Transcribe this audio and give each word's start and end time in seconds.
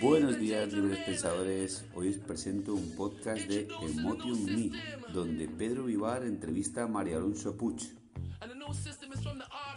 Buenos 0.00 0.38
días, 0.38 0.72
libres 0.72 0.98
pensadores. 1.04 1.84
Hoy 1.94 2.08
os 2.08 2.16
presento 2.16 2.74
un 2.74 2.94
podcast 2.96 3.42
de 3.46 3.68
Emotion 3.82 4.44
Me, 4.44 4.70
donde 5.12 5.48
Pedro 5.48 5.84
Vivar 5.84 6.24
entrevista 6.24 6.84
a 6.84 6.88
María 6.88 7.16
Alonso 7.16 7.56
Puig. 7.56 7.94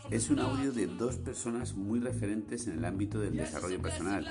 Es 0.10 0.30
un 0.30 0.40
audio 0.40 0.72
de 0.72 0.88
dos 0.88 1.18
personas 1.18 1.74
muy 1.74 2.00
referentes 2.00 2.68
en 2.68 2.78
el 2.78 2.86
ámbito 2.86 3.20
del 3.20 3.36
desarrollo 3.36 3.82
personal. 3.82 4.28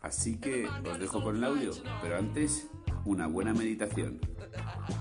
Así 0.00 0.38
que 0.38 0.66
os 0.66 0.98
dejo 0.98 1.22
con 1.22 1.36
el 1.36 1.44
audio, 1.44 1.72
pero 2.02 2.16
antes, 2.16 2.68
una 3.04 3.26
buena 3.26 3.54
meditación. 3.54 4.20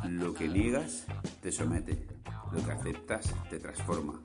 Lo 0.07 0.33
que 0.33 0.47
niegas 0.47 1.05
te 1.41 1.51
somete, 1.51 2.07
lo 2.51 2.63
que 2.63 2.71
aceptas 2.71 3.33
te 3.49 3.59
transforma. 3.59 4.21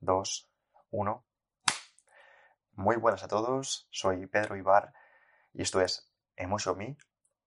Tres, 0.00 0.06
dos, 0.06 0.50
uno. 0.90 1.24
Muy 2.72 2.96
buenas 2.96 3.22
a 3.22 3.28
todos, 3.28 3.86
soy 3.90 4.26
Pedro 4.26 4.56
Ibar 4.56 4.92
y 5.52 5.62
esto 5.62 5.80
es 5.80 6.10
Emotion 6.36 6.78
Me. 6.78 6.96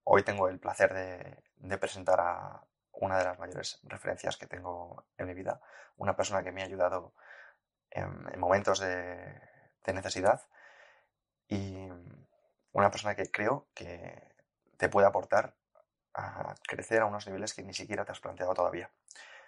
Hoy 0.03 0.23
tengo 0.23 0.47
el 0.47 0.59
placer 0.59 0.93
de, 0.93 1.77
presentar 1.77 2.19
a 2.19 2.63
una 2.91 3.17
de 3.17 3.25
las 3.25 3.39
mayores 3.39 3.79
referencias 3.83 4.37
que 4.37 4.47
tengo 4.47 5.05
en 5.17 5.27
mi 5.27 5.33
vida, 5.33 5.61
una 5.97 6.15
persona 6.15 6.43
que 6.43 6.51
me 6.51 6.61
ha 6.61 6.65
ayudado 6.65 7.13
en, 7.89 8.39
momentos 8.39 8.79
de, 8.79 9.41
necesidad 9.87 10.41
y 11.47 11.89
una 12.71 12.91
persona 12.91 13.15
que 13.15 13.31
creo 13.31 13.67
que 13.73 14.35
te 14.77 14.89
puede 14.89 15.07
aportar 15.07 15.55
a 16.13 16.53
crecer 16.67 17.01
a 17.01 17.05
unos 17.05 17.25
niveles 17.25 17.53
que 17.53 17.63
ni 17.63 17.73
siquiera 17.73 18.05
te 18.05 18.11
has 18.11 18.19
planteado 18.19 18.53
todavía. 18.53 18.91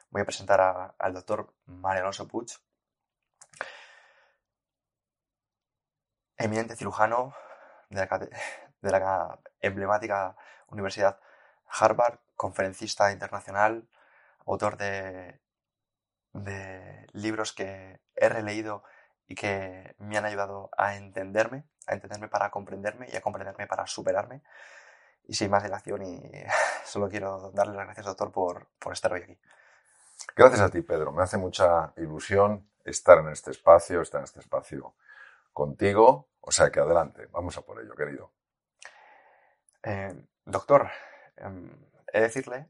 Voy 0.09 0.21
a 0.21 0.25
presentar 0.25 0.95
al 0.97 1.13
doctor 1.13 1.53
Mario 1.65 2.01
Alonso 2.01 2.27
Puig, 2.27 2.49
eminente 6.37 6.75
cirujano 6.75 7.33
de 7.89 8.07
la, 8.81 9.39
emblemática 9.61 10.35
Universidad 10.67 11.19
Harvard, 11.67 12.19
conferencista 12.35 13.11
internacional, 13.11 13.87
autor 14.45 14.77
de, 14.77 15.39
de 16.33 17.07
libros 17.13 17.53
que 17.53 17.99
he 18.15 18.29
releído 18.29 18.83
y 19.27 19.35
que 19.35 19.95
me 19.97 20.17
han 20.17 20.25
ayudado 20.25 20.69
a 20.77 20.95
entenderme, 20.95 21.63
a 21.87 21.93
entenderme 21.93 22.27
para 22.27 22.51
comprenderme 22.51 23.07
y 23.11 23.15
a 23.15 23.21
comprenderme 23.21 23.67
para 23.67 23.87
superarme. 23.87 24.41
Y 25.27 25.33
sin 25.33 25.49
más 25.49 25.63
dilación, 25.63 26.03
y 26.03 26.21
solo 26.85 27.09
quiero 27.09 27.51
darle 27.51 27.75
las 27.75 27.85
gracias, 27.85 28.05
doctor, 28.05 28.31
por, 28.31 28.67
por 28.77 28.93
estar 28.93 29.11
hoy 29.11 29.23
aquí. 29.23 29.39
Gracias 30.35 30.61
a 30.61 30.69
ti, 30.69 30.81
Pedro. 30.81 31.11
Me 31.11 31.23
hace 31.23 31.37
mucha 31.37 31.93
ilusión 31.97 32.69
estar 32.83 33.19
en 33.19 33.29
este 33.29 33.51
espacio, 33.51 34.01
estar 34.01 34.19
en 34.19 34.25
este 34.25 34.39
espacio 34.41 34.93
contigo. 35.55 36.29
O 36.41 36.51
sea 36.51 36.69
que 36.69 36.79
adelante, 36.79 37.25
vamos 37.31 37.57
a 37.57 37.61
por 37.63 37.81
ello, 37.81 37.95
querido. 37.95 38.33
Eh, 39.81 40.13
doctor, 40.45 40.91
em, 41.37 41.71
he 42.13 42.19
de 42.19 42.27
decirle, 42.27 42.69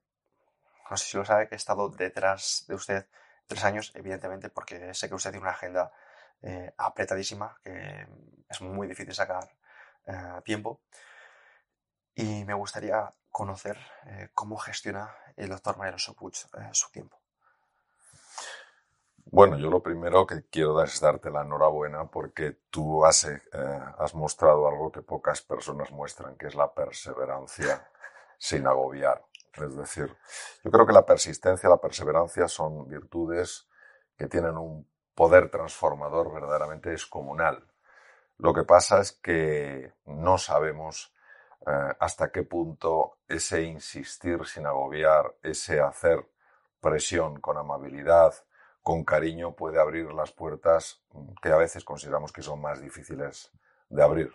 no 0.90 0.96
sé 0.96 1.06
si 1.06 1.18
lo 1.18 1.26
sabe, 1.26 1.50
que 1.50 1.56
he 1.56 1.58
estado 1.58 1.90
detrás 1.90 2.64
de 2.68 2.76
usted 2.76 3.08
tres 3.48 3.64
años, 3.66 3.92
evidentemente, 3.96 4.50
porque 4.50 4.94
sé 4.94 5.10
que 5.10 5.16
usted 5.16 5.32
tiene 5.32 5.44
una 5.44 5.56
agenda 5.58 5.92
eh, 6.42 6.72
apretadísima, 6.78 7.58
que 7.64 8.08
es 8.50 8.62
muy 8.62 8.88
difícil 8.88 9.14
sacar 9.14 9.46
eh, 10.06 10.42
tiempo. 10.46 10.82
Y 12.14 12.46
me 12.46 12.54
gustaría 12.54 13.14
conocer 13.30 13.78
cómo 14.34 14.58
gestiona 14.58 15.14
el 15.36 15.50
doctor 15.50 15.78
Mariano 15.78 16.00
Sopuch 16.00 16.46
su 16.72 16.90
tiempo. 16.92 17.25
Bueno, 19.26 19.58
yo 19.58 19.70
lo 19.70 19.82
primero 19.82 20.26
que 20.26 20.44
quiero 20.50 20.82
es 20.84 21.00
darte 21.02 21.30
la 21.32 21.42
enhorabuena 21.42 22.06
porque 22.10 22.58
tú 22.70 23.06
has, 23.06 23.26
eh, 23.26 23.42
has 23.98 24.14
mostrado 24.14 24.68
algo 24.68 24.92
que 24.92 25.02
pocas 25.02 25.42
personas 25.42 25.92
muestran, 25.92 26.38
que 26.38 26.48
es 26.48 26.56
la 26.56 26.74
perseverancia 26.74 27.88
sin 28.38 28.68
agobiar. 28.68 29.26
Es 29.54 29.76
decir, 29.76 30.16
yo 30.64 30.72
creo 30.72 30.86
que 30.86 30.94
la 30.94 31.06
persistencia 31.06 31.70
la 31.70 31.82
perseverancia 31.82 32.48
son 32.48 32.88
virtudes 32.88 33.68
que 34.18 34.28
tienen 34.28 34.58
un 34.58 34.88
poder 35.16 35.50
transformador 35.50 36.32
verdaderamente 36.34 36.90
descomunal. 36.92 37.66
Lo 38.38 38.54
que 38.54 38.64
pasa 38.64 39.00
es 39.02 39.14
que 39.14 39.94
no 40.06 40.38
sabemos 40.38 41.14
eh, 41.66 41.94
hasta 42.00 42.32
qué 42.32 42.44
punto 42.44 43.18
ese 43.28 43.64
insistir 43.64 44.46
sin 44.46 44.68
agobiar, 44.68 45.36
ese 45.42 45.80
hacer 45.80 46.28
presión 46.82 47.40
con 47.40 47.58
amabilidad, 47.58 48.34
con 48.86 49.04
cariño 49.04 49.56
puede 49.56 49.82
abrir 49.82 50.14
las 50.14 50.32
puertas 50.32 51.02
que 51.42 51.50
a 51.50 51.58
veces 51.58 51.84
consideramos 51.84 52.32
que 52.32 52.44
son 52.44 52.62
más 52.62 52.80
difíciles 52.80 53.52
de 53.90 54.04
abrir. 54.04 54.32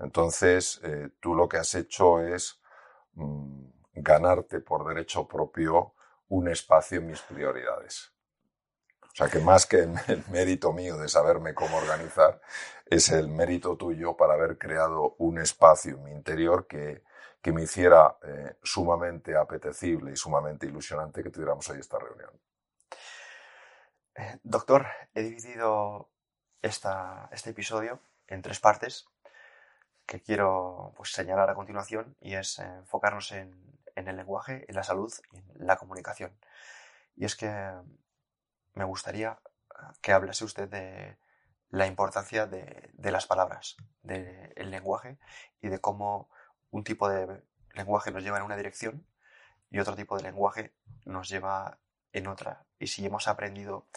Entonces, 0.00 0.80
eh, 0.82 1.10
tú 1.20 1.32
lo 1.32 1.48
que 1.48 1.58
has 1.58 1.72
hecho 1.76 2.18
es 2.18 2.60
mm, 3.12 3.66
ganarte 3.94 4.58
por 4.58 4.84
derecho 4.84 5.28
propio 5.28 5.94
un 6.30 6.48
espacio 6.48 6.98
en 6.98 7.06
mis 7.06 7.20
prioridades. 7.20 8.10
O 9.00 9.14
sea 9.14 9.28
que 9.28 9.38
más 9.38 9.64
que 9.64 9.82
el 10.08 10.24
mérito 10.28 10.72
mío 10.72 10.98
de 10.98 11.08
saberme 11.08 11.54
cómo 11.54 11.76
organizar, 11.76 12.40
es 12.86 13.10
el 13.10 13.28
mérito 13.28 13.76
tuyo 13.76 14.16
para 14.16 14.34
haber 14.34 14.58
creado 14.58 15.14
un 15.18 15.38
espacio 15.38 15.94
en 15.94 16.02
mi 16.02 16.10
interior 16.10 16.66
que, 16.66 17.04
que 17.40 17.52
me 17.52 17.62
hiciera 17.62 18.18
eh, 18.24 18.56
sumamente 18.60 19.36
apetecible 19.36 20.10
y 20.10 20.16
sumamente 20.16 20.66
ilusionante 20.66 21.22
que 21.22 21.30
tuviéramos 21.30 21.70
hoy 21.70 21.78
esta 21.78 22.00
reunión. 22.00 22.32
Eh, 24.16 24.38
doctor, 24.44 24.86
he 25.14 25.22
dividido 25.22 26.08
esta, 26.62 27.28
este 27.32 27.50
episodio 27.50 28.00
en 28.28 28.42
tres 28.42 28.60
partes 28.60 29.06
que 30.06 30.20
quiero 30.20 30.92
pues, 30.96 31.10
señalar 31.10 31.50
a 31.50 31.54
continuación 31.54 32.16
y 32.20 32.34
es 32.34 32.58
enfocarnos 32.60 33.32
en, 33.32 33.54
el 33.96 34.16
lenguaje, 34.16 34.64
en 34.68 34.74
la 34.76 34.84
salud 34.84 35.12
y 35.32 35.38
en 35.38 35.66
la 35.66 35.76
comunicación. 35.76 36.32
Y 37.16 37.24
es 37.24 37.34
que 37.34 37.72
me 38.74 38.84
gustaría 38.84 39.38
que 40.00 40.12
hablase 40.12 40.44
usted 40.44 40.68
de 40.68 41.18
la 41.70 41.86
importancia 41.86 42.46
de, 42.46 43.10
las 43.10 43.26
palabras, 43.26 43.76
del 44.02 44.70
lenguaje 44.70 45.18
y 45.60 45.68
de 45.68 45.80
cómo 45.80 46.28
un 46.70 46.84
tipo 46.84 47.08
de 47.08 47.42
lenguaje 47.72 48.12
nos 48.12 48.22
lleva 48.22 48.38
en 48.38 48.44
una 48.44 48.56
dirección 48.56 49.04
y 49.70 49.80
otro 49.80 49.96
tipo 49.96 50.16
de 50.16 50.22
lenguaje 50.22 50.72
nos 51.04 51.28
lleva 51.28 51.78
en 52.14 52.28
otra. 52.28 52.64
Y 52.78 52.86
si 52.86 53.04
hemos 53.04 53.28
aprendido 53.28 53.88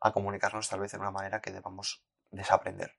a 0.00 0.12
comunicarnos 0.12 0.68
tal 0.68 0.80
vez 0.80 0.92
en 0.94 1.00
una 1.00 1.12
manera 1.12 1.40
que 1.40 1.52
debamos 1.52 2.04
desaprender. 2.30 2.98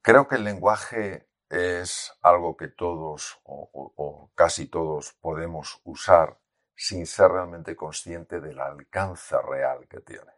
Creo 0.00 0.26
que 0.26 0.36
el 0.36 0.44
lenguaje 0.44 1.28
es 1.50 2.12
algo 2.22 2.56
que 2.56 2.68
todos 2.68 3.40
o, 3.44 4.30
casi 4.34 4.66
todos 4.66 5.12
podemos 5.20 5.80
usar 5.84 6.38
sin 6.74 7.06
ser 7.06 7.30
realmente 7.30 7.74
consciente 7.74 8.40
del 8.40 8.60
alcance 8.60 9.36
real 9.42 9.88
que 9.88 10.00
tiene. 10.00 10.32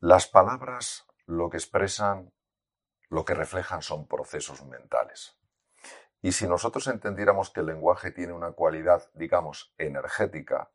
Las 0.00 0.26
palabras 0.26 1.06
lo 1.26 1.50
que 1.50 1.58
expresan, 1.58 2.32
lo 3.08 3.24
que 3.24 3.34
reflejan 3.34 3.82
son 3.82 4.08
procesos 4.08 4.64
mentales. 4.64 5.39
Y 6.22 6.32
si 6.32 6.46
nosotros 6.46 6.86
entendiéramos 6.86 7.50
que 7.50 7.60
el 7.60 7.66
lenguaje 7.66 8.10
tiene 8.10 8.32
una 8.32 8.52
cualidad, 8.52 9.08
digamos, 9.14 9.72
energética, 9.78 10.70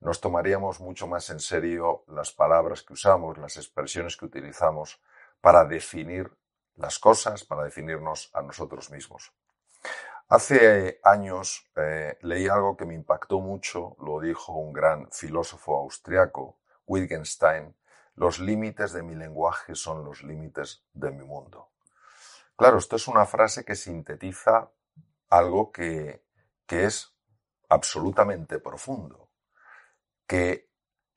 nos 0.00 0.20
tomaríamos 0.20 0.80
mucho 0.80 1.06
más 1.06 1.30
en 1.30 1.40
serio 1.40 2.04
las 2.08 2.32
palabras 2.32 2.82
que 2.82 2.92
usamos, 2.92 3.38
las 3.38 3.56
expresiones 3.56 4.16
que 4.16 4.26
utilizamos 4.26 5.00
para 5.40 5.64
definir 5.64 6.30
las 6.76 6.98
cosas, 6.98 7.44
para 7.44 7.64
definirnos 7.64 8.30
a 8.34 8.42
nosotros 8.42 8.90
mismos. 8.90 9.32
Hace 10.28 11.00
años 11.04 11.70
eh, 11.76 12.18
leí 12.22 12.48
algo 12.48 12.76
que 12.76 12.86
me 12.86 12.94
impactó 12.94 13.40
mucho, 13.40 13.96
lo 14.00 14.18
dijo 14.20 14.52
un 14.52 14.72
gran 14.72 15.10
filósofo 15.10 15.78
austriaco, 15.78 16.58
Wittgenstein, 16.86 17.74
los 18.14 18.38
límites 18.40 18.92
de 18.92 19.02
mi 19.02 19.14
lenguaje 19.14 19.74
son 19.74 20.04
los 20.04 20.22
límites 20.22 20.84
de 20.92 21.10
mi 21.10 21.24
mundo. 21.24 21.70
Claro, 22.56 22.78
esto 22.78 22.96
es 22.96 23.08
una 23.08 23.26
frase 23.26 23.64
que 23.64 23.74
sintetiza 23.74 24.70
algo 25.32 25.72
que, 25.72 26.22
es 26.68 27.14
absolutamente 27.68 28.58
profundo, 28.58 29.30
que 30.26 30.70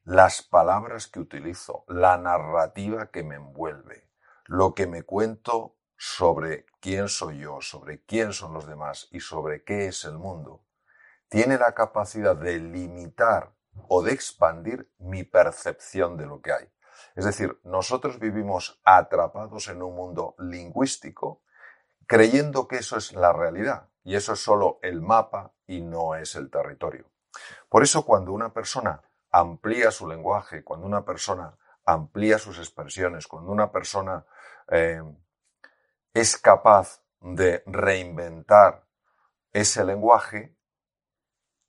las 0.04 0.42
palabras 0.42 1.08
que 1.08 1.22
utilizo, 1.22 1.86
la 1.88 2.18
narrativa 2.18 3.10
que 3.10 3.24
me 3.24 3.36
envuelve, 3.36 4.10
lo 4.48 4.74
que 4.74 4.86
me 4.86 5.04
cuento 5.04 5.78
sobre 5.96 6.66
quién 6.82 7.08
soy 7.08 7.40
yo, 7.40 7.62
sobre 7.62 8.04
quién 8.04 8.34
son 8.34 8.54
los 8.54 8.68
demás 8.68 9.08
y 9.12 9.22
sobre 9.22 9.64
qué 9.64 9.88
es 9.88 10.04
el 10.04 10.18
mundo, 10.18 10.66
tiene 11.30 11.58
la 11.58 11.74
capacidad 11.74 12.36
de 12.36 12.60
limitar 12.60 13.54
o 13.88 14.04
de 14.04 14.12
expandir 14.12 14.92
mi 14.98 15.24
percepción 15.24 16.18
de 16.18 16.26
lo 16.26 16.42
que 16.42 16.52
hay. 16.52 16.70
Es 17.16 17.24
decir, 17.24 17.62
nosotros 17.64 18.20
vivimos 18.20 18.82
atrapados 18.84 19.70
en 19.70 19.82
un 19.82 19.96
mundo 19.96 20.36
lingüístico 20.38 21.44
creyendo 22.08 22.68
que 22.68 22.80
eso 22.80 22.98
es 22.98 23.14
la 23.14 23.32
realidad 23.32 23.90
y 24.06 24.16
eso 24.16 24.34
es 24.34 24.40
solo 24.40 24.80
el 24.82 25.02
mapa 25.02 25.52
y 25.68 25.82
no 25.82 26.16
es 26.16 26.36
el 26.36 26.50
territorio. 26.50 27.10
Por 27.68 27.84
eso 27.84 28.06
cuando 28.06 28.32
una 28.32 28.54
persona 28.54 29.02
amplía 29.32 29.92
su 29.92 30.08
lenguaje, 30.08 30.64
cuando 30.64 30.86
una 30.86 31.04
persona 31.04 31.58
amplía 31.84 32.38
sus 32.38 32.58
expresiones, 32.60 33.28
cuando 33.28 33.52
una 33.52 33.72
persona 33.72 34.26
eh, 34.70 35.02
es 36.14 36.38
capaz 36.38 37.02
de 37.20 37.64
reinventar 37.66 38.86
ese 39.52 39.84
lenguaje, 39.84 40.56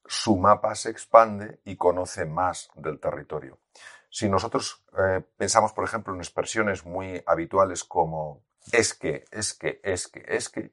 su 0.05 0.37
mapa 0.37 0.75
se 0.75 0.91
expande 0.91 1.61
y 1.65 1.77
conoce 1.77 2.27
más 2.27 2.69
del 2.75 3.01
territorio. 3.01 3.59
Si 4.11 4.29
nosotros 4.29 4.85
eh, 4.97 5.23
pensamos, 5.37 5.73
por 5.73 5.85
ejemplo, 5.85 6.15
en 6.15 6.21
expresiones 6.21 6.85
muy 6.85 7.23
habituales 7.27 7.83
como 7.83 8.45
es 8.73 8.95
que, 8.95 9.25
es 9.31 9.55
que, 9.55 9.81
es 9.83 10.09
que, 10.09 10.25
es 10.27 10.49
que, 10.49 10.73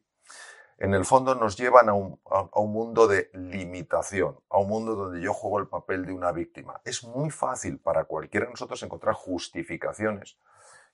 en 0.84 0.94
el 0.94 1.06
fondo 1.06 1.34
nos 1.34 1.56
llevan 1.56 1.88
a 1.88 1.94
un, 1.94 2.20
a 2.30 2.60
un, 2.60 2.74
mundo 2.74 3.08
de 3.08 3.30
limitación, 3.32 4.38
a 4.50 4.58
un 4.58 4.68
mundo 4.68 4.96
donde 4.96 5.22
yo 5.22 5.34
juego 5.34 5.60
el 5.60 5.70
papel 5.70 6.06
de 6.06 6.12
una 6.12 6.34
víctima. 6.34 6.82
Es 6.84 7.06
muy 7.06 7.30
fácil 7.30 7.80
para 7.80 8.04
cualquiera 8.04 8.48
de 8.48 8.52
nosotros 8.52 8.84
encontrar 8.84 9.16
justificaciones 9.16 10.38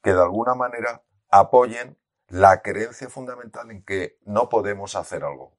que 0.04 0.14
de 0.14 0.22
alguna 0.22 0.54
manera 0.54 1.02
apoyen 1.32 1.98
la 2.28 2.62
creencia 2.62 3.10
fundamental 3.10 3.72
en 3.72 3.84
que 3.84 4.20
no 4.26 4.48
podemos 4.48 4.96
hacer 4.96 5.24
algo. 5.24 5.58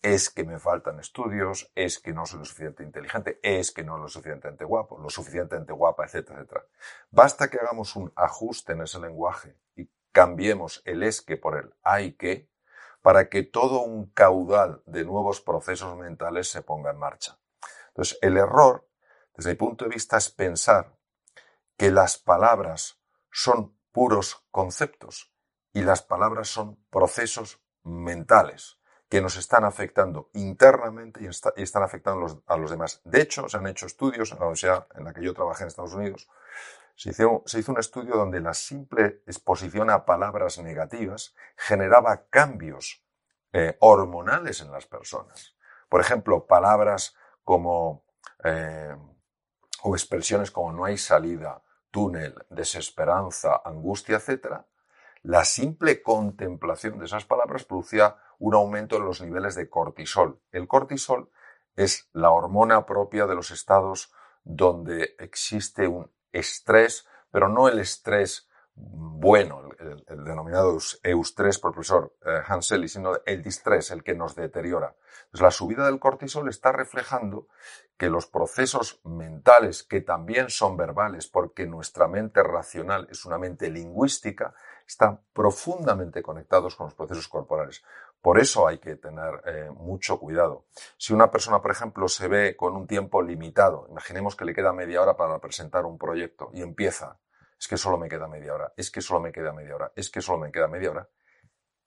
Es 0.00 0.30
que 0.30 0.44
me 0.44 0.58
faltan 0.58 0.98
estudios, 0.98 1.70
es 1.74 1.98
que 1.98 2.14
no 2.14 2.24
soy 2.24 2.38
lo 2.38 2.44
suficientemente 2.46 3.00
inteligente, 3.00 3.40
es 3.42 3.72
que 3.72 3.84
no 3.84 3.98
lo 3.98 4.08
suficientemente 4.08 4.64
guapo, 4.64 4.98
lo 4.98 5.10
suficientemente 5.10 5.74
guapa, 5.74 6.06
etcétera, 6.06 6.38
etcétera. 6.38 6.64
Basta 7.10 7.50
que 7.50 7.58
hagamos 7.58 7.94
un 7.94 8.10
ajuste 8.16 8.72
en 8.72 8.80
ese 8.80 8.98
lenguaje 9.00 9.54
y 9.74 9.90
cambiemos 10.12 10.80
el 10.86 11.02
es 11.02 11.20
que 11.20 11.36
por 11.36 11.58
el 11.58 11.74
hay 11.82 12.12
que 12.12 12.48
para 13.06 13.28
que 13.28 13.44
todo 13.44 13.82
un 13.82 14.06
caudal 14.06 14.82
de 14.84 15.04
nuevos 15.04 15.40
procesos 15.40 15.96
mentales 15.96 16.48
se 16.50 16.62
ponga 16.62 16.90
en 16.90 16.98
marcha. 16.98 17.38
Entonces, 17.90 18.18
el 18.20 18.36
error, 18.36 18.88
desde 19.36 19.50
mi 19.50 19.54
punto 19.54 19.84
de 19.84 19.92
vista, 19.92 20.16
es 20.16 20.28
pensar 20.28 20.92
que 21.76 21.92
las 21.92 22.18
palabras 22.18 23.00
son 23.30 23.78
puros 23.92 24.44
conceptos 24.50 25.32
y 25.72 25.82
las 25.82 26.02
palabras 26.02 26.48
son 26.48 26.84
procesos 26.90 27.62
mentales 27.84 28.80
que 29.08 29.20
nos 29.20 29.36
están 29.36 29.62
afectando 29.62 30.30
internamente 30.32 31.22
y, 31.22 31.28
están 31.62 31.82
afectando 31.84 32.42
a 32.44 32.56
los 32.56 32.70
demás. 32.72 33.02
De 33.04 33.20
hecho, 33.20 33.48
se 33.48 33.56
han 33.56 33.68
hecho 33.68 33.86
estudios 33.86 34.32
en 34.32 34.40
la 34.40 34.46
universidad 34.46 34.88
en 34.96 35.04
la 35.04 35.14
que 35.14 35.22
yo 35.22 35.32
trabajé 35.32 35.62
en 35.62 35.68
Estados 35.68 35.94
Unidos. 35.94 36.28
Se 36.96 37.10
hizo, 37.10 37.42
se 37.46 37.60
hizo 37.60 37.72
un 37.72 37.78
estudio 37.78 38.16
donde 38.16 38.40
la 38.40 38.54
simple 38.54 39.22
exposición 39.26 39.90
a 39.90 40.04
palabras 40.04 40.58
negativas 40.58 41.34
generaba 41.56 42.26
cambios 42.28 43.04
eh, 43.52 43.76
hormonales 43.80 44.60
en 44.60 44.72
las 44.72 44.86
personas. 44.86 45.54
Por 45.88 46.00
ejemplo, 46.00 46.46
palabras 46.46 47.14
como 47.44 48.04
eh, 48.44 48.96
o 49.82 49.94
expresiones 49.94 50.50
como 50.50 50.72
no 50.72 50.84
hay 50.84 50.98
salida, 50.98 51.62
túnel, 51.90 52.34
desesperanza, 52.50 53.60
angustia, 53.64 54.16
etcétera, 54.16 54.66
la 55.22 55.44
simple 55.44 56.02
contemplación 56.02 56.98
de 56.98 57.06
esas 57.06 57.24
palabras 57.24 57.64
producía 57.64 58.16
un 58.38 58.54
aumento 58.54 58.96
en 58.96 59.04
los 59.04 59.20
niveles 59.20 59.54
de 59.54 59.68
cortisol. 59.68 60.40
El 60.50 60.68
cortisol 60.68 61.30
es 61.74 62.08
la 62.12 62.30
hormona 62.30 62.86
propia 62.86 63.26
de 63.26 63.34
los 63.34 63.50
estados 63.50 64.12
donde 64.44 65.16
existe 65.18 65.88
un 65.88 66.10
estrés, 66.32 67.06
pero 67.30 67.48
no 67.48 67.68
el 67.68 67.78
estrés 67.78 68.48
bueno, 68.78 69.70
el, 69.78 70.24
denominado 70.24 70.76
eustrés 71.02 71.58
por 71.58 71.70
el 71.70 71.74
profesor 71.74 72.14
eh, 72.26 72.42
Hanseli, 72.46 72.88
sino 72.88 73.12
el 73.24 73.42
distrés, 73.42 73.90
el 73.90 74.04
que 74.04 74.14
nos 74.14 74.36
deteriora. 74.36 74.94
La 75.32 75.50
subida 75.50 75.86
del 75.86 75.98
cortisol 75.98 76.48
está 76.50 76.72
reflejando 76.72 77.48
que 77.96 78.10
los 78.10 78.26
procesos 78.26 79.00
mentales, 79.04 79.82
que 79.82 80.02
también 80.02 80.50
son 80.50 80.76
verbales, 80.76 81.26
porque 81.26 81.66
nuestra 81.66 82.06
mente 82.06 82.42
racional 82.42 83.08
es 83.10 83.24
una 83.24 83.38
mente 83.38 83.70
lingüística, 83.70 84.54
están 84.86 85.22
profundamente 85.32 86.22
conectados 86.22 86.76
con 86.76 86.86
los 86.86 86.94
procesos 86.94 87.28
corporales. 87.28 87.82
Por 88.26 88.40
eso 88.40 88.66
hay 88.66 88.78
que 88.78 88.96
tener 88.96 89.40
eh, 89.44 89.70
mucho 89.70 90.18
cuidado. 90.18 90.66
Si 90.98 91.12
una 91.12 91.30
persona, 91.30 91.62
por 91.62 91.70
ejemplo, 91.70 92.08
se 92.08 92.26
ve 92.26 92.56
con 92.56 92.74
un 92.74 92.88
tiempo 92.88 93.22
limitado, 93.22 93.86
imaginemos 93.88 94.34
que 94.34 94.44
le 94.44 94.52
queda 94.52 94.72
media 94.72 95.00
hora 95.00 95.16
para 95.16 95.38
presentar 95.38 95.84
un 95.84 95.96
proyecto 95.96 96.50
y 96.52 96.60
empieza, 96.60 97.20
es 97.56 97.68
que 97.68 97.76
solo 97.76 97.98
me 97.98 98.08
queda 98.08 98.26
media 98.26 98.52
hora, 98.52 98.72
es 98.76 98.90
que 98.90 99.00
solo 99.00 99.20
me 99.20 99.30
queda 99.30 99.52
media 99.52 99.76
hora, 99.76 99.92
es 99.94 100.10
que 100.10 100.20
solo 100.20 100.38
me 100.38 100.50
queda 100.50 100.66
media 100.66 100.90
hora, 100.90 101.08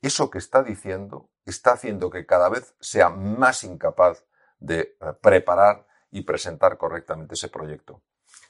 eso 0.02 0.30
que 0.30 0.38
está 0.38 0.64
diciendo 0.64 1.30
está 1.44 1.74
haciendo 1.74 2.10
que 2.10 2.26
cada 2.26 2.48
vez 2.48 2.74
sea 2.80 3.10
más 3.10 3.66
incapaz 3.66 4.24
de 4.60 4.80
eh, 4.80 5.14
preparar 5.20 5.88
y 6.10 6.22
presentar 6.22 6.78
correctamente 6.78 7.34
ese 7.34 7.50
proyecto. 7.50 8.02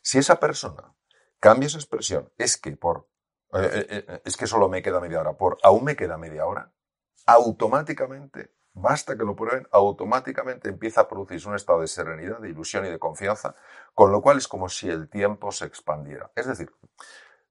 Si 0.04 0.20
esa 0.20 0.40
persona 0.40 0.94
cambia 1.40 1.66
esa 1.66 1.80
expresión, 1.80 2.32
es 2.38 2.56
que 2.58 2.78
por 2.78 3.10
eh, 3.52 4.22
es 4.24 4.38
que 4.38 4.46
solo 4.46 4.70
me 4.70 4.84
queda 4.84 5.00
media 5.00 5.22
hora, 5.22 5.34
por 5.34 5.58
aún 5.64 5.86
me 5.86 5.96
queda 5.96 6.20
media 6.20 6.46
hora, 6.46 6.72
automáticamente, 7.25 8.51
basta 8.74 9.18
que 9.18 9.24
lo 9.24 9.36
prueben, 9.36 9.68
automáticamente 9.71 10.69
empieza 10.69 11.01
a 11.01 11.07
producirse 11.07 11.48
un 11.48 11.56
estado 11.56 11.81
de 11.81 11.88
serenidad, 11.88 12.39
de 12.39 12.50
ilusión 12.50 12.86
y 12.86 12.89
de 12.89 13.00
confianza, 13.00 13.56
con 13.94 14.12
lo 14.12 14.21
cual 14.21 14.38
es 14.38 14.48
como 14.48 14.69
si 14.69 14.89
el 14.89 15.10
tiempo 15.10 15.51
se 15.51 15.66
expandiera. 15.66 16.31
Es 16.36 16.48
decir, 16.48 16.71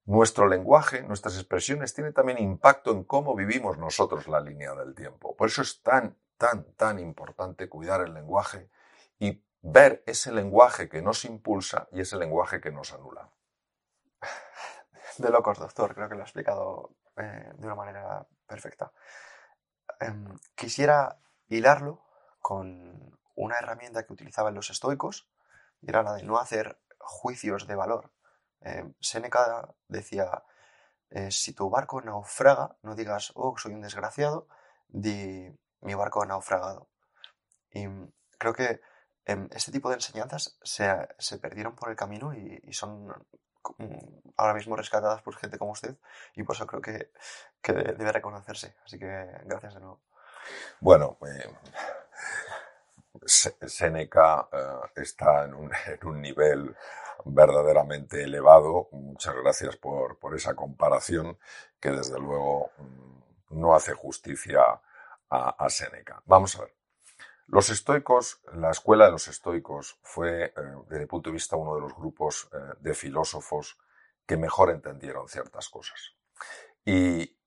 nuestro 0.05 0.49
lenguaje, 0.49 1.03
nuestras 1.03 1.35
expresiones 1.35 1.93
tienen 1.95 2.15
también 2.15 2.39
impacto 2.39 2.93
en 2.93 3.05
cómo 3.05 3.35
vivimos 3.35 3.79
nosotros 3.79 4.27
la 4.29 4.41
línea 4.41 4.75
del 4.75 4.95
tiempo. 4.95 5.37
Por 5.37 5.49
eso 5.49 5.63
es 5.63 5.83
tan, 5.83 6.17
tan, 6.37 6.65
tan 6.75 6.99
importante 6.99 7.69
cuidar 7.69 8.01
el 8.01 8.15
lenguaje 8.15 8.71
y 9.19 9.45
ver 9.61 10.03
ese 10.07 10.33
lenguaje 10.33 10.89
que 10.89 11.03
nos 11.03 11.25
impulsa 11.25 11.89
y 11.93 12.01
ese 12.01 12.17
lenguaje 12.17 12.61
que 12.61 12.71
nos 12.71 12.93
anula 12.93 13.31
de 15.19 15.31
locos, 15.31 15.59
doctor. 15.59 15.95
Creo 15.95 16.09
que 16.09 16.15
lo 16.15 16.23
ha 16.23 16.25
explicado 16.25 16.95
eh, 17.17 17.53
de 17.57 17.67
una 17.67 17.75
manera 17.75 18.27
perfecta. 18.47 18.93
Em, 20.01 20.39
quisiera 20.55 21.19
hilarlo 21.49 22.03
con 22.41 23.19
una 23.35 23.59
herramienta 23.59 24.05
que 24.05 24.13
utilizaban 24.13 24.55
los 24.55 24.71
estoicos, 24.71 25.29
y 25.81 25.91
era 25.91 26.03
la 26.03 26.15
de 26.15 26.23
no 26.25 26.39
hacer 26.39 26.81
juicios 26.99 27.67
de 27.67 27.75
valor. 27.75 28.13
Eh, 28.61 28.85
Séneca 29.01 29.75
decía, 29.89 30.43
eh, 31.11 31.31
si 31.31 31.53
tu 31.53 31.71
barco 31.71 32.01
naufraga, 32.01 32.77
no 32.83 32.95
digas, 32.95 33.33
oh, 33.35 33.57
soy 33.57 33.75
un 33.75 33.83
desgraciado, 33.83 34.49
di, 34.89 35.49
mi 35.81 35.95
barco 35.95 36.23
ha 36.23 36.27
naufragado. 36.27 36.89
Y 37.71 37.87
creo 38.39 38.55
que 38.55 38.81
em, 39.25 39.49
este 39.53 39.73
tipo 39.73 39.89
de 39.91 39.97
enseñanzas 39.97 40.59
se, 40.63 41.39
perdieron 41.39 41.77
por 41.77 41.91
el 41.91 41.97
camino 41.97 42.35
y 42.35 42.73
son 42.73 43.13
ahora 44.37 44.55
mismo 44.55 44.77
rescatadas 44.77 45.23
por 45.23 45.37
gente 45.37 45.59
como 45.59 45.73
usted 45.73 45.97
y 46.35 46.43
por 46.43 46.57
eso 46.57 46.67
creo 46.67 46.81
que, 46.83 47.11
debe 47.63 48.13
reconocerse. 48.13 48.75
Así 48.85 48.99
que 48.99 49.07
gracias 49.45 49.75
de 49.75 49.81
nuevo. 49.81 50.01
Bueno, 50.81 51.19
eh, 51.27 51.51
Seneca 53.27 54.49
eh, 54.53 55.01
está 55.03 55.45
en 55.45 55.55
un, 55.55 55.71
en 55.87 56.09
un, 56.09 56.23
nivel 56.23 56.77
verdaderamente 57.25 58.23
elevado. 58.23 58.89
Muchas 58.93 59.35
gracias 59.35 59.77
por, 59.77 60.19
por 60.19 60.35
esa 60.35 60.55
comparación 60.55 61.39
que 61.81 61.91
desde 61.91 62.19
luego 62.19 62.71
mm, 62.79 63.61
no 63.61 63.75
hace 63.75 63.93
justicia 63.93 64.63
a, 65.31 65.51
a 65.51 65.69
Seneca. 65.69 66.23
Vamos 66.25 66.57
a 66.57 66.63
ver. 66.63 66.78
Los 67.49 67.71
estoicos, 67.71 68.43
la 68.53 68.71
escuela 68.71 69.07
de 69.07 69.13
los 69.13 69.27
estoicos 69.27 69.99
fue, 70.03 70.45
eh, 70.45 70.53
desde 70.87 71.01
mi 71.01 71.07
punto 71.07 71.31
de 71.31 71.35
vista, 71.35 71.57
uno 71.57 71.75
de 71.77 71.81
los 71.81 71.95
grupos 71.95 72.49
eh, 72.53 72.57
de 72.81 72.93
filósofos 72.93 73.79
que 74.27 74.37
mejor 74.37 74.71
entendieron 74.71 75.29
ciertas 75.29 75.71
cosas. 75.71 76.15
Y 76.85 77.39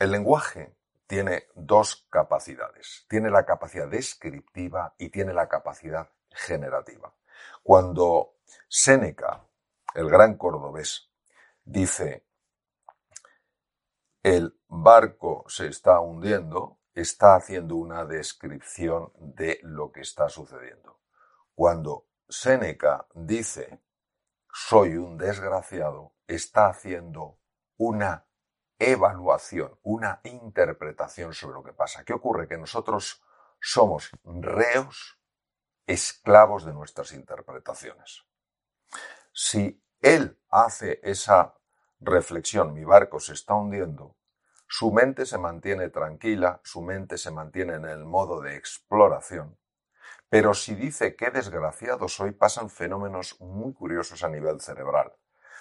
el 0.00 0.10
lenguaje 0.10 0.74
tiene 1.06 1.46
dos 1.54 2.08
capacidades. 2.10 3.06
Tiene 3.08 3.30
la 3.30 3.46
capacidad 3.46 3.86
descriptiva 3.86 4.94
y 4.98 5.08
tiene 5.10 5.32
la 5.32 5.48
capacidad 5.48 6.10
generativa. 6.30 7.14
Cuando 7.62 8.38
Séneca, 8.66 9.44
el 9.94 10.10
gran 10.10 10.36
cordobés, 10.36 11.12
dice, 11.64 12.26
el 14.24 14.58
barco 14.66 15.44
se 15.46 15.68
está 15.68 16.00
hundiendo, 16.00 16.77
está 17.00 17.36
haciendo 17.36 17.76
una 17.76 18.04
descripción 18.04 19.12
de 19.16 19.60
lo 19.62 19.92
que 19.92 20.00
está 20.00 20.28
sucediendo. 20.28 21.00
Cuando 21.54 22.08
Séneca 22.28 23.06
dice 23.14 23.80
soy 24.52 24.96
un 24.96 25.16
desgraciado, 25.16 26.14
está 26.26 26.66
haciendo 26.66 27.38
una 27.76 28.26
evaluación, 28.78 29.78
una 29.82 30.20
interpretación 30.24 31.32
sobre 31.32 31.54
lo 31.54 31.62
que 31.62 31.72
pasa. 31.72 32.04
¿Qué 32.04 32.12
ocurre? 32.12 32.48
Que 32.48 32.58
nosotros 32.58 33.22
somos 33.60 34.10
reos 34.24 35.20
esclavos 35.86 36.64
de 36.64 36.72
nuestras 36.72 37.12
interpretaciones. 37.12 38.24
Si 39.32 39.82
él 40.00 40.40
hace 40.48 41.00
esa 41.02 41.54
reflexión, 42.00 42.74
mi 42.74 42.84
barco 42.84 43.20
se 43.20 43.34
está 43.34 43.54
hundiendo, 43.54 44.16
su 44.68 44.92
mente 44.92 45.24
se 45.24 45.38
mantiene 45.38 45.88
tranquila, 45.88 46.60
su 46.62 46.82
mente 46.82 47.16
se 47.16 47.30
mantiene 47.30 47.74
en 47.74 47.86
el 47.86 48.04
modo 48.04 48.42
de 48.42 48.54
exploración, 48.56 49.58
pero 50.28 50.52
si 50.52 50.74
dice 50.74 51.16
qué 51.16 51.30
desgraciado 51.30 52.06
soy, 52.06 52.32
pasan 52.32 52.68
fenómenos 52.68 53.40
muy 53.40 53.72
curiosos 53.72 54.22
a 54.22 54.28
nivel 54.28 54.60
cerebral. 54.60 55.14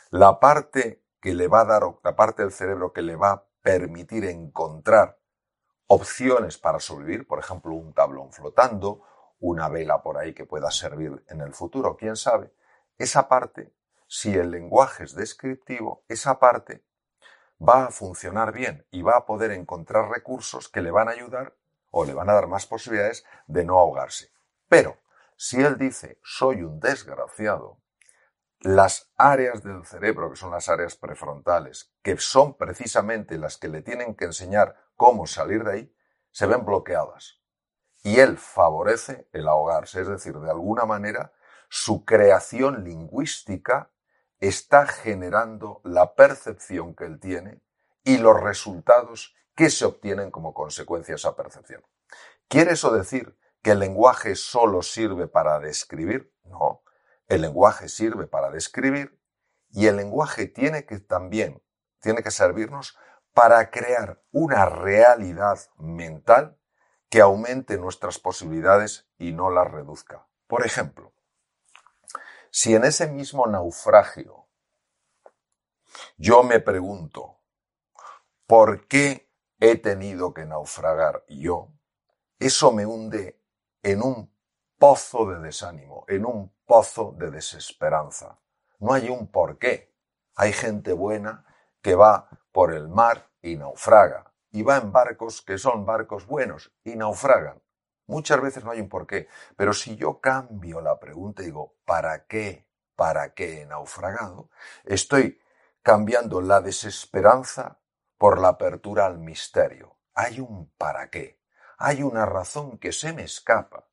La 0.09 0.41
parte 0.41 1.05
que 1.21 1.33
le 1.33 1.47
va 1.47 1.61
a 1.61 1.65
dar, 1.65 1.83
la 2.03 2.15
parte 2.17 2.43
del 2.43 2.51
cerebro 2.51 2.91
que 2.91 3.01
le 3.01 3.15
va 3.15 3.31
a 3.31 3.45
permitir 3.61 4.25
encontrar 4.25 5.17
opciones 5.87 6.57
para 6.57 6.81
sobrevivir, 6.81 7.25
por 7.25 7.39
ejemplo, 7.39 7.73
un 7.73 7.93
tablón 7.93 8.33
flotando, 8.33 9.03
una 9.39 9.69
vela 9.69 10.01
por 10.01 10.17
ahí 10.17 10.33
que 10.33 10.45
pueda 10.45 10.69
servir 10.69 11.23
en 11.29 11.39
el 11.39 11.53
futuro, 11.53 11.95
quién 11.95 12.17
sabe. 12.17 12.53
Esa 12.97 13.29
parte, 13.29 13.73
si 14.05 14.35
el 14.35 14.51
lenguaje 14.51 15.05
es 15.05 15.15
descriptivo, 15.15 16.03
esa 16.09 16.39
parte 16.39 16.83
va 17.59 17.85
a 17.85 17.91
funcionar 17.91 18.51
bien 18.51 18.85
y 18.91 19.01
va 19.01 19.17
a 19.17 19.25
poder 19.25 19.51
encontrar 19.51 20.09
recursos 20.09 20.69
que 20.69 20.81
le 20.81 20.91
van 20.91 21.07
a 21.07 21.11
ayudar 21.11 21.55
o 21.91 22.05
le 22.05 22.13
van 22.13 22.29
a 22.29 22.33
dar 22.33 22.47
más 22.47 22.65
posibilidades 22.65 23.25
de 23.47 23.65
no 23.65 23.77
ahogarse. 23.77 24.31
Pero 24.67 24.97
si 25.35 25.61
él 25.61 25.77
dice 25.77 26.19
soy 26.23 26.63
un 26.63 26.79
desgraciado, 26.79 27.79
las 28.61 29.11
áreas 29.17 29.63
del 29.63 29.85
cerebro, 29.85 30.31
que 30.31 30.35
son 30.35 30.51
las 30.51 30.67
áreas 30.67 30.95
prefrontales, 30.95 31.93
que 32.01 32.17
son 32.17 32.55
precisamente 32.55 33.37
las 33.37 33.57
que 33.57 33.67
le 33.67 33.81
tienen 33.81 34.15
que 34.15 34.25
enseñar 34.25 34.75
cómo 34.95 35.27
salir 35.27 35.63
de 35.63 35.71
ahí, 35.71 35.95
se 36.31 36.47
ven 36.47 36.65
bloqueadas. 36.65 37.39
Y 38.03 38.19
él 38.19 38.37
favorece 38.37 39.27
el 39.31 39.47
ahogarse, 39.47 40.01
es 40.01 40.07
decir, 40.07 40.37
de 40.39 40.49
alguna 40.49 40.85
manera 40.85 41.33
su 41.69 42.05
creación 42.05 42.83
lingüística 42.83 43.91
está 44.39 44.85
generando 44.85 45.81
la 45.83 46.15
percepción 46.15 46.95
que 46.95 47.05
él 47.05 47.19
tiene 47.19 47.61
y 48.03 48.17
los 48.17 48.39
resultados 48.39 49.35
que 49.55 49.69
se 49.69 49.85
obtienen 49.85 50.31
como 50.31 50.53
consecuencia 50.53 51.13
de 51.13 51.17
esa 51.17 51.35
percepción. 51.35 51.83
¿Quiere 52.47 52.73
eso 52.73 52.93
decir 52.93 53.37
que 53.61 53.71
el 53.71 53.79
lenguaje 53.79 54.35
solo 54.35 54.81
sirve 54.81 55.27
para 55.27 55.59
describir? 55.59 56.31
No, 56.43 56.83
el 57.27 57.41
lenguaje 57.41 57.89
sirve 57.89 58.27
para 58.27 58.51
describir 58.51 59.19
y 59.69 59.87
el 59.87 59.97
lenguaje 59.97 60.47
tiene 60.47 60.85
que 60.85 60.99
también, 60.99 61.61
tiene 61.99 62.23
que 62.23 62.31
servirnos 62.31 62.97
para 63.33 63.69
crear 63.69 64.21
una 64.31 64.65
realidad 64.65 65.59
mental 65.77 66.57
que 67.09 67.21
aumente 67.21 67.77
nuestras 67.77 68.19
posibilidades 68.19 69.09
y 69.17 69.31
no 69.33 69.49
las 69.49 69.69
reduzca. 69.69 70.27
Por 70.47 70.65
ejemplo, 70.65 71.13
si 72.57 72.73
en 72.73 72.85
ese 72.85 73.05
mismo 73.05 73.45
naufragio 73.45 74.47
yo 76.17 76.41
me 76.41 76.59
pregunto, 76.59 77.37
¿por 78.47 78.87
qué 78.87 79.31
he 79.59 79.77
tenido 79.77 80.33
que 80.33 80.43
naufragar 80.47 81.23
yo? 81.29 81.69
Eso 82.39 82.71
me 82.71 82.87
hunde 82.87 83.39
en 83.83 84.01
un 84.01 84.35
pozo 84.79 85.27
de 85.27 85.39
desánimo, 85.39 86.03
en 86.07 86.25
un 86.25 86.51
pozo 86.65 87.13
de 87.15 87.29
desesperanza. 87.29 88.39
No 88.79 88.93
hay 88.93 89.09
un 89.09 89.27
por 89.27 89.59
qué. 89.59 89.93
Hay 90.35 90.51
gente 90.51 90.93
buena 90.93 91.45
que 91.83 91.93
va 91.93 92.27
por 92.51 92.73
el 92.73 92.87
mar 92.87 93.29
y 93.43 93.55
naufraga, 93.55 94.33
y 94.49 94.63
va 94.63 94.77
en 94.77 94.91
barcos 94.91 95.43
que 95.43 95.59
son 95.59 95.85
barcos 95.85 96.25
buenos 96.25 96.73
y 96.83 96.95
naufragan. 96.95 97.61
Muchas 98.07 98.41
veces 98.41 98.63
no 98.63 98.71
hay 98.71 98.81
un 98.81 98.89
por 98.89 99.05
qué, 99.05 99.27
pero 99.55 99.73
si 99.73 99.95
yo 99.95 100.19
cambio 100.19 100.81
la 100.81 100.99
pregunta 100.99 101.43
y 101.43 101.45
digo, 101.45 101.75
¿para 101.85 102.25
qué? 102.25 102.67
¿Para 102.95 103.33
qué 103.33 103.61
he 103.61 103.65
naufragado? 103.65 104.49
Estoy 104.85 105.39
cambiando 105.83 106.41
la 106.41 106.61
desesperanza 106.61 107.79
por 108.17 108.39
la 108.39 108.49
apertura 108.49 109.05
al 109.05 109.19
misterio. 109.19 109.97
Hay 110.13 110.39
un 110.39 110.71
para 110.77 111.09
qué. 111.09 111.39
Hay 111.77 112.01
una 112.01 112.25
razón 112.25 112.79
que 112.79 112.91
se 112.91 113.13
me 113.13 113.23
escapa 113.23 113.87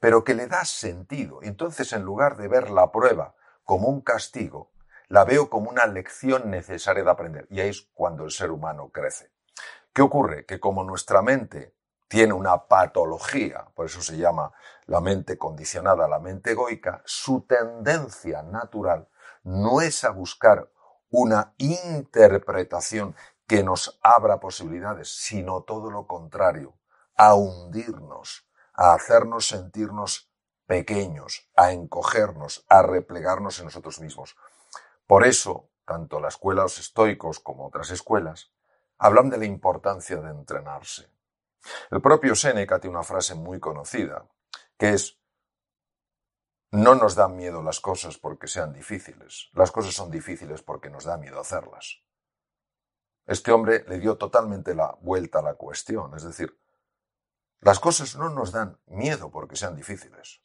pero 0.00 0.24
que 0.24 0.34
le 0.34 0.46
da 0.46 0.64
sentido. 0.64 1.40
Entonces, 1.42 1.92
en 1.92 2.02
lugar 2.02 2.36
de 2.36 2.48
ver 2.48 2.70
la 2.70 2.90
prueba 2.92 3.34
como 3.64 3.88
un 3.88 4.00
castigo, 4.00 4.72
la 5.08 5.24
veo 5.24 5.50
como 5.50 5.70
una 5.70 5.86
lección 5.86 6.50
necesaria 6.50 7.04
de 7.04 7.10
aprender. 7.10 7.46
Y 7.50 7.60
ahí 7.60 7.68
es 7.68 7.88
cuando 7.92 8.24
el 8.24 8.30
ser 8.30 8.50
humano 8.50 8.90
crece. 8.90 9.30
¿Qué 9.92 10.02
ocurre? 10.02 10.46
Que 10.46 10.58
como 10.58 10.84
nuestra 10.84 11.22
mente 11.22 11.74
tiene 12.12 12.34
una 12.34 12.66
patología, 12.66 13.64
por 13.74 13.86
eso 13.86 14.02
se 14.02 14.18
llama 14.18 14.52
la 14.84 15.00
mente 15.00 15.38
condicionada, 15.38 16.06
la 16.06 16.18
mente 16.18 16.50
egoica, 16.50 17.00
su 17.06 17.46
tendencia 17.46 18.42
natural 18.42 19.08
no 19.44 19.80
es 19.80 20.04
a 20.04 20.10
buscar 20.10 20.70
una 21.08 21.54
interpretación 21.56 23.16
que 23.46 23.62
nos 23.62 23.98
abra 24.02 24.40
posibilidades, 24.40 25.08
sino 25.08 25.62
todo 25.62 25.90
lo 25.90 26.06
contrario, 26.06 26.74
a 27.16 27.34
hundirnos, 27.34 28.46
a 28.74 28.92
hacernos 28.92 29.48
sentirnos 29.48 30.30
pequeños, 30.66 31.50
a 31.56 31.72
encogernos, 31.72 32.66
a 32.68 32.82
replegarnos 32.82 33.58
en 33.58 33.64
nosotros 33.64 34.00
mismos. 34.00 34.36
Por 35.06 35.24
eso, 35.24 35.70
tanto 35.86 36.20
la 36.20 36.28
escuela 36.28 36.60
de 36.60 36.64
los 36.66 36.78
estoicos 36.78 37.40
como 37.40 37.68
otras 37.68 37.90
escuelas 37.90 38.52
hablan 38.98 39.30
de 39.30 39.38
la 39.38 39.46
importancia 39.46 40.18
de 40.18 40.28
entrenarse. 40.28 41.10
El 41.90 42.00
propio 42.00 42.34
Séneca 42.34 42.80
tiene 42.80 42.96
una 42.96 43.04
frase 43.04 43.34
muy 43.34 43.60
conocida, 43.60 44.26
que 44.78 44.90
es 44.90 45.18
no 46.70 46.94
nos 46.94 47.14
dan 47.14 47.36
miedo 47.36 47.62
las 47.62 47.80
cosas 47.80 48.16
porque 48.16 48.46
sean 48.46 48.72
difíciles, 48.72 49.50
las 49.52 49.70
cosas 49.70 49.94
son 49.94 50.10
difíciles 50.10 50.62
porque 50.62 50.88
nos 50.88 51.04
da 51.04 51.18
miedo 51.18 51.38
hacerlas. 51.38 52.02
Este 53.26 53.52
hombre 53.52 53.84
le 53.86 53.98
dio 53.98 54.16
totalmente 54.16 54.74
la 54.74 54.96
vuelta 55.00 55.40
a 55.40 55.42
la 55.42 55.54
cuestión, 55.54 56.14
es 56.16 56.24
decir, 56.24 56.58
las 57.60 57.78
cosas 57.78 58.16
no 58.16 58.30
nos 58.30 58.52
dan 58.52 58.80
miedo 58.86 59.30
porque 59.30 59.54
sean 59.54 59.76
difíciles, 59.76 60.40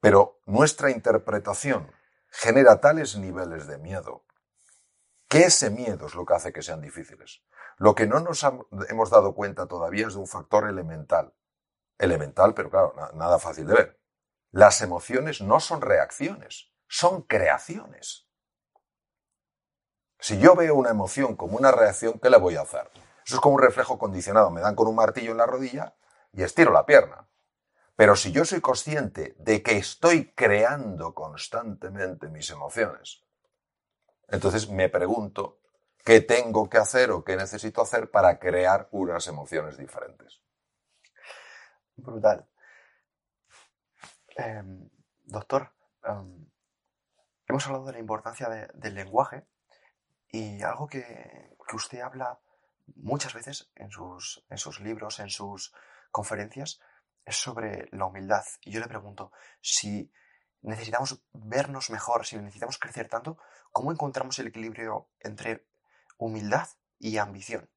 pero 0.00 0.40
nuestra 0.46 0.90
interpretación 0.90 1.92
genera 2.30 2.80
tales 2.80 3.16
niveles 3.16 3.66
de 3.66 3.78
miedo 3.78 4.24
que 5.28 5.44
ese 5.44 5.70
miedo 5.70 6.06
es 6.06 6.14
lo 6.14 6.26
que 6.26 6.34
hace 6.34 6.52
que 6.52 6.62
sean 6.62 6.80
difíciles. 6.80 7.42
Lo 7.80 7.94
que 7.94 8.06
no 8.06 8.20
nos 8.20 8.46
hemos 8.90 9.08
dado 9.08 9.34
cuenta 9.34 9.66
todavía 9.66 10.06
es 10.06 10.12
de 10.12 10.20
un 10.20 10.26
factor 10.26 10.68
elemental. 10.68 11.32
Elemental, 11.96 12.52
pero 12.52 12.68
claro, 12.68 12.94
nada 13.14 13.38
fácil 13.38 13.66
de 13.66 13.72
ver. 13.72 14.00
Las 14.50 14.82
emociones 14.82 15.40
no 15.40 15.60
son 15.60 15.80
reacciones, 15.80 16.74
son 16.88 17.22
creaciones. 17.22 18.28
Si 20.18 20.38
yo 20.38 20.54
veo 20.54 20.74
una 20.74 20.90
emoción 20.90 21.36
como 21.36 21.56
una 21.56 21.72
reacción, 21.72 22.20
¿qué 22.20 22.28
le 22.28 22.36
voy 22.36 22.56
a 22.56 22.62
hacer? 22.62 22.90
Eso 23.24 23.36
es 23.36 23.40
como 23.40 23.54
un 23.54 23.62
reflejo 23.62 23.98
condicionado. 23.98 24.50
Me 24.50 24.60
dan 24.60 24.74
con 24.74 24.86
un 24.86 24.96
martillo 24.96 25.30
en 25.30 25.38
la 25.38 25.46
rodilla 25.46 25.96
y 26.34 26.42
estiro 26.42 26.72
la 26.72 26.84
pierna. 26.84 27.30
Pero 27.96 28.14
si 28.14 28.30
yo 28.30 28.44
soy 28.44 28.60
consciente 28.60 29.34
de 29.38 29.62
que 29.62 29.78
estoy 29.78 30.34
creando 30.34 31.14
constantemente 31.14 32.28
mis 32.28 32.50
emociones, 32.50 33.24
entonces 34.28 34.68
me 34.68 34.90
pregunto 34.90 35.59
qué 36.04 36.20
tengo 36.20 36.68
que 36.68 36.78
hacer 36.78 37.10
o 37.10 37.24
qué 37.24 37.36
necesito 37.36 37.82
hacer 37.82 38.10
para 38.10 38.38
crear 38.38 38.88
unas 38.92 39.26
emociones 39.26 39.76
diferentes. 39.76 40.40
Brutal. 41.96 42.46
Em, 44.36 44.88
doctor, 45.24 45.72
em, 46.04 46.46
hemos 47.46 47.66
hablado 47.66 47.84
de 47.86 47.92
la 47.92 47.98
importancia 47.98 48.48
del 48.74 48.94
lenguaje 48.94 49.46
y 50.28 50.62
algo 50.62 50.88
que, 50.88 51.56
usted 51.72 52.00
habla 52.00 52.40
muchas 52.96 53.32
veces 53.32 53.70
en 53.76 53.90
sus, 53.92 54.44
en 54.50 54.58
sus 54.58 54.80
libros, 54.80 55.20
en 55.20 55.30
sus 55.30 55.72
conferencias 56.10 56.80
es 57.24 57.36
sobre 57.36 57.88
la 57.92 58.06
humildad. 58.06 58.44
Y 58.62 58.72
yo 58.72 58.80
le 58.80 58.88
pregunto, 58.88 59.30
si 59.60 60.12
necesitamos 60.62 61.22
vernos 61.32 61.90
mejor, 61.90 62.26
si 62.26 62.36
necesitamos 62.38 62.78
crecer 62.78 63.08
tanto, 63.08 63.38
¿cómo 63.70 63.92
encontramos 63.92 64.38
el 64.40 64.48
equilibrio 64.48 65.10
entre 65.20 65.69
humildad 66.20 66.68
y 66.98 67.18
ambición? 67.18 67.68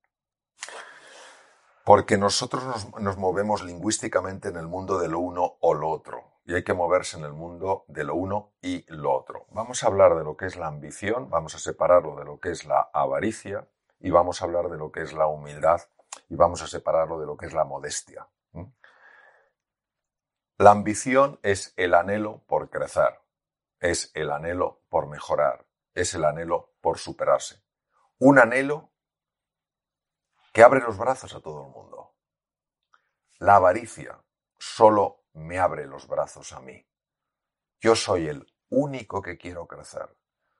Porque 1.85 2.17
nosotros 2.17 2.63
nos, 2.99 3.17
movemos 3.17 3.63
lingüísticamente 3.63 4.49
en 4.49 4.57
el 4.57 4.67
mundo 4.67 4.99
de 4.99 5.09
lo 5.09 5.19
uno 5.19 5.57
o 5.59 5.73
lo 5.73 5.89
otro. 5.89 6.23
Y 6.45 6.53
hay 6.53 6.63
que 6.63 6.73
moverse 6.73 7.17
en 7.17 7.23
el 7.23 7.33
mundo 7.33 7.85
de 7.87 8.03
lo 8.03 8.15
uno 8.15 8.53
y 8.61 8.85
lo 8.87 9.13
otro. 9.13 9.47
Vamos 9.51 9.83
a 9.83 9.87
hablar 9.87 10.15
de 10.15 10.23
lo 10.23 10.37
que 10.37 10.45
es 10.45 10.57
la 10.57 10.67
ambición, 10.67 11.29
vamos 11.29 11.55
a 11.55 11.59
separarlo 11.59 12.15
de 12.15 12.25
lo 12.25 12.39
que 12.39 12.51
es 12.51 12.65
la 12.65 12.89
avaricia 12.93 13.67
y 13.99 14.09
vamos 14.11 14.41
a 14.41 14.45
hablar 14.45 14.69
de 14.69 14.77
lo 14.77 14.91
que 14.91 15.01
es 15.01 15.13
la 15.13 15.27
humildad 15.27 15.81
y 16.29 16.35
vamos 16.35 16.61
a 16.61 16.67
separarlo 16.67 17.19
de 17.19 17.25
lo 17.25 17.37
que 17.37 17.45
es 17.45 17.53
la 17.53 17.63
modestia. 17.63 18.27
La 20.57 20.71
ambición 20.71 21.39
es 21.43 21.73
el 21.77 21.93
anhelo 21.93 22.43
por 22.45 22.69
crecer, 22.69 23.19
es 23.79 24.11
el 24.13 24.31
anhelo 24.31 24.81
por 24.89 25.07
mejorar, 25.07 25.65
es 25.95 26.13
el 26.13 26.25
anhelo 26.25 26.73
por 26.79 26.99
superarse. 26.99 27.62
Un 28.19 28.39
anhelo 28.39 28.91
que 30.53 30.63
abre 30.63 30.79
los 30.81 30.97
brazos 30.97 31.33
a 31.33 31.41
todo 31.41 31.65
el 31.65 31.71
mundo. 31.71 32.15
La 33.39 33.55
avaricia 33.55 34.23
solo 34.57 35.25
me 35.33 35.59
abre 35.59 35.87
los 35.87 36.07
brazos 36.07 36.53
a 36.53 36.61
mí. 36.61 36.87
Yo 37.79 37.95
soy 37.95 38.27
el 38.27 38.45
único 38.69 39.21
que 39.21 39.37
quiero 39.37 39.67
crecer. 39.67 40.15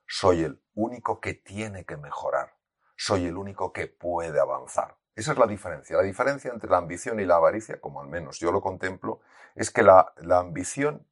Soy 0.05 0.43
el 0.43 0.61
único 0.73 1.21
que 1.21 1.35
tiene 1.35 1.85
que 1.85 1.95
mejorar. 1.95 2.57
Soy 2.95 3.25
el 3.25 3.37
único 3.37 3.71
que 3.71 3.87
puede 3.87 4.39
avanzar. 4.39 4.97
Esa 5.15 5.31
es 5.33 5.37
la 5.37 5.47
diferencia. 5.47 5.95
La 5.95 6.03
diferencia 6.03 6.51
entre 6.51 6.69
la 6.69 6.77
ambición 6.77 7.19
y 7.19 7.25
la 7.25 7.35
avaricia, 7.35 7.79
como 7.79 8.01
al 8.01 8.07
menos 8.07 8.39
yo 8.39 8.51
lo 8.51 8.61
contemplo, 8.61 9.21
es 9.55 9.71
que 9.71 9.83
la, 9.83 10.13
la 10.17 10.39
ambición 10.39 11.07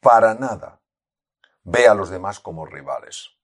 para 0.00 0.34
nada 0.34 0.80
ve 1.64 1.88
a 1.88 1.94
los 1.94 2.08
demás 2.08 2.40
como 2.40 2.66
rivales. 2.66 3.36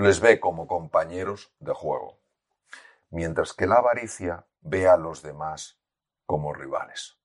Les 0.00 0.20
ve 0.20 0.38
como 0.38 0.68
compañeros 0.68 1.52
de 1.58 1.74
juego. 1.74 2.20
Mientras 3.10 3.52
que 3.52 3.66
la 3.66 3.78
avaricia 3.78 4.46
ve 4.60 4.86
a 4.86 4.96
los 4.96 5.22
demás 5.22 5.80
como 6.24 6.54
rivales. 6.54 7.18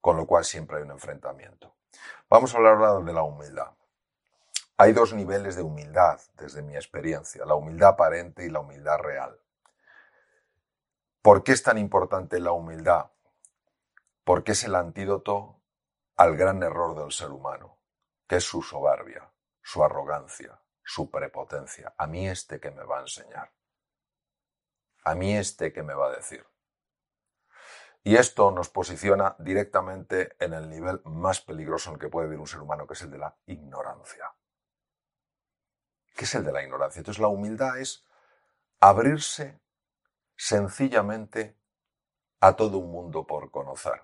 Con 0.00 0.16
lo 0.16 0.26
cual 0.26 0.44
siempre 0.44 0.78
hay 0.78 0.82
un 0.82 0.90
enfrentamiento. 0.90 1.76
Vamos 2.28 2.52
a 2.52 2.56
hablar 2.56 2.74
ahora 2.74 3.04
de 3.04 3.12
la 3.12 3.22
humildad. 3.22 3.70
Hay 4.78 4.94
dos 4.94 5.14
niveles 5.14 5.54
de 5.54 5.62
humildad, 5.62 6.20
desde 6.34 6.60
mi 6.60 6.74
experiencia, 6.74 7.44
la 7.44 7.54
humildad 7.54 7.90
aparente 7.90 8.44
y 8.44 8.50
la 8.50 8.58
humildad 8.58 8.98
real. 8.98 9.40
¿Por 11.22 11.44
qué 11.44 11.52
es 11.52 11.62
tan 11.62 11.78
importante 11.78 12.40
la 12.40 12.50
humildad? 12.50 13.12
Porque 14.24 14.52
es 14.52 14.64
el 14.64 14.74
antídoto 14.74 15.60
al 16.16 16.36
gran 16.36 16.64
error 16.64 16.98
del 16.98 17.12
ser 17.12 17.30
humano, 17.30 17.78
que 18.26 18.38
es 18.38 18.44
su 18.44 18.60
soberbia, 18.60 19.30
su 19.62 19.84
arrogancia, 19.84 20.60
su 20.88 21.10
prepotencia. 21.10 21.94
A 21.98 22.06
mí 22.06 22.26
este 22.26 22.58
que 22.58 22.70
me 22.70 22.82
va 22.82 22.98
a 22.98 23.02
enseñar. 23.02 23.52
A 25.04 25.14
mí 25.14 25.36
este 25.36 25.70
que 25.70 25.82
me 25.82 25.92
va 25.92 26.06
a 26.06 26.16
decir. 26.16 26.46
Y 28.02 28.16
esto 28.16 28.50
nos 28.52 28.70
posiciona 28.70 29.36
directamente 29.38 30.34
en 30.42 30.54
el 30.54 30.70
nivel 30.70 31.02
más 31.04 31.42
peligroso 31.42 31.90
en 31.90 31.94
el 31.96 32.00
que 32.00 32.08
puede 32.08 32.26
vivir 32.26 32.40
un 32.40 32.46
ser 32.46 32.60
humano, 32.60 32.86
que 32.86 32.94
es 32.94 33.02
el 33.02 33.10
de 33.10 33.18
la 33.18 33.36
ignorancia. 33.44 34.32
¿Qué 36.16 36.24
es 36.24 36.34
el 36.34 36.42
de 36.44 36.52
la 36.52 36.62
ignorancia? 36.62 37.00
Entonces 37.00 37.20
la 37.20 37.28
humildad 37.28 37.78
es 37.78 38.06
abrirse 38.80 39.60
sencillamente 40.36 41.58
a 42.40 42.56
todo 42.56 42.78
un 42.78 42.90
mundo 42.90 43.26
por 43.26 43.50
conocer. 43.50 44.02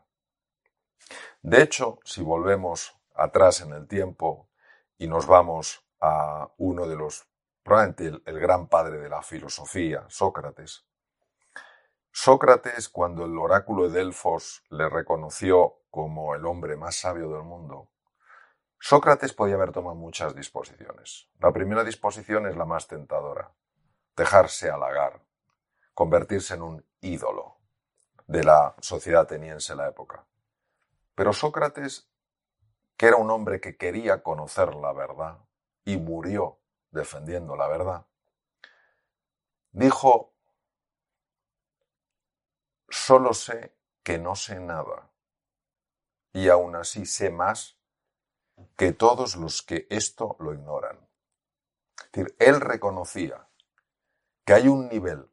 De 1.41 1.63
hecho, 1.63 1.99
si 2.05 2.23
volvemos 2.23 2.95
atrás 3.15 3.63
en 3.63 3.73
el 3.73 3.89
tiempo 3.89 4.51
y 4.99 5.09
nos 5.09 5.27
vamos 5.27 5.84
a 6.07 6.53
uno 6.59 6.87
de 6.87 6.97
los, 6.97 7.27
probablemente 7.63 8.21
el, 8.31 8.39
gran 8.39 8.69
padre 8.69 8.99
de 8.99 9.09
la 9.09 9.23
filosofía, 9.23 10.05
Sócrates, 10.09 10.85
Sócrates, 12.13 12.91
cuando 12.91 13.25
el 13.25 13.39
oráculo 13.39 13.89
de 13.89 14.01
Delfos 14.01 14.63
le 14.69 14.91
reconoció 14.91 15.79
como 15.91 16.35
el 16.35 16.45
hombre 16.45 16.77
más 16.77 16.97
sabio 16.97 17.31
del 17.31 17.43
mundo, 17.43 17.89
Sócrates 18.79 19.33
podía 19.33 19.55
haber 19.55 19.73
tomado 19.73 19.95
muchas 19.95 20.35
disposiciones. 20.35 21.31
La 21.41 21.53
primera 21.53 21.83
disposición 21.83 22.47
es 22.47 22.55
la 22.55 22.67
más 22.67 22.87
tentadora, 22.87 23.51
dejarse 24.15 24.71
halagar, 24.71 25.23
convertirse 25.95 26.53
en 26.53 26.63
un 26.63 26.87
ídolo 27.01 27.57
de 28.27 28.45
la 28.45 28.75
sociedad 28.81 29.23
ateniense 29.23 29.73
en 29.73 29.79
la 29.79 29.89
época. 29.89 30.27
Pero 31.15 31.33
Sócrates, 31.33 32.11
que 32.99 33.07
era 33.07 33.17
un 33.17 33.31
hombre 33.31 33.59
que 33.59 33.79
quería 33.79 34.23
conocer 34.23 34.75
la 34.75 34.93
verdad 34.93 35.39
y 35.85 35.97
murió 35.97 36.59
defendiendo 36.91 37.57
la 37.57 37.69
verdad, 37.69 38.07
dijo 39.73 40.35
Solo 42.89 43.35
sé 43.35 43.77
que 44.05 44.19
no 44.19 44.37
sé 44.37 44.61
nada, 44.61 45.11
y 46.33 46.49
aún 46.49 46.77
así 46.77 47.07
sé 47.07 47.29
más 47.29 47.77
que 48.77 48.93
todos 48.93 49.35
los 49.35 49.63
que 49.63 49.89
esto 49.91 50.37
lo 50.39 50.55
ignoran. 50.55 50.97
Es 51.99 52.13
decir, 52.13 52.37
él 52.39 52.61
reconocía 52.61 53.49
que 54.45 54.55
hay 54.55 54.69
un 54.69 54.89
nivel 54.89 55.29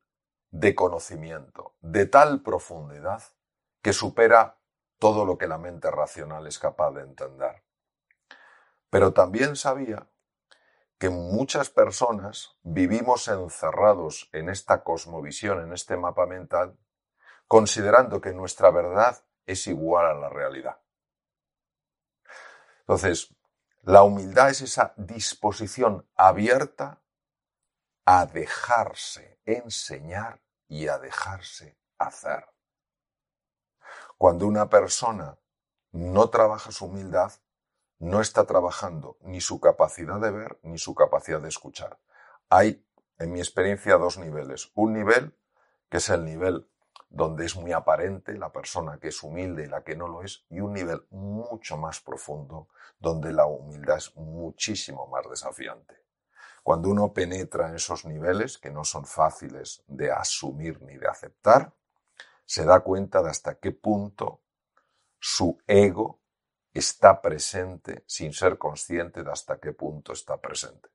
de 0.50 0.74
conocimiento 0.74 1.76
de 1.82 2.08
tal 2.08 2.42
profundidad 2.42 3.22
que 3.82 3.94
supera 3.94 4.58
todo 4.98 5.24
lo 5.24 5.38
que 5.38 5.48
la 5.48 5.58
mente 5.58 5.92
racional 5.92 6.48
es 6.48 6.60
capaz 6.60 6.92
de 6.92 7.02
entender. 7.02 7.64
Pero 8.90 9.14
también 9.14 9.56
sabía 9.56 10.08
que 11.02 11.10
muchas 11.10 11.72
personas 11.72 12.60
vivimos 12.62 13.28
encerrados 13.28 14.30
en 14.34 14.50
esta 14.50 14.84
cosmovisión, 14.84 15.64
en 15.64 15.74
este 15.74 15.98
mapa 15.98 16.28
mental, 16.28 16.78
considerando 17.48 18.22
que 18.22 18.34
nuestra 18.34 18.70
verdad 18.70 19.26
es 19.48 19.66
igual 19.66 20.06
a 20.06 20.14
la 20.14 20.30
realidad. 20.30 20.80
Entonces, 22.82 23.36
la 23.82 24.04
humildad 24.04 24.52
es 24.52 24.62
esa 24.62 24.94
disposición 24.96 26.08
abierta 26.14 27.02
a 28.06 28.28
dejarse 28.28 29.42
enseñar 29.44 30.40
y 30.68 30.88
a 30.88 31.00
dejarse 31.00 31.80
hacer. 31.98 32.46
Cuando 34.20 34.46
una 34.46 34.70
persona 34.70 35.36
no 35.94 36.30
trabaja 36.30 36.72
su 36.72 36.86
humildad, 36.86 37.32
no 38.02 38.20
está 38.20 38.46
trabajando 38.46 39.18
ni 39.22 39.42
su 39.42 39.60
capacidad 39.60 40.20
de 40.20 40.32
ver 40.32 40.60
ni 40.64 40.80
su 40.80 40.96
capacidad 40.96 41.40
de 41.40 41.50
escuchar. 41.50 42.00
Hay, 42.50 42.84
en 43.20 43.32
mi 43.32 43.40
experiencia, 43.40 43.98
dos 43.98 44.18
niveles. 44.18 44.72
Un 44.74 44.94
nivel 44.94 45.38
que 45.88 45.98
es 45.98 46.10
el 46.10 46.26
nivel 46.26 46.68
donde 47.10 47.46
es 47.46 47.56
muy 47.56 47.74
aparente 47.74 48.34
la 48.38 48.52
persona 48.52 48.98
que 48.98 49.10
es 49.10 49.22
humilde 49.22 49.66
y 49.66 49.68
la 49.68 49.84
que 49.84 49.96
no 49.96 50.08
lo 50.08 50.24
es, 50.24 50.46
y 50.50 50.62
un 50.62 50.74
nivel 50.74 51.06
mucho 51.12 51.78
más 51.78 52.00
profundo, 52.00 52.70
donde 52.98 53.34
la 53.34 53.46
humildad 53.46 53.98
es 53.98 54.16
muchísimo 54.16 55.06
más 55.08 55.30
desafiante. 55.30 55.94
Cuando 56.64 56.90
uno 56.90 57.14
penetra 57.14 57.70
en 57.70 57.76
esos 57.76 58.06
niveles, 58.06 58.58
que 58.58 58.72
no 58.72 58.84
son 58.84 59.06
fáciles 59.06 59.84
de 59.88 60.12
asumir 60.12 60.82
ni 60.82 60.98
de 60.98 61.08
aceptar, 61.08 61.74
se 62.46 62.66
da 62.66 62.80
cuenta 62.80 63.22
de 63.22 63.30
hasta 63.30 63.60
qué 63.60 63.72
punto 63.72 64.42
su 65.20 65.60
ego 65.68 66.21
está 66.74 67.22
presente 67.22 68.04
sin 68.08 68.34
ser 68.34 68.58
consciente 68.58 69.24
de 69.24 69.32
hasta 69.32 69.60
qué 69.60 69.74
punto 69.74 70.14
está 70.14 70.38
presente. 70.38 70.90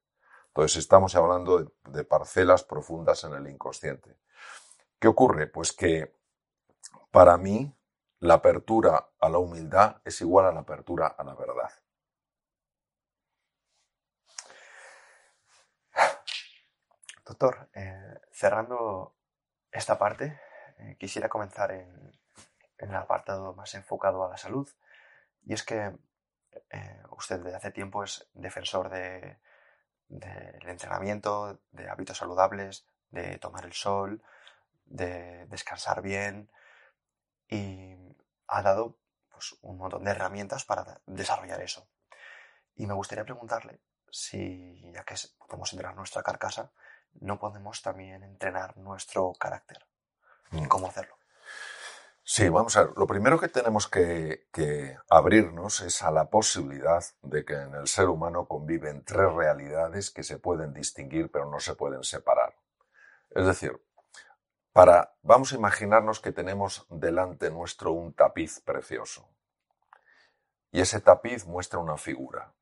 Entonces 0.48 0.78
estamos 0.78 1.14
hablando 1.14 1.70
de, 1.84 2.04
parcelas 2.04 2.64
profundas 2.64 3.22
en 3.24 3.34
el 3.34 3.46
inconsciente. 3.46 4.16
¿Qué 4.98 5.06
ocurre? 5.06 5.48
Pues 5.48 5.72
que 5.72 6.14
para 7.10 7.36
mí 7.36 7.76
la 8.20 8.34
apertura 8.34 9.10
a 9.20 9.28
la 9.28 9.36
humildad 9.36 10.00
es 10.02 10.18
igual 10.22 10.46
a 10.46 10.52
la 10.52 10.60
apertura 10.60 11.08
a 11.08 11.22
la 11.24 11.34
verdad. 11.34 11.70
Doctor, 17.26 17.68
eh, 17.74 18.20
cerrando 18.32 19.14
esta 19.70 19.98
parte, 19.98 20.40
eh, 20.78 20.96
quisiera 20.98 21.28
comenzar 21.28 21.72
en, 21.72 22.18
en, 22.78 22.88
el 22.88 22.96
apartado 22.96 23.52
más 23.52 23.74
enfocado 23.74 24.24
a 24.24 24.30
la 24.30 24.38
salud. 24.38 24.70
Y 25.46 25.54
es 25.54 25.62
que 25.62 25.96
eh, 26.70 27.02
usted 27.10 27.40
desde 27.40 27.56
hace 27.56 27.70
tiempo 27.70 28.04
es 28.04 28.28
defensor 28.34 28.90
del 28.90 29.38
de, 30.08 30.28
de 30.28 30.70
entrenamiento, 30.70 31.60
de 31.70 31.88
hábitos 31.88 32.18
saludables, 32.18 32.86
de 33.10 33.38
tomar 33.38 33.64
el 33.64 33.72
sol, 33.72 34.22
de 34.84 35.46
descansar 35.46 36.02
bien 36.02 36.50
y 37.48 37.96
ha 38.48 38.62
dado 38.62 38.98
pues, 39.30 39.56
un 39.62 39.78
montón 39.78 40.04
de 40.04 40.10
herramientas 40.10 40.64
para 40.64 41.00
desarrollar 41.06 41.60
eso. 41.60 41.88
Y 42.74 42.86
me 42.86 42.94
gustaría 42.94 43.24
preguntarle 43.24 43.80
si, 44.10 44.90
ya 44.92 45.04
que 45.04 45.14
podemos 45.38 45.72
entrenar 45.72 45.96
nuestra 45.96 46.22
carcasa, 46.22 46.72
no 47.14 47.38
podemos 47.38 47.82
también 47.82 48.22
entrenar 48.22 48.76
nuestro 48.76 49.32
carácter. 49.32 49.86
Mm. 50.50 50.66
¿Cómo 50.66 50.88
hacerlo? 50.88 51.15
Sí, 52.28 52.48
vamos 52.48 52.76
a 52.76 52.82
ver. 52.82 52.92
Lo 52.96 53.06
primero 53.06 53.38
que 53.38 53.46
tenemos 53.46 53.86
que, 53.86 54.48
abrirnos 55.08 55.80
es 55.82 56.02
a 56.02 56.10
la 56.10 56.28
posibilidad 56.28 57.04
de 57.22 57.44
que 57.44 57.54
en 57.54 57.74
el 57.76 57.86
ser 57.86 58.08
humano 58.08 58.48
conviven 58.48 59.04
tres 59.04 59.32
realidades 59.32 60.10
que 60.10 60.24
se 60.24 60.40
pueden 60.40 60.74
distinguir 60.74 61.30
pero 61.30 61.48
no 61.48 61.60
se 61.60 61.76
pueden 61.76 62.02
separar. 62.02 62.56
Es 63.30 63.46
decir, 63.46 63.80
para, 64.72 65.14
vamos 65.22 65.52
a 65.52 65.54
imaginarnos 65.54 66.18
que 66.18 66.32
tenemos 66.32 66.84
delante 66.90 67.48
nuestro 67.52 67.92
un 67.92 68.12
tapiz 68.12 68.58
precioso. 68.60 69.28
Y 70.72 70.80
ese 70.80 71.00
tapiz 71.00 71.46
muestra 71.46 71.78
una 71.78 71.96
figura. 71.96 72.52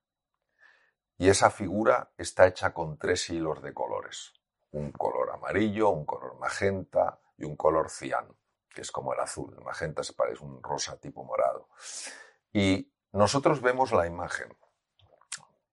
Y 1.16 1.30
esa 1.30 1.48
figura 1.48 2.12
está 2.18 2.46
hecha 2.46 2.74
con 2.74 2.98
tres 2.98 3.30
hilos 3.30 3.62
de 3.62 3.72
colores. 3.72 4.34
Un 4.72 4.92
color 4.92 5.30
amarillo, 5.30 5.88
un 5.88 6.04
color 6.04 6.38
magenta 6.38 7.18
y 7.38 7.44
un 7.44 7.56
color 7.56 7.88
cian, 7.88 8.26
que 8.74 8.82
es 8.82 8.90
como 8.90 9.14
el 9.14 9.20
azul. 9.20 9.54
El 9.56 9.64
magenta 9.64 10.02
se 10.02 10.12
parece 10.12 10.44
un 10.44 10.62
rosa 10.62 10.98
tipo 10.98 11.24
morado. 11.24 11.68
Y 12.52 12.92
nosotros 13.12 13.62
vemos 13.62 13.92
la 13.92 14.06
imagen, 14.06 14.56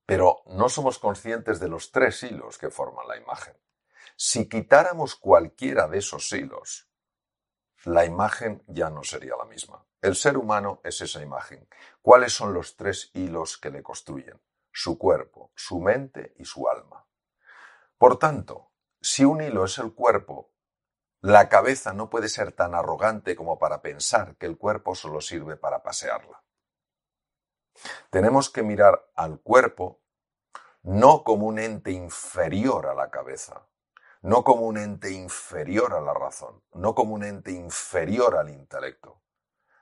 pero 0.06 0.44
no 0.46 0.70
somos 0.70 1.00
conscientes 1.00 1.60
de 1.60 1.68
los 1.68 1.92
tres 1.92 2.24
hilos 2.24 2.58
que 2.58 2.70
forman 2.70 3.08
la 3.08 3.18
imagen. 3.18 3.58
Si 4.16 4.48
quitáramos 4.48 5.16
cualquiera 5.16 5.88
de 5.88 5.98
esos 5.98 6.32
hilos, 6.32 6.90
la 7.86 8.06
imagen 8.06 8.64
ya 8.68 8.90
no 8.90 9.04
sería 9.04 9.36
la 9.36 9.46
misma. 9.46 9.86
El 10.02 10.16
ser 10.16 10.38
humano 10.38 10.82
es 10.84 11.02
esa 11.02 11.22
imagen. 11.22 11.68
¿Cuáles 12.02 12.34
son 12.34 12.54
los 12.54 12.76
tres 12.76 13.10
hilos 13.14 13.58
que 13.58 13.72
le 13.72 13.82
construyen? 13.82 14.40
Su 14.72 14.98
cuerpo, 14.98 15.52
su 15.56 15.80
mente 15.80 16.34
y 16.38 16.46
su 16.46 16.68
alma. 16.68 17.08
Por 17.98 18.18
tanto, 18.20 18.72
si 19.02 19.26
un 19.26 19.42
hilo 19.42 19.66
es 19.66 19.78
el 19.80 19.94
cuerpo, 19.94 20.51
la 21.22 21.50
cabeza 21.50 21.94
no 21.94 22.10
puede 22.10 22.30
ser 22.30 22.52
tan 22.52 22.74
arrogante 22.74 23.36
como 23.36 23.60
para 23.60 23.82
pensar 23.82 24.36
que 24.38 24.48
el 24.48 24.58
cuerpo 24.58 24.96
solo 24.96 25.22
sirve 25.22 25.56
para 25.56 25.84
pasearla. 25.84 26.44
Tenemos 28.10 28.50
que 28.50 28.64
mirar 28.64 29.12
al 29.16 29.40
cuerpo 29.40 30.02
no 30.82 31.24
como 31.24 31.46
un 31.46 31.60
ente 31.60 31.92
inferior 31.92 32.88
a 32.88 32.96
la 32.96 33.12
cabeza, 33.12 33.68
no 34.24 34.44
como 34.44 34.62
un 34.66 34.78
ente 34.78 35.12
inferior 35.12 35.94
a 35.94 36.02
la 36.02 36.14
razón, 36.14 36.64
no 36.74 36.96
como 36.96 37.14
un 37.14 37.24
ente 37.24 37.52
inferior 37.52 38.36
al 38.36 38.50
intelecto, 38.50 39.22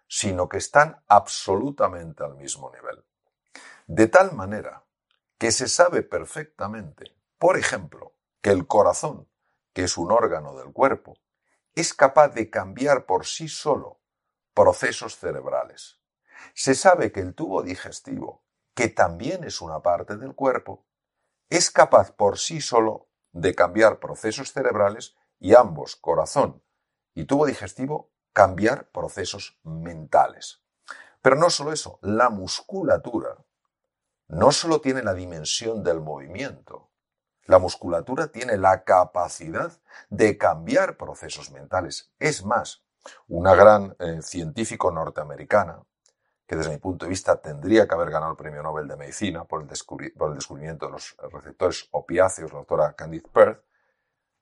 sino 0.08 0.49
que 0.49 0.58
están 0.58 1.02
absolutamente 1.08 2.23
al 2.23 2.36
mismo 2.36 2.69
nivel. 2.69 3.06
De 3.88 4.08
tal 4.08 4.34
manera 4.34 4.84
que 5.38 5.54
se 5.54 5.69
sabe 5.69 6.04
perfectamente, 6.04 7.15
por 7.38 7.58
ejemplo, 7.58 8.13
que 8.41 8.49
el 8.49 8.67
corazón, 8.67 9.30
que 9.71 9.84
es 9.84 9.97
un 9.97 10.12
órgano 10.12 10.54
del 10.56 10.73
cuerpo, 10.73 11.17
es 11.80 11.94
capaz 11.94 12.28
de 12.30 12.50
cambiar 12.50 13.06
por 13.06 13.26
sí 13.26 13.48
solo 13.48 14.02
procesos 14.54 15.15
cerebrales. 15.15 16.02
Se 16.54 16.76
sabe 16.76 17.13
que 17.13 17.22
el 17.22 17.34
tubo 17.34 17.63
digestivo, 17.63 18.44
que 18.74 18.89
también 18.89 19.46
es 19.46 19.62
una 19.62 19.82
parte 19.82 20.18
del 20.18 20.36
cuerpo, 20.36 20.86
es 21.50 21.72
capaz 21.72 22.12
por 22.12 22.38
sí 22.38 22.60
solo 22.60 23.08
de 23.32 23.56
cambiar 23.56 24.00
procesos 24.00 24.52
cerebrales 24.52 25.15
y 25.39 25.56
ambos, 25.56 25.96
corazón 25.96 26.62
y 27.13 27.24
tubo 27.24 27.46
digestivo, 27.46 28.12
cambiar 28.34 28.89
procesos 28.92 29.58
mentales. 29.63 30.62
Pero 31.22 31.38
no 31.38 31.50
solo 31.50 31.72
eso, 31.72 31.98
la 32.02 32.30
musculatura 32.30 33.38
no 34.28 34.52
solo 34.52 34.82
tiene 34.82 35.02
la 35.02 35.13
dimensión 35.13 35.82
del 35.82 36.02
movimiento, 36.02 36.88
la 37.50 37.58
musculatura 37.58 38.28
tiene 38.28 38.58
la 38.58 38.84
capacidad 38.84 39.72
de 40.12 40.38
cambiar 40.38 40.98
procesos 40.98 41.50
mentales. 41.50 42.14
Es 42.20 42.46
más, 42.46 42.86
una 43.28 43.56
gran 43.56 43.96
eh, 43.98 44.22
científico 44.22 44.92
norteamericana, 44.92 45.82
que 46.46 46.56
desde 46.56 46.70
mi 46.70 46.78
punto 46.78 47.06
de 47.06 47.10
vista 47.10 47.42
tendría 47.42 47.88
que 47.88 47.96
haber 47.96 48.12
ganado 48.12 48.34
el 48.34 48.38
premio 48.38 48.62
Nobel 48.62 48.88
de 48.88 48.98
Medicina 48.98 49.46
por 49.46 49.64
el, 49.64 49.68
descubrimiento 49.68 50.86
de 50.86 50.92
los 50.92 51.18
receptores 51.32 51.88
opiáceos, 51.90 52.54
la 52.54 52.60
doctora 52.60 52.94
Candice 52.94 53.28
Perth, 53.34 53.64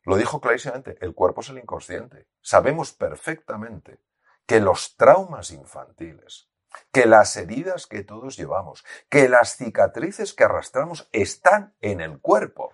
lo 0.03 0.17
dijo 0.17 0.41
clarísimamente, 0.41 0.97
el 0.99 1.13
cuerpo 1.15 1.39
es 1.39 1.47
el 1.47 1.59
inconsciente. 1.59 2.27
Sabemos 2.41 2.91
perfectamente 2.91 4.01
que 4.45 4.59
los 4.59 4.97
traumas 4.97 5.51
infantiles, 5.51 6.49
que 6.91 7.05
las 7.05 7.37
heridas 7.37 7.87
que 7.87 8.03
todos 8.03 8.35
llevamos, 8.35 8.83
que 9.07 9.29
las 9.29 9.55
cicatrices 9.55 10.33
que 10.33 10.43
arrastramos 10.43 11.07
están 11.13 11.73
en 11.79 12.01
el 12.01 12.19
cuerpo. 12.19 12.73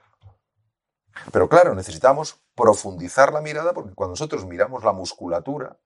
Pero 1.31 1.49
claro, 1.49 1.75
necesitamos 1.75 2.41
profundizar 2.55 3.33
la 3.33 3.41
mirada 3.41 3.73
porque 3.73 3.93
cuando 3.93 4.13
nosotros 4.13 4.45
miramos 4.45 4.83
la 4.83 4.93
musculatura, 4.93 5.77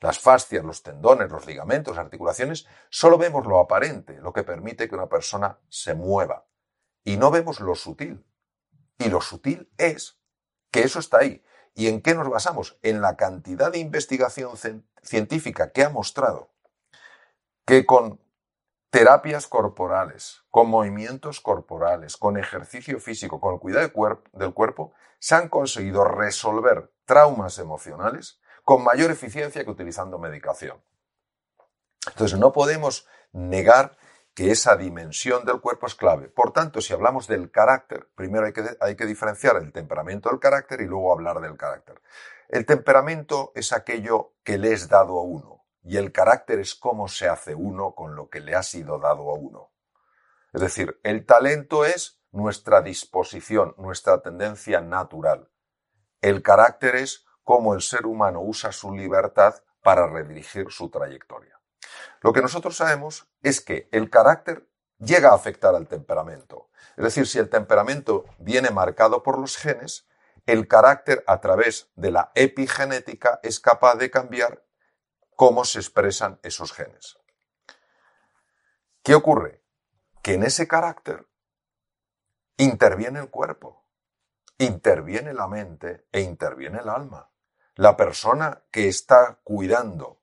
las 0.00 0.18
fascias, 0.18 0.64
los 0.64 0.82
tendones, 0.82 1.30
los 1.30 1.46
ligamentos, 1.46 1.96
las 1.96 2.04
articulaciones, 2.04 2.66
solo 2.90 3.18
vemos 3.18 3.46
lo 3.46 3.58
aparente, 3.58 4.20
lo 4.20 4.32
que 4.32 4.42
permite 4.42 4.88
que 4.88 4.94
una 4.94 5.08
persona 5.08 5.58
se 5.68 5.94
mueva. 5.94 6.46
Y 7.04 7.16
no 7.16 7.30
vemos 7.30 7.60
lo 7.60 7.74
sutil. 7.74 8.24
Y 8.98 9.08
lo 9.08 9.20
sutil 9.20 9.70
es 9.78 10.18
que 10.70 10.82
eso 10.82 10.98
está 10.98 11.18
ahí. 11.18 11.42
¿Y 11.74 11.88
en 11.88 12.00
qué 12.00 12.14
nos 12.14 12.28
basamos? 12.28 12.78
En 12.82 13.00
la 13.00 13.16
cantidad 13.16 13.70
de 13.70 13.78
investigación 13.78 14.56
científica 15.02 15.72
que 15.72 15.84
ha 15.84 15.90
mostrado 15.90 16.50
que 17.66 17.84
con 17.84 18.20
terapias 18.96 19.46
corporales, 19.46 20.42
con 20.50 20.70
movimientos 20.70 21.42
corporales, 21.42 22.16
con 22.16 22.38
ejercicio 22.38 22.98
físico, 22.98 23.42
con 23.42 23.52
el 23.52 23.60
cuidado 23.60 23.90
del 24.32 24.54
cuerpo, 24.54 24.94
se 25.18 25.34
han 25.34 25.50
conseguido 25.50 26.02
resolver 26.02 26.90
traumas 27.04 27.58
emocionales 27.58 28.40
con 28.64 28.82
mayor 28.82 29.10
eficiencia 29.10 29.62
que 29.62 29.70
utilizando 29.70 30.18
medicación. 30.18 30.82
Entonces, 32.06 32.38
no 32.38 32.54
podemos 32.54 33.06
negar 33.32 33.98
que 34.32 34.50
esa 34.50 34.76
dimensión 34.76 35.44
del 35.44 35.60
cuerpo 35.60 35.86
es 35.86 35.94
clave. 35.94 36.28
Por 36.28 36.54
tanto, 36.54 36.80
si 36.80 36.94
hablamos 36.94 37.26
del 37.26 37.50
carácter, 37.50 38.08
primero 38.14 38.46
hay 38.46 38.54
que, 38.54 38.64
hay 38.80 38.96
que 38.96 39.04
diferenciar 39.04 39.56
el 39.56 39.72
temperamento 39.72 40.30
del 40.30 40.40
carácter 40.40 40.80
y 40.80 40.86
luego 40.86 41.12
hablar 41.12 41.42
del 41.42 41.58
carácter. 41.58 42.00
El 42.48 42.64
temperamento 42.64 43.52
es 43.54 43.74
aquello 43.74 44.32
que 44.42 44.56
le 44.56 44.72
es 44.72 44.88
dado 44.88 45.18
a 45.18 45.22
uno 45.22 45.65
y 45.86 45.98
el 45.98 46.10
carácter 46.10 46.58
es 46.58 46.74
cómo 46.74 47.06
se 47.06 47.28
hace 47.28 47.54
uno 47.54 47.94
con 47.94 48.16
lo 48.16 48.28
que 48.28 48.40
le 48.40 48.56
ha 48.56 48.64
sido 48.64 48.98
dado 48.98 49.30
a 49.30 49.34
uno. 49.34 49.70
Es 50.52 50.60
decir, 50.60 50.98
el 51.04 51.24
talento 51.24 51.84
es 51.84 52.20
nuestra 52.32 52.82
disposición, 52.82 53.72
nuestra 53.78 54.20
tendencia 54.20 54.80
natural. 54.80 55.48
El 56.20 56.42
carácter 56.42 56.96
es 56.96 57.24
cómo 57.44 57.72
el 57.72 57.82
ser 57.82 58.04
humano 58.04 58.40
usa 58.42 58.72
su 58.72 58.92
libertad 58.92 59.62
para 59.80 60.08
redirigir 60.08 60.72
su 60.72 60.90
trayectoria. 60.90 61.60
Lo 62.20 62.32
que 62.32 62.42
nosotros 62.42 62.76
sabemos 62.76 63.30
es 63.42 63.60
que 63.60 63.88
el 63.92 64.10
carácter 64.10 64.68
llega 64.98 65.30
a 65.30 65.34
afectar 65.34 65.76
al 65.76 65.86
temperamento. 65.86 66.68
Es 66.96 67.04
decir, 67.04 67.28
si 67.28 67.38
el 67.38 67.48
temperamento 67.48 68.24
viene 68.38 68.70
marcado 68.70 69.22
por 69.22 69.38
los 69.38 69.56
genes, 69.56 70.08
el 70.46 70.66
carácter 70.66 71.22
a 71.28 71.40
través 71.40 71.92
de 71.94 72.10
la 72.10 72.32
epigenética 72.34 73.38
es 73.44 73.60
capaz 73.60 73.94
de 73.94 74.10
cambiar 74.10 74.65
cómo 75.36 75.64
se 75.64 75.78
expresan 75.78 76.40
esos 76.42 76.72
genes. 76.72 77.18
¿Qué 79.02 79.14
ocurre? 79.14 79.62
Que 80.22 80.34
en 80.34 80.42
ese 80.42 80.66
carácter 80.66 81.28
interviene 82.56 83.20
el 83.20 83.30
cuerpo, 83.30 83.86
interviene 84.58 85.34
la 85.34 85.46
mente 85.46 86.08
e 86.10 86.22
interviene 86.22 86.78
el 86.78 86.88
alma. 86.88 87.30
La 87.74 87.96
persona 87.96 88.64
que 88.70 88.88
está 88.88 89.38
cuidando 89.44 90.22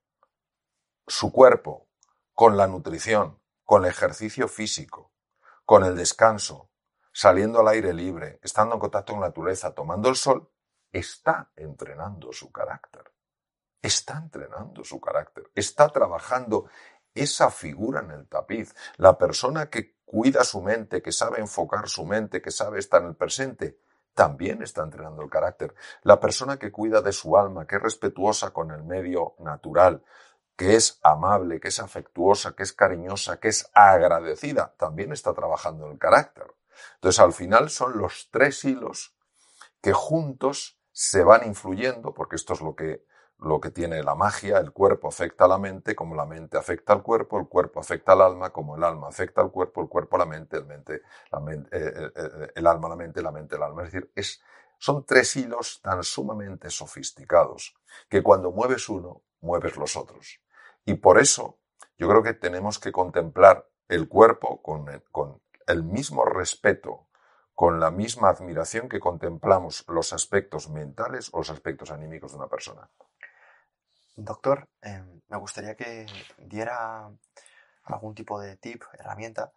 su 1.05 1.31
cuerpo 1.31 1.87
con 2.33 2.57
la 2.57 2.65
nutrición, 2.65 3.39
con 3.63 3.85
el 3.85 3.91
ejercicio 3.91 4.47
físico, 4.47 5.13
con 5.63 5.83
el 5.83 5.95
descanso, 5.95 6.71
saliendo 7.13 7.59
al 7.59 7.67
aire 7.67 7.93
libre, 7.93 8.39
estando 8.41 8.73
en 8.73 8.81
contacto 8.81 9.13
con 9.13 9.21
la 9.21 9.27
naturaleza, 9.27 9.75
tomando 9.75 10.09
el 10.09 10.15
sol, 10.15 10.51
está 10.91 11.51
entrenando 11.55 12.33
su 12.33 12.51
carácter 12.51 13.12
está 13.83 14.17
entrenando 14.17 14.83
su 14.83 14.99
carácter, 14.99 15.51
está 15.53 15.89
trabajando 15.89 16.65
esa 17.13 17.51
figura 17.51 17.99
en 17.99 18.11
el 18.11 18.27
tapiz, 18.27 18.73
la 18.97 19.17
persona 19.17 19.69
que 19.69 19.97
cuida 20.03 20.43
su 20.43 20.61
mente, 20.61 21.01
que 21.01 21.11
sabe 21.11 21.39
enfocar 21.39 21.87
su 21.87 22.05
mente, 22.05 22.41
que 22.41 22.49
sabe 22.49 22.79
estar 22.79 23.01
en 23.03 23.09
el 23.09 23.15
presente, 23.15 23.77
también 24.13 24.61
está 24.61 24.83
entrenando 24.83 25.21
el 25.21 25.29
carácter. 25.29 25.75
La 26.03 26.19
persona 26.19 26.57
que 26.57 26.71
cuida 26.71 27.01
de 27.01 27.11
su 27.11 27.37
alma, 27.37 27.67
que 27.67 27.75
es 27.75 27.81
respetuosa 27.81 28.51
con 28.51 28.71
el 28.71 28.83
medio 28.83 29.35
natural, 29.39 30.03
que 30.55 30.75
es 30.75 30.99
amable, 31.03 31.59
que 31.59 31.69
es 31.69 31.79
afectuosa, 31.79 32.55
que 32.55 32.63
es 32.63 32.73
cariñosa, 32.73 33.39
que 33.39 33.47
es 33.47 33.69
agradecida, 33.73 34.75
también 34.77 35.11
está 35.11 35.33
trabajando 35.33 35.89
el 35.89 35.97
carácter. 35.97 36.45
Entonces, 36.95 37.19
al 37.19 37.33
final 37.33 37.69
son 37.69 37.97
los 37.97 38.29
tres 38.31 38.63
hilos 38.63 39.15
que 39.81 39.93
juntos 39.93 40.79
se 40.91 41.23
van 41.23 41.45
influyendo, 41.45 42.13
porque 42.13 42.35
esto 42.35 42.53
es 42.53 42.61
lo 42.61 42.75
que 42.75 43.03
lo 43.39 43.59
que 43.59 43.71
tiene 43.71 44.01
la 44.03 44.15
magia, 44.15 44.57
el 44.57 44.71
cuerpo 44.71 45.09
afecta 45.09 45.45
a 45.45 45.47
la 45.47 45.57
mente, 45.57 45.95
como 45.95 46.15
la 46.15 46.25
mente 46.25 46.57
afecta 46.57 46.93
al 46.93 47.03
cuerpo, 47.03 47.39
el 47.39 47.47
cuerpo 47.47 47.79
afecta 47.79 48.13
al 48.13 48.21
alma, 48.21 48.51
como 48.51 48.75
el 48.75 48.83
alma 48.83 49.07
afecta 49.07 49.41
al 49.41 49.51
cuerpo, 49.51 49.81
el 49.81 49.89
cuerpo 49.89 50.15
a 50.15 50.19
la 50.19 50.25
mente, 50.25 50.57
el, 50.57 50.65
mente, 50.65 50.95
eh, 50.95 51.01
eh, 51.71 52.11
eh, 52.15 52.47
el 52.55 52.67
alma 52.67 52.87
a 52.87 52.89
la 52.91 52.95
mente, 52.95 53.21
la 53.21 53.31
mente 53.31 53.55
al 53.55 53.63
alma. 53.63 53.83
Es 53.83 53.91
decir, 53.91 54.11
es, 54.15 54.41
son 54.77 55.05
tres 55.05 55.35
hilos 55.35 55.81
tan 55.81 56.03
sumamente 56.03 56.69
sofisticados 56.69 57.75
que 58.09 58.23
cuando 58.23 58.51
mueves 58.51 58.87
uno, 58.89 59.23
mueves 59.41 59.75
los 59.77 59.95
otros. 59.97 60.39
Y 60.85 60.95
por 60.95 61.19
eso 61.19 61.59
yo 61.97 62.07
creo 62.07 62.23
que 62.23 62.33
tenemos 62.33 62.79
que 62.79 62.91
contemplar 62.91 63.67
el 63.87 64.07
cuerpo 64.07 64.61
con 64.61 64.85
con 65.11 65.41
el 65.67 65.83
mismo 65.83 66.25
respeto, 66.25 67.07
con 67.53 67.79
la 67.79 67.91
misma 67.91 68.29
admiración 68.29 68.89
que 68.89 68.99
contemplamos 68.99 69.85
los 69.87 70.13
aspectos 70.13 70.69
mentales 70.69 71.29
o 71.33 71.39
los 71.39 71.49
aspectos 71.49 71.91
anímicos 71.91 72.31
de 72.31 72.37
una 72.37 72.47
persona. 72.47 72.89
Doctor, 74.15 74.69
em, 74.81 75.21
me 75.27 75.37
gustaría 75.37 75.75
que 75.75 76.05
diera 76.37 77.09
algún 77.83 78.15
tipo 78.15 78.39
de 78.39 78.57
tip, 78.57 78.83
herramienta, 78.93 79.51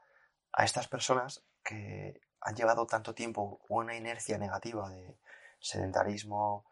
a 0.53 0.65
estas 0.65 0.89
personas 0.89 1.45
que 1.63 2.21
han 2.41 2.55
llevado 2.55 2.87
tanto 2.87 3.15
tiempo 3.15 3.61
una 3.69 3.97
inercia 3.97 4.39
negativa 4.39 4.89
de 4.89 5.19
sedentarismo, 5.59 6.65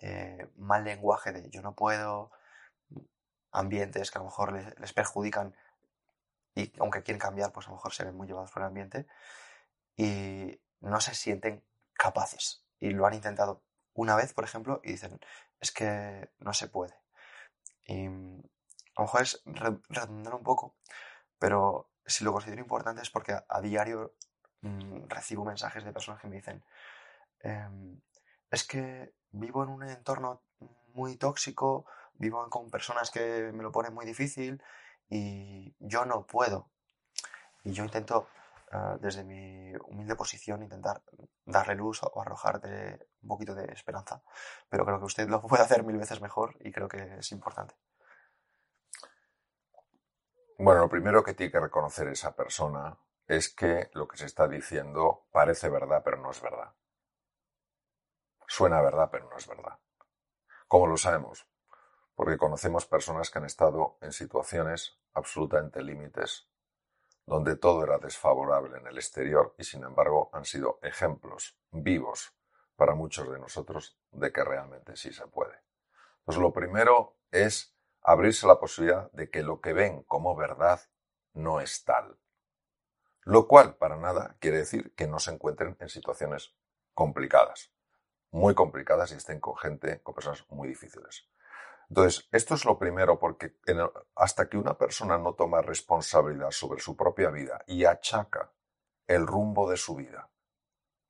eh, 0.00 0.50
mal 0.56 0.84
lenguaje 0.84 1.32
de 1.32 1.48
yo 1.50 1.62
no 1.62 1.74
puedo, 1.74 2.30
ambientes 3.52 4.10
que 4.10 4.18
a 4.18 4.22
lo 4.22 4.26
mejor 4.26 4.52
les, 4.52 4.92
perjudican 4.92 5.54
y 6.54 6.72
aunque 6.80 7.02
quieren 7.02 7.20
cambiar, 7.20 7.52
pues 7.52 7.66
a 7.66 7.70
lo 7.70 7.76
mejor 7.76 7.92
se 7.92 8.04
ven 8.04 8.16
muy 8.16 8.26
llevados 8.26 8.50
por 8.50 8.62
el 8.62 8.68
ambiente 8.68 9.06
y 9.96 10.60
no 10.80 11.00
se 11.00 11.14
sienten 11.14 11.64
capaces. 11.94 12.64
Y 12.78 12.90
lo 12.90 13.06
han 13.06 13.14
intentado 13.14 13.62
una 13.94 14.16
vez, 14.16 14.32
por 14.32 14.44
ejemplo, 14.44 14.80
y 14.84 14.92
dicen, 14.92 15.20
es 15.60 15.72
que 15.72 16.30
no 16.38 16.52
se 16.54 16.68
puede. 16.68 16.94
Y 17.86 18.06
a 18.06 18.08
lo 18.08 19.02
mejor 19.02 19.22
es 19.22 19.42
redundar 19.44 20.34
un 20.34 20.42
poco, 20.42 20.76
pero 21.38 21.90
si 22.06 22.24
lo 22.24 22.32
considero 22.32 22.62
importante 22.62 23.02
es 23.02 23.10
porque 23.10 23.36
a, 23.48 23.60
diario 23.60 24.14
mm, 24.62 25.08
recibo 25.08 25.44
mensajes 25.44 25.84
de 25.84 25.92
personas 25.92 26.20
que 26.20 26.28
me 26.28 26.36
dicen, 26.36 26.64
em, 27.40 28.00
es 28.50 28.64
que 28.66 29.14
vivo 29.30 29.62
en 29.62 29.70
un 29.70 29.82
entorno 29.82 30.42
muy 30.94 31.16
tóxico, 31.16 31.86
vivo 32.14 32.48
con 32.50 32.70
personas 32.70 33.10
que 33.10 33.50
me 33.52 33.62
lo 33.62 33.72
ponen 33.72 33.94
muy 33.94 34.04
difícil 34.06 34.62
y 35.08 35.74
yo 35.78 36.04
no 36.04 36.26
puedo. 36.26 36.70
Y 37.64 37.72
yo 37.72 37.84
intento, 37.84 38.28
desde 39.00 39.24
mi 39.24 39.72
humilde 39.88 40.14
posición, 40.14 40.62
intentar 40.62 41.02
darle 41.44 41.74
luz 41.74 42.02
o 42.02 42.20
arrojarte 42.20 43.08
un 43.22 43.28
poquito 43.28 43.54
de 43.54 43.72
esperanza. 43.72 44.22
Pero 44.68 44.84
creo 44.84 44.98
que 44.98 45.06
usted 45.06 45.28
lo 45.28 45.42
puede 45.42 45.62
hacer 45.62 45.82
mil 45.82 45.96
veces 45.96 46.20
mejor 46.20 46.56
y 46.60 46.70
creo 46.70 46.88
que 46.88 47.18
es 47.18 47.32
importante. 47.32 47.74
Bueno, 50.58 50.82
lo 50.82 50.88
primero 50.88 51.24
que 51.24 51.34
tiene 51.34 51.50
que 51.50 51.60
reconocer 51.60 52.08
esa 52.08 52.36
persona 52.36 52.96
es 53.26 53.48
que 53.54 53.90
lo 53.94 54.06
que 54.06 54.18
se 54.18 54.26
está 54.26 54.46
diciendo 54.46 55.26
parece 55.32 55.68
verdad, 55.68 56.02
pero 56.04 56.18
no 56.18 56.30
es 56.30 56.42
verdad. 56.42 56.74
Suena 58.46 58.82
verdad, 58.82 59.08
pero 59.10 59.30
no 59.30 59.36
es 59.36 59.46
verdad. 59.46 59.78
¿Cómo 60.68 60.86
lo 60.86 60.96
sabemos? 60.96 61.48
Porque 62.14 62.36
conocemos 62.36 62.86
personas 62.86 63.30
que 63.30 63.38
han 63.38 63.46
estado 63.46 63.96
en 64.02 64.12
situaciones 64.12 65.00
absolutamente 65.14 65.82
límites, 65.82 66.50
donde 67.30 67.54
todo 67.54 67.84
era 67.84 67.98
desfavorable 67.98 68.76
en 68.78 68.88
el 68.88 68.96
exterior 68.96 69.54
y 69.56 69.62
sin 69.62 69.84
embargo 69.84 70.30
han 70.32 70.44
sido 70.44 70.80
ejemplos 70.82 71.56
vivos 71.70 72.34
para 72.74 72.96
muchos 72.96 73.30
de 73.30 73.38
nosotros 73.38 73.96
de 74.10 74.32
que 74.32 74.42
realmente 74.42 74.96
sí 74.96 75.12
se 75.12 75.28
puede. 75.28 75.54
Pues 76.24 76.38
lo 76.38 76.52
primero 76.52 77.18
es 77.30 77.72
abrirse 78.02 78.48
la 78.48 78.58
posibilidad 78.58 79.12
de 79.12 79.30
que 79.30 79.44
lo 79.44 79.60
que 79.60 79.72
ven 79.72 80.02
como 80.02 80.34
verdad 80.34 80.80
no 81.32 81.60
es 81.60 81.84
tal. 81.84 82.18
Lo 83.22 83.46
cual 83.46 83.76
para 83.76 83.96
nada 83.96 84.34
quiere 84.40 84.58
decir 84.58 84.92
que 84.96 85.06
no 85.06 85.20
se 85.20 85.30
encuentren 85.30 85.76
en 85.78 85.88
situaciones 85.88 86.56
complicadas 86.94 87.72
muy 88.30 88.54
complicadas 88.54 89.12
y 89.12 89.14
estén 89.14 89.40
con 89.40 89.56
gente, 89.56 90.00
con 90.02 90.14
personas 90.14 90.44
muy 90.50 90.68
difíciles. 90.68 91.28
Entonces, 91.90 92.28
esto 92.30 92.54
es 92.54 92.64
lo 92.64 92.78
primero, 92.78 93.18
porque 93.18 93.56
hasta 94.14 94.48
que 94.48 94.56
una 94.56 94.78
persona 94.78 95.18
no 95.18 95.34
toma 95.34 95.60
responsabilidad 95.60 96.52
sobre 96.52 96.80
su 96.80 96.96
propia 96.96 97.30
vida 97.30 97.64
y 97.66 97.84
achaca 97.84 98.52
el 99.08 99.26
rumbo 99.26 99.68
de 99.68 99.76
su 99.76 99.96
vida 99.96 100.30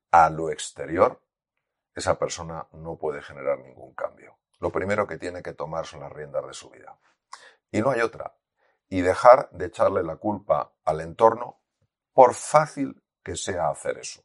a 0.09 0.31
lo 0.31 0.49
exterior, 0.49 1.23
esa 1.93 2.17
persona 2.17 2.67
no 2.71 2.97
puede 2.97 3.21
generar 3.21 3.59
ningún 3.59 3.93
cambio. 3.93 4.39
Lo 4.57 4.71
primero 4.71 5.05
que 5.05 5.19
tiene 5.19 5.43
que 5.43 5.53
tomar 5.53 5.85
son 5.85 5.99
las 5.99 6.11
riendas 6.11 6.47
de 6.47 6.53
su 6.55 6.71
vida. 6.71 6.97
Y 7.69 7.79
no 7.81 7.91
hay 7.91 8.01
otra. 8.01 8.35
Y 8.89 9.01
dejar 9.01 9.51
de 9.51 9.67
echarle 9.67 10.01
la 10.01 10.15
culpa 10.15 10.73
al 10.83 11.01
entorno 11.01 11.61
por 12.11 12.33
fácil 12.33 13.03
que 13.23 13.35
sea 13.35 13.69
hacer 13.69 13.99
eso. 13.99 14.23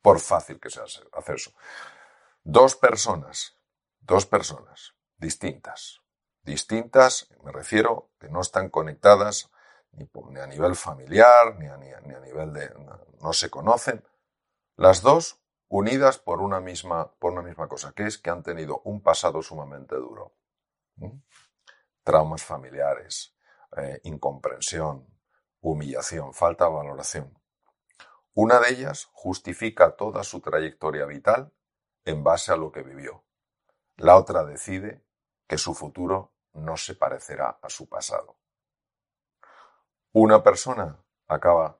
Por 0.00 0.18
fácil 0.18 0.58
que 0.58 0.70
sea 0.70 0.84
hacer 0.84 1.34
eso. 1.34 1.52
Dos 2.42 2.74
personas, 2.74 3.60
dos 4.00 4.24
personas 4.24 4.94
distintas. 5.20 6.00
Distintas, 6.42 7.28
me 7.44 7.52
refiero, 7.52 8.10
que 8.18 8.28
no 8.28 8.40
están 8.40 8.70
conectadas 8.70 9.50
ni, 9.92 10.08
a 10.40 10.46
nivel 10.46 10.74
familiar, 10.74 11.56
ni 11.58 11.66
a, 11.66 11.76
ni 11.76 11.92
a, 11.92 12.20
nivel 12.20 12.52
de... 12.52 12.72
No, 13.20 13.32
se 13.32 13.50
conocen. 13.50 14.02
Las 14.76 15.02
dos 15.02 15.40
unidas 15.68 16.18
por 16.18 16.40
una 16.40 16.60
misma, 16.60 17.12
por 17.18 17.32
una 17.32 17.42
misma 17.42 17.68
cosa, 17.68 17.92
que 17.92 18.06
es 18.06 18.18
que 18.18 18.30
han 18.30 18.42
tenido 18.42 18.80
un 18.84 19.02
pasado 19.02 19.42
sumamente 19.42 19.94
duro. 19.96 20.34
Traumas 22.02 22.42
familiares, 22.42 23.36
eh, 23.76 24.00
incomprensión, 24.04 25.06
humillación, 25.60 26.32
falta 26.32 26.64
de 26.64 26.72
valoración. 26.72 27.38
Una 28.32 28.58
de 28.58 28.70
ellas 28.70 29.08
justifica 29.12 29.96
toda 29.96 30.24
su 30.24 30.40
trayectoria 30.40 31.04
vital 31.04 31.52
en 32.04 32.24
base 32.24 32.52
a 32.52 32.56
lo 32.56 32.72
que 32.72 32.82
vivió. 32.82 33.24
La 33.96 34.16
otra 34.16 34.44
decide 34.44 35.04
que 35.50 35.58
su 35.58 35.74
futuro 35.74 36.30
no 36.52 36.76
se 36.76 36.94
parecerá 36.94 37.58
a 37.60 37.68
su 37.68 37.88
pasado. 37.88 38.36
Una 40.12 40.44
persona 40.44 40.96
acaba 41.26 41.76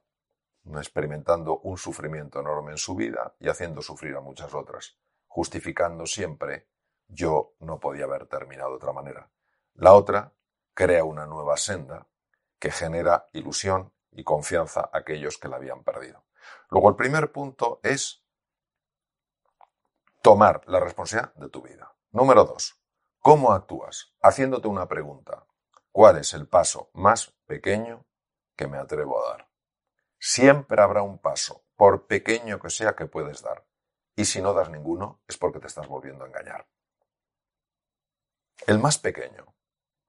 experimentando 0.74 1.61
un 1.61 1.78
sufrimiento 1.78 2.40
enorme 2.40 2.72
en 2.72 2.78
su 2.78 2.96
vida 2.96 3.37
y 3.38 3.48
haciendo 3.48 3.80
sufrir 3.80 4.16
a 4.16 4.20
muchas 4.20 4.52
otras, 4.54 4.98
justificando 5.28 6.04
siempre 6.04 6.66
yo 7.06 7.54
no 7.61 7.78
podía 7.78 8.06
haber 8.06 8.26
terminado 8.26 8.70
de 8.70 8.76
otra 8.78 8.92
manera. 8.92 9.30
La 9.74 9.92
otra 9.92 10.33
crea 10.74 11.04
una 11.04 11.26
nueva 11.26 11.56
senda 11.56 12.09
que 12.59 12.72
genera 12.72 13.28
ilusión 13.35 13.92
y 14.11 14.24
confianza 14.24 14.80
a 14.80 14.98
aquellos 14.98 15.38
que 15.38 15.46
la 15.46 15.59
habían 15.59 15.85
perdido. 15.85 16.24
Luego 16.70 16.88
el 16.88 16.96
primer 16.96 17.30
punto 17.30 17.78
es 17.85 18.24
tomar 20.22 20.61
la 20.66 20.80
responsabilidad 20.80 21.35
de 21.37 21.48
tu 21.48 21.62
vida. 21.62 21.94
Número 22.11 22.44
dos, 22.44 22.80
¿cómo 23.20 23.52
actúas? 23.52 24.14
Haciéndote 24.22 24.68
una 24.68 24.88
pregunta. 24.88 25.46
¿Cuál 25.92 26.18
es 26.18 26.35
el 26.35 26.48
paso 26.48 26.90
más 26.94 27.33
pequeño 27.46 28.06
que 28.56 28.66
me 28.66 28.78
atrevo 28.78 29.24
a 29.24 29.30
dar? 29.30 29.50
Siempre 30.18 30.83
habrá 30.83 31.02
un 31.02 31.18
paso, 31.18 31.64
por 31.76 32.06
pequeño 32.06 32.61
que 32.61 32.70
sea, 32.70 32.94
que 32.94 33.06
puedes 33.06 33.42
dar. 33.42 33.66
Y 34.14 34.26
si 34.26 34.42
no 34.42 34.52
das 34.52 34.68
ninguno, 34.70 35.22
es 35.26 35.38
porque 35.38 35.61
te 35.61 35.66
estás 35.66 35.88
volviendo 35.88 36.24
a 36.24 36.28
engañar. 36.28 36.68
El 38.66 38.78
más 38.78 38.98
pequeño, 38.98 39.54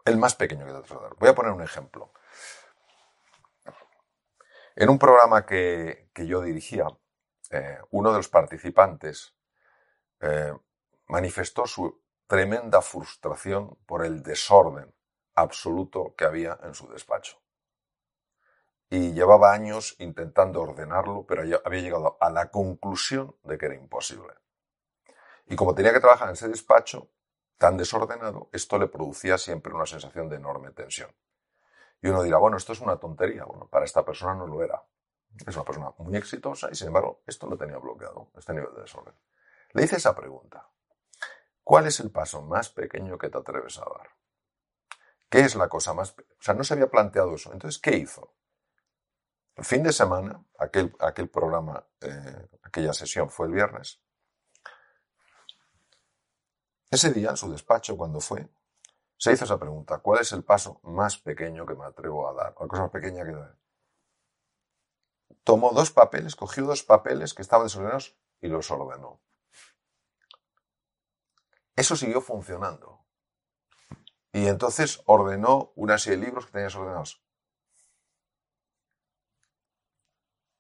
el 0.04 0.18
más 0.18 0.36
pequeño 0.36 0.66
que 0.66 0.72
te 0.74 0.78
atrevo 0.78 1.00
a 1.00 1.04
dar. 1.04 1.16
Voy 1.16 1.30
a 1.30 1.36
poner 1.36 1.54
un 1.54 1.62
ejemplo. 1.62 2.12
En 4.76 4.90
un 4.90 5.00
programa 5.00 5.46
que, 5.46 6.10
yo 6.16 6.42
dirigía, 6.42 6.88
eh, 7.52 7.80
uno 7.92 8.12
de 8.12 8.18
los 8.18 8.30
participantes 8.30 9.36
eh, 10.20 10.54
manifestó 11.08 11.66
su 11.66 12.02
tremenda 12.32 12.82
frustración 12.82 13.78
por 13.86 14.06
el 14.06 14.24
desorden 14.24 14.96
absoluto 15.36 16.16
que 16.16 16.24
había 16.24 16.58
en 16.64 16.74
su 16.74 16.88
despacho. 16.88 17.42
Y 18.90 19.12
llevaba 19.12 19.52
años 19.52 19.98
intentando 20.00 20.62
ordenarlo, 20.62 21.26
pero 21.28 21.42
había 21.42 21.82
llegado 21.82 22.18
a 22.22 22.30
la 22.30 22.50
conclusión 22.50 23.36
de 23.44 23.58
que 23.58 23.66
era 23.66 23.76
imposible. 23.76 24.34
Y 25.48 25.58
como 25.58 25.76
tenía 25.76 25.92
que 25.92 26.00
trabajar 26.00 26.30
en 26.30 26.36
ese 26.36 26.48
despacho 26.48 27.10
tan 27.58 27.76
desordenado, 27.76 28.48
esto 28.54 28.80
le 28.80 28.88
producía 28.88 29.38
siempre 29.38 29.74
una 29.74 29.86
sensación 29.86 30.30
de 30.30 30.38
enorme 30.38 30.72
tensión. 30.72 31.14
Y 32.02 32.08
uno 32.08 32.24
dirá, 32.24 32.38
bueno, 32.38 32.56
esto 32.56 32.72
es 32.72 32.80
una 32.80 32.96
tontería. 32.96 33.44
Bueno, 33.44 33.68
para 33.68 33.84
esta 33.84 34.06
persona 34.06 34.36
no 34.36 34.48
lo 34.48 34.64
era. 34.64 34.82
Es 35.46 35.54
una 35.54 35.66
persona 35.66 35.92
muy 35.98 36.16
exitosa 36.16 36.70
y 36.72 36.76
sin 36.76 36.88
embargo 36.88 37.24
esto 37.28 37.46
lo 37.46 37.58
tenía 37.58 37.78
bloqueado, 37.78 38.32
este 38.38 38.54
nivel 38.54 38.74
de 38.74 38.84
desorden. 38.84 39.16
Le 39.74 39.84
hice 39.84 39.98
esa 39.98 40.16
pregunta. 40.16 40.66
¿Cuál 41.72 41.88
es 41.88 42.02
el 42.02 42.12
paso 42.12 42.42
más 42.42 42.70
pequeño 42.70 43.18
que 43.18 43.30
te 43.30 43.38
atreves 43.38 43.78
a 43.78 43.86
dar? 43.86 44.10
¿Qué 45.30 45.40
es 45.40 45.56
la 45.56 45.70
cosa 45.70 45.94
más... 45.94 46.12
O 46.12 46.42
sea, 46.42 46.54
no 46.54 46.66
se 46.66 46.74
había 46.74 46.92
planteado 46.92 47.34
eso. 47.36 47.54
Entonces, 47.54 47.80
¿qué 47.80 47.96
hizo? 47.96 48.34
El 49.56 49.64
fin 49.64 49.82
de 49.82 49.94
semana, 49.94 50.44
aquel, 50.60 50.94
aquel 51.00 51.30
programa, 51.30 51.88
eh, 52.02 52.50
aquella 52.64 52.92
sesión 52.92 53.30
fue 53.30 53.48
el 53.48 53.54
viernes. 53.54 54.02
Ese 56.90 57.14
día, 57.14 57.30
en 57.30 57.38
su 57.38 57.50
despacho, 57.50 57.96
cuando 57.96 58.20
fue, 58.20 58.50
se 59.16 59.32
hizo 59.32 59.46
esa 59.46 59.58
pregunta. 59.58 60.00
¿Cuál 60.00 60.20
es 60.20 60.34
el 60.34 60.44
paso 60.44 60.82
más 60.84 61.20
pequeño 61.20 61.66
que 61.66 61.76
me 61.76 61.86
atrevo 61.86 62.28
a 62.28 62.34
dar? 62.34 62.54
O 62.58 62.64
la 62.64 62.68
cosa 62.68 62.82
más 62.82 62.92
pequeña 62.92 63.24
que... 63.24 63.34
Tomó 65.46 65.72
dos 65.72 65.90
papeles, 65.92 66.36
cogió 66.36 66.66
dos 66.66 66.84
papeles 66.84 67.34
que 67.34 67.42
estaban 67.42 67.68
desordenados 67.68 68.18
y 68.42 68.50
los 68.50 68.70
ordenó. 68.72 69.22
Eso 71.76 71.96
siguió 71.96 72.22
funcionando. 72.22 73.06
Y 74.34 74.48
entonces 74.48 75.02
ordenó 75.06 75.72
una 75.76 75.98
serie 75.98 76.20
de 76.20 76.26
libros 76.26 76.46
que 76.46 76.54
tenías 76.54 76.76
ordenados. 76.76 77.24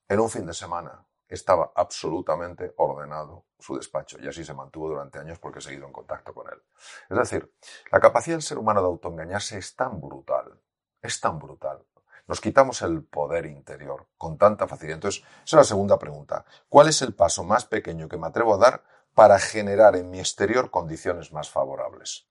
En 0.10 0.20
un 0.20 0.30
fin 0.30 0.46
de 0.46 0.54
semana 0.54 1.08
estaba 1.28 1.72
absolutamente 1.74 2.74
ordenado 2.78 3.46
su 3.58 3.78
despacho 3.78 4.18
y 4.20 4.28
así 4.28 4.44
se 4.44 4.54
mantuvo 4.54 4.90
durante 4.90 5.20
años 5.20 5.40
porque 5.40 5.60
he 5.60 5.62
seguido 5.62 5.86
en 5.86 5.94
contacto 5.94 6.34
con 6.34 6.50
él. 6.50 6.62
Es 7.10 7.18
decir, 7.18 7.54
la 7.92 8.02
capacidad 8.02 8.36
del 8.36 8.42
ser 8.42 8.58
humano 8.58 8.82
de 8.82 8.88
autoengañarse 8.88 9.58
es 9.58 9.74
tan 9.76 10.02
brutal, 10.02 10.60
es 11.02 11.22
tan 11.22 11.40
brutal. 11.40 11.86
Nos 12.28 12.42
quitamos 12.42 12.82
el 12.82 13.06
poder 13.06 13.46
interior 13.46 14.08
con 14.18 14.38
tanta 14.38 14.68
facilidad. 14.68 14.96
Entonces, 14.96 15.22
esa 15.22 15.44
es 15.44 15.54
la 15.54 15.64
segunda 15.64 15.98
pregunta. 15.98 16.46
¿Cuál 16.68 16.90
es 16.90 17.02
el 17.02 17.14
paso 17.14 17.44
más 17.44 17.66
pequeño 17.66 18.10
que 18.10 18.18
me 18.18 18.28
atrevo 18.28 18.54
a 18.56 18.58
dar 18.58 18.84
para 19.14 19.40
generar 19.40 19.96
en 19.96 20.10
mi 20.10 20.20
exterior 20.20 20.72
condiciones 20.72 21.32
más 21.32 21.50
favorables. 21.50 22.28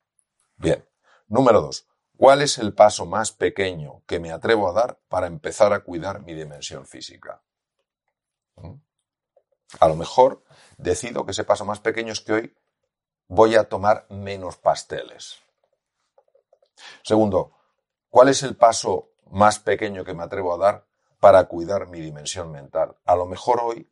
Bien, 0.57 0.87
número 1.29 1.61
dos, 1.61 1.87
¿cuál 2.16 2.43
es 2.43 2.59
el 2.59 2.75
paso 2.75 3.07
más 3.07 3.33
pequeño 3.33 4.03
que 4.07 4.21
me 4.21 4.33
atrevo 4.33 4.69
a 4.69 4.73
dar 4.73 5.01
para 5.09 5.27
empezar 5.27 5.73
a 5.73 5.81
cuidar 5.81 6.23
mi 6.23 6.35
dimensión 6.35 6.87
física? 6.87 7.43
¿Mm? 8.57 8.75
A 9.79 9.88
lo 9.88 9.97
mejor 9.97 10.43
decido 10.79 11.25
que 11.25 11.31
ese 11.31 11.45
paso 11.45 11.64
más 11.64 11.81
pequeño 11.81 12.12
es 12.12 12.21
que 12.21 12.33
hoy 12.33 12.57
voy 13.29 13.55
a 13.55 13.69
tomar 13.69 14.07
menos 14.11 14.57
pasteles. 14.57 15.38
Segundo, 17.03 17.53
¿cuál 18.09 18.29
es 18.29 18.43
el 18.43 18.57
paso 18.57 19.11
más 19.31 19.59
pequeño 19.59 20.05
que 20.05 20.14
me 20.14 20.25
atrevo 20.25 20.55
a 20.55 20.59
dar 20.59 20.87
para 21.21 21.45
cuidar 21.45 21.88
mi 21.88 22.01
dimensión 22.01 22.51
mental? 22.51 22.97
A 23.05 23.14
lo 23.14 23.27
mejor 23.27 23.61
hoy 23.62 23.88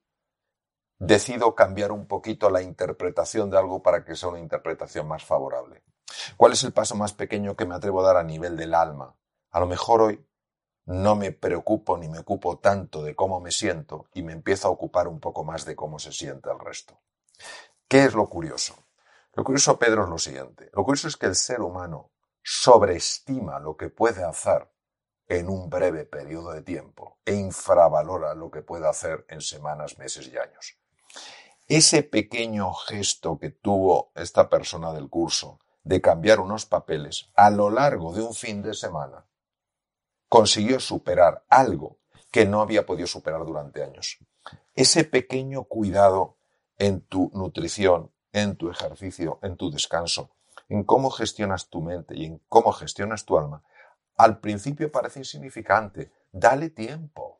decido 0.98 1.54
cambiar 1.54 1.92
un 1.92 2.06
poquito 2.06 2.50
la 2.50 2.62
interpretación 2.62 3.50
de 3.50 3.58
algo 3.58 3.82
para 3.82 4.04
que 4.04 4.16
sea 4.16 4.30
una 4.30 4.40
interpretación 4.40 5.06
más 5.06 5.24
favorable. 5.24 5.82
¿Cuál 6.37 6.52
es 6.52 6.64
el 6.64 6.72
paso 6.72 6.96
más 6.96 7.12
pequeño 7.12 7.56
que 7.56 7.66
me 7.66 7.74
atrevo 7.74 8.00
a 8.00 8.06
dar 8.06 8.16
a 8.16 8.24
nivel 8.24 8.56
del 8.56 8.74
alma? 8.74 9.14
A 9.50 9.61
lo 9.61 9.66
mejor 9.66 10.02
hoy 10.02 10.26
no 10.87 11.16
me 11.16 11.32
preocupo 11.32 11.98
ni 11.98 12.08
me 12.08 12.20
ocupo 12.20 12.58
tanto 12.58 13.02
de 13.02 13.14
cómo 13.14 13.40
me 13.40 13.50
siento 13.50 14.06
y 14.14 14.22
me 14.22 14.32
empiezo 14.32 14.68
a 14.68 14.70
ocupar 14.70 15.06
un 15.06 15.20
poco 15.20 15.44
más 15.44 15.64
de 15.64 15.76
cómo 15.76 15.98
se 15.98 16.12
siente 16.12 16.50
el 16.50 16.58
resto. 16.58 17.00
¿Qué 17.87 18.04
es 18.04 18.14
lo 18.14 18.28
curioso? 18.28 18.74
Lo 19.34 19.44
curioso, 19.44 19.78
Pedro, 19.78 20.04
es 20.04 20.11
lo 20.11 20.18
siguiente. 20.18 20.70
Lo 20.72 20.84
curioso 20.84 21.08
es 21.08 21.16
que 21.16 21.26
el 21.26 21.37
ser 21.37 21.61
humano 21.61 22.11
sobreestima 22.42 23.61
lo 23.61 23.76
que 23.76 23.90
puede 23.90 24.24
hacer 24.24 24.68
en 25.28 25.48
un 25.48 25.68
breve 25.68 26.06
periodo 26.06 26.52
de 26.52 26.62
tiempo 26.62 27.18
e 27.24 27.34
infravalora 27.34 28.34
lo 28.34 28.50
que 28.50 28.62
puede 28.62 28.88
hacer 28.88 29.26
en 29.28 29.42
semanas, 29.42 29.98
meses 29.98 30.26
y 30.28 30.38
años. 30.38 30.78
Ese 31.68 32.02
pequeño 32.02 32.72
gesto 32.72 33.38
que 33.38 33.50
tuvo 33.50 34.11
esta 34.14 34.48
persona 34.48 34.92
del 34.94 35.11
curso 35.11 35.61
de 35.85 36.00
cambiar 36.00 36.40
unos 36.40 36.64
papeles 36.64 37.31
a 37.35 37.50
lo 37.50 37.68
largo 37.68 38.14
de 38.14 38.22
un 38.22 38.35
fin 38.35 38.62
de 38.62 38.72
semana 38.72 39.26
consiguió 40.28 40.81
superar 40.81 41.44
algo 41.48 41.98
que 42.31 42.46
no 42.46 42.61
había 42.61 42.87
podido 42.87 43.07
superar 43.07 43.44
durante 43.44 43.83
años. 43.83 44.18
Ese 44.74 45.04
pequeño 45.04 45.64
cuidado 45.64 46.38
en 46.78 47.02
tu 47.02 47.31
nutrición, 47.35 48.12
en 48.33 48.57
tu 48.57 48.70
ejercicio, 48.70 49.38
en 49.42 49.57
tu 49.57 49.70
descanso, 49.70 50.31
en 50.68 50.85
cómo 50.85 51.11
gestionas 51.11 51.68
tu 51.68 51.83
mente 51.83 52.14
y 52.16 52.26
en 52.26 52.42
cómo 52.48 52.72
gestionas 52.72 53.24
tu 53.24 53.38
alma, 53.38 53.62
al 54.16 54.40
principio 54.40 54.90
parece 54.90 55.20
insignificante. 55.20 56.12
Dale 56.33 56.70
tiempo. 56.70 57.38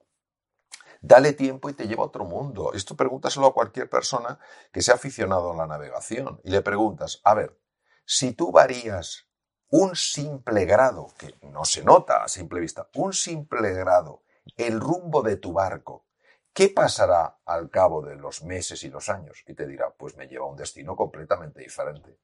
Dale 1.01 1.33
tiempo 1.33 1.71
y 1.71 1.75
te 1.75 1.87
lleva 1.87 2.03
a 2.03 2.07
otro 2.07 2.25
mundo. 2.25 2.73
Esto 2.75 2.97
pregúntaselo 2.97 3.47
a 3.47 3.55
cualquier 3.55 3.89
persona 3.89 4.39
que 4.73 4.83
sea 4.83 4.95
aficionado 4.95 5.53
a 5.53 5.57
la 5.57 5.67
navegación 5.67 6.41
y 6.45 6.51
le 6.51 6.63
preguntas, 6.63 7.21
a 7.25 7.35
ver, 7.35 7.59
si 8.05 8.33
tú 8.33 8.51
varías 8.51 9.29
un 9.71 9.95
simple 9.95 10.65
grado, 10.65 11.09
que 11.19 11.35
no 11.43 11.65
se 11.65 11.85
nota 11.85 12.25
a 12.25 12.29
simple 12.29 12.61
vista, 12.61 12.89
un 12.95 13.13
simple 13.13 13.73
grado, 13.75 14.23
el 14.57 14.81
rumbo 14.81 15.23
de 15.23 15.37
tu 15.37 15.53
barco, 15.53 16.07
¿qué 16.53 16.71
pasará 16.71 17.41
al 17.45 17.71
cabo 17.71 18.03
de 18.03 18.17
los 18.17 18.43
meses 18.43 18.83
y 18.83 18.89
los 18.89 19.09
años? 19.09 19.45
Y 19.47 19.55
te 19.55 19.67
dirá, 19.67 19.91
pues 19.91 20.17
me 20.17 20.27
lleva 20.27 20.47
a 20.47 20.49
un 20.49 20.57
destino 20.57 20.97
completamente 20.97 21.61
diferente. 21.61 22.19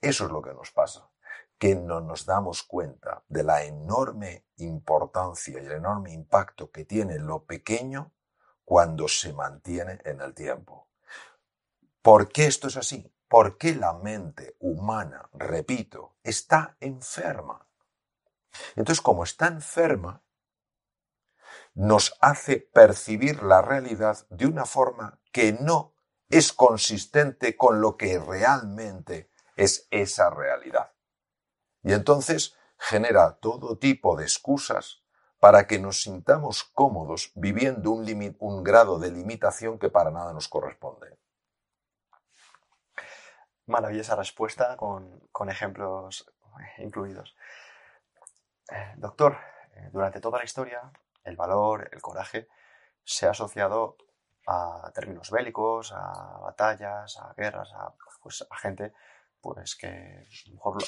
Eso 0.00 0.26
es 0.26 0.32
lo 0.32 0.42
que 0.42 0.52
nos 0.52 0.72
pasa, 0.72 1.08
que 1.62 1.76
no 1.76 2.00
nos 2.00 2.26
damos 2.26 2.64
cuenta 2.64 3.22
de 3.28 3.44
la 3.44 3.62
enorme 3.62 4.48
importancia 4.56 5.60
y 5.60 5.64
el 5.64 5.70
enorme 5.70 6.12
impacto 6.12 6.72
que 6.72 6.84
tiene 6.84 7.20
lo 7.20 7.44
pequeño 7.44 8.12
cuando 8.64 9.06
se 9.06 9.32
mantiene 9.32 10.00
en 10.04 10.20
el 10.22 10.34
tiempo. 10.34 10.88
¿Por 12.02 12.32
qué 12.32 12.46
esto 12.46 12.66
es 12.66 12.76
así? 12.76 13.14
¿Por 13.28 13.58
qué 13.58 13.76
la 13.76 13.92
mente 13.92 14.56
humana, 14.58 15.30
repito, 15.34 16.16
está 16.24 16.76
enferma? 16.80 17.68
Entonces, 18.74 19.00
como 19.00 19.22
está 19.22 19.46
enferma, 19.46 20.20
nos 21.74 22.18
hace 22.20 22.56
percibir 22.56 23.40
la 23.44 23.62
realidad 23.62 24.26
de 24.30 24.46
una 24.46 24.64
forma 24.64 25.20
que 25.30 25.52
no 25.52 25.94
es 26.28 26.52
consistente 26.52 27.56
con 27.56 27.80
lo 27.80 27.96
que 27.96 28.18
realmente 28.18 29.30
es 29.54 29.86
esa 29.92 30.28
realidad. 30.28 30.91
Y 31.82 31.92
entonces 31.92 32.56
genera 32.78 33.36
todo 33.36 33.78
tipo 33.78 34.16
de 34.16 34.24
excusas 34.24 35.02
para 35.40 35.66
que 35.66 35.78
nos 35.78 36.02
sintamos 36.02 36.62
cómodos 36.62 37.32
viviendo 37.34 37.90
un, 37.90 38.62
grado 38.62 38.98
de 38.98 39.10
limitación 39.10 39.78
que 39.78 39.88
para 39.88 40.10
nada 40.10 40.32
nos 40.32 40.48
corresponde. 40.48 41.18
Maravillosa 43.66 44.14
respuesta 44.14 44.76
con, 44.76 45.20
ejemplos 45.48 46.30
incluidos. 46.78 47.34
Eh, 48.70 48.94
doctor, 48.96 49.36
eh, 49.74 49.90
durante 49.92 50.20
toda 50.20 50.38
la 50.38 50.44
historia, 50.44 50.92
el 51.24 51.36
valor, 51.36 51.88
el 51.92 52.00
coraje, 52.00 52.48
se 53.02 53.26
ha 53.26 53.30
asociado 53.30 53.96
a 54.46 54.90
términos 54.94 55.30
bélicos, 55.30 55.92
a 55.92 56.38
batallas, 56.40 57.16
a 57.18 57.34
guerras, 57.34 57.72
a, 57.74 57.92
pues, 58.22 58.46
a 58.48 58.56
gente 58.56 58.92
pues, 59.40 59.74
que 59.74 59.88
a 59.88 60.48
lo 60.48 60.54
mejor 60.54 60.82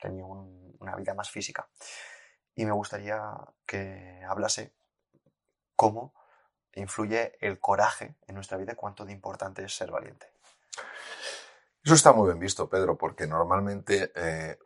tenía 0.00 0.24
una 0.24 0.96
vida 0.96 1.14
más 1.14 1.30
física. 1.30 1.68
Y 2.54 2.64
me 2.64 2.72
gustaría 2.72 3.20
que 3.64 4.22
hablase 4.26 4.74
cómo 5.76 6.12
influye 6.74 7.36
el 7.40 7.58
coraje 7.60 8.16
en 8.26 8.34
nuestra 8.34 8.58
vida 8.58 8.74
cuánto 8.74 9.04
de 9.04 9.12
importante 9.12 9.64
es 9.64 9.76
ser 9.76 9.90
valiente. 9.90 10.32
Eso 11.84 11.94
está 11.94 12.12
muy 12.12 12.26
bien 12.26 12.38
visto, 12.38 12.68
Pedro, 12.68 12.96
porque 12.96 13.26
normalmente 13.26 14.12
eh, 14.14 14.58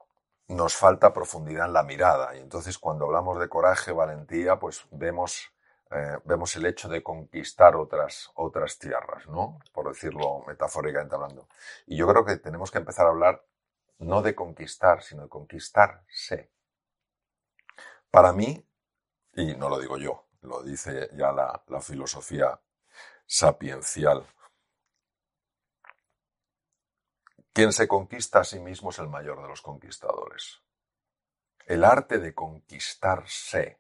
nos 0.48 0.74
falta 0.74 1.12
profundidad 1.12 1.66
en 1.66 1.72
la 1.72 1.82
mirada. 1.82 2.35
Y 2.35 2.40
entonces 2.40 2.78
cuando 2.78 3.04
hablamos 3.04 3.38
de 3.38 3.48
coraje, 3.48 3.92
valentía, 3.92 4.58
pues 4.58 4.85
vemos, 4.90 5.52
eh, 5.90 6.18
vemos 6.24 6.56
el 6.56 6.66
hecho 6.66 6.88
de 6.88 7.02
conquistar 7.02 7.76
otras, 7.76 8.30
otras 8.35 8.78
tierras, 8.78 9.26
¿no? 9.28 9.58
Por 9.72 9.88
decirlo 9.88 10.42
metafóricamente 10.46 11.14
hablando. 11.14 11.46
Y 11.87 11.96
yo 11.96 12.08
creo 12.08 12.24
que 12.24 12.37
tenemos 12.38 12.70
que 12.70 12.78
empezar 12.78 13.06
a 13.06 13.11
hablar 13.11 13.44
no 14.02 14.22
de 14.22 14.34
conquistar, 14.34 15.02
sino 15.02 15.22
de 15.22 15.28
conquistarse. 15.28 16.52
Para 18.10 18.32
mí, 18.32 18.64
y 19.34 19.54
no 19.56 19.68
lo 19.68 19.80
digo 19.80 19.96
yo, 19.96 20.26
lo 20.42 20.62
dice 20.62 21.08
ya 21.14 21.32
la, 21.32 21.62
filosofía 21.80 22.60
sapiencial 23.26 24.26
quien 27.54 27.72
se 27.72 27.86
conquista 27.86 28.40
a 28.40 28.44
sí 28.44 28.58
mismo 28.60 28.90
es 28.90 28.98
el 28.98 29.08
mayor 29.08 29.42
de 29.42 29.48
los 29.48 29.60
conquistadores. 29.60 30.62
El 31.66 31.84
arte 31.84 32.18
de 32.18 32.34
conquistarse 32.34 33.78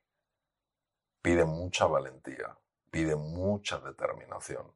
pide 1.22 1.46
mucha 1.46 1.86
valentía, 1.86 2.58
pide 2.90 3.16
mucha 3.16 3.78
determinación, 3.80 4.74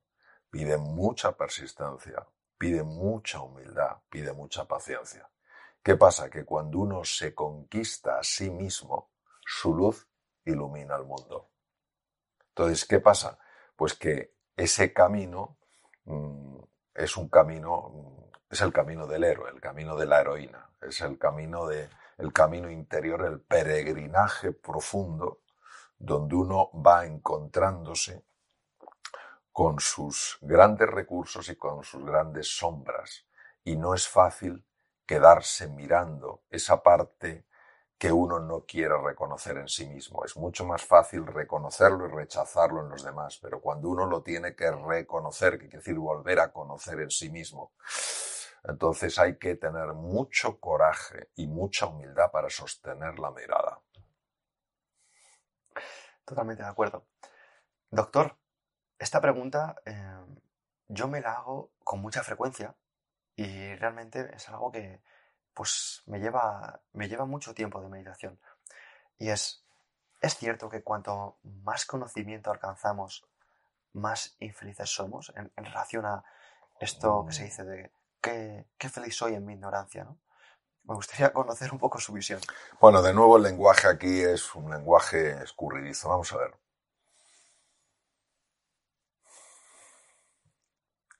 pide 0.50 0.78
mucha 0.78 1.36
persistencia, 1.36 2.26
pide 2.56 2.82
mucha 2.84 3.42
humildad, 3.42 3.98
pide 4.08 4.32
mucha 4.32 4.64
paciencia. 4.64 5.28
¿Qué 5.86 5.96
pasa? 5.96 6.28
Que 6.28 6.44
cuando 6.44 6.80
uno 6.80 7.04
se 7.04 7.32
conquista 7.32 8.18
a 8.18 8.22
sí 8.24 8.50
mismo, 8.50 9.12
su 9.46 9.72
luz 9.72 10.08
ilumina 10.44 10.96
el 10.96 11.04
mundo. 11.04 11.52
Entonces, 12.48 12.84
¿qué 12.86 12.98
pasa? 12.98 13.38
Pues 13.76 13.94
que 13.94 14.34
ese 14.56 14.92
camino 14.92 15.58
mm, 16.06 16.58
es 16.92 17.16
un 17.16 17.28
camino 17.28 17.90
mm, 17.90 18.36
es 18.50 18.60
el 18.62 18.72
camino 18.72 19.06
del 19.06 19.22
héroe, 19.22 19.48
el 19.48 19.60
camino 19.60 19.96
de 19.96 20.06
la 20.06 20.22
heroína, 20.22 20.68
es 20.82 21.00
el 21.02 21.18
camino 21.18 21.68
de 21.68 21.88
el 22.18 22.32
camino 22.32 22.68
interior, 22.68 23.24
el 23.24 23.40
peregrinaje 23.42 24.50
profundo 24.50 25.42
donde 25.96 26.34
uno 26.34 26.68
va 26.84 27.06
encontrándose 27.06 28.24
con 29.52 29.78
sus 29.78 30.36
grandes 30.40 30.88
recursos 30.88 31.48
y 31.48 31.54
con 31.54 31.84
sus 31.84 32.04
grandes 32.04 32.56
sombras 32.56 33.24
y 33.62 33.76
no 33.76 33.94
es 33.94 34.08
fácil 34.08 34.66
quedarse 35.06 35.68
mirando 35.68 36.42
esa 36.50 36.82
parte 36.82 37.46
que 37.98 38.12
uno 38.12 38.38
no 38.40 38.64
quiere 38.66 38.94
reconocer 38.98 39.56
en 39.56 39.68
sí 39.68 39.86
mismo. 39.86 40.24
Es 40.24 40.36
mucho 40.36 40.66
más 40.66 40.84
fácil 40.84 41.26
reconocerlo 41.26 42.06
y 42.06 42.10
rechazarlo 42.10 42.82
en 42.82 42.90
los 42.90 43.02
demás, 43.02 43.38
pero 43.40 43.60
cuando 43.60 43.88
uno 43.88 44.06
lo 44.06 44.22
tiene 44.22 44.54
que 44.54 44.70
reconocer, 44.70 45.52
que 45.52 45.68
quiere 45.68 45.78
decir 45.78 45.98
volver 45.98 46.40
a 46.40 46.52
conocer 46.52 47.00
en 47.00 47.10
sí 47.10 47.30
mismo, 47.30 47.72
entonces 48.64 49.18
hay 49.18 49.38
que 49.38 49.54
tener 49.54 49.94
mucho 49.94 50.58
coraje 50.60 51.30
y 51.36 51.46
mucha 51.46 51.86
humildad 51.86 52.30
para 52.30 52.50
sostener 52.50 53.18
la 53.18 53.30
mirada. 53.30 53.80
Totalmente 56.24 56.62
de 56.62 56.68
acuerdo. 56.68 57.06
Doctor, 57.90 58.36
esta 58.98 59.20
pregunta 59.20 59.76
eh, 59.86 60.20
yo 60.88 61.08
me 61.08 61.20
la 61.20 61.34
hago 61.34 61.70
con 61.84 62.00
mucha 62.00 62.22
frecuencia 62.22 62.74
y 63.36 63.74
realmente 63.76 64.30
es 64.34 64.48
algo 64.48 64.72
que 64.72 65.00
pues 65.54 66.02
me 66.06 66.18
lleva, 66.18 66.80
me 66.92 67.08
lleva 67.08 67.24
mucho 67.24 67.54
tiempo 67.54 67.80
de 67.80 67.88
meditación. 67.88 68.38
Y 69.18 69.30
es, 69.30 69.64
es 70.20 70.36
cierto 70.36 70.68
que 70.68 70.82
cuanto 70.82 71.38
más 71.42 71.86
conocimiento 71.86 72.50
alcanzamos, 72.50 73.26
más 73.92 74.36
infelices 74.40 74.90
somos 74.90 75.32
en 75.36 75.64
relación 75.64 76.04
a 76.04 76.24
esto 76.80 77.24
que 77.26 77.32
se 77.32 77.44
dice 77.44 77.64
de 77.64 77.90
qué, 78.78 78.88
feliz 78.88 79.16
soy 79.16 79.34
en 79.34 79.44
mi 79.44 79.54
ignorancia, 79.54 80.04
¿no? 80.04 80.18
Me 80.84 80.94
gustaría 80.94 81.32
conocer 81.32 81.72
un 81.72 81.78
poco 81.78 81.98
su 81.98 82.12
visión. 82.12 82.40
Bueno, 82.80 83.02
de 83.02 83.12
nuevo 83.12 83.36
el 83.36 83.42
lenguaje 83.42 83.88
aquí 83.88 84.20
es 84.20 84.54
un 84.54 84.70
lenguaje 84.70 85.42
escurridizo. 85.42 86.08
Vamos 86.08 86.32
a 86.32 86.38
ver. 86.38 86.54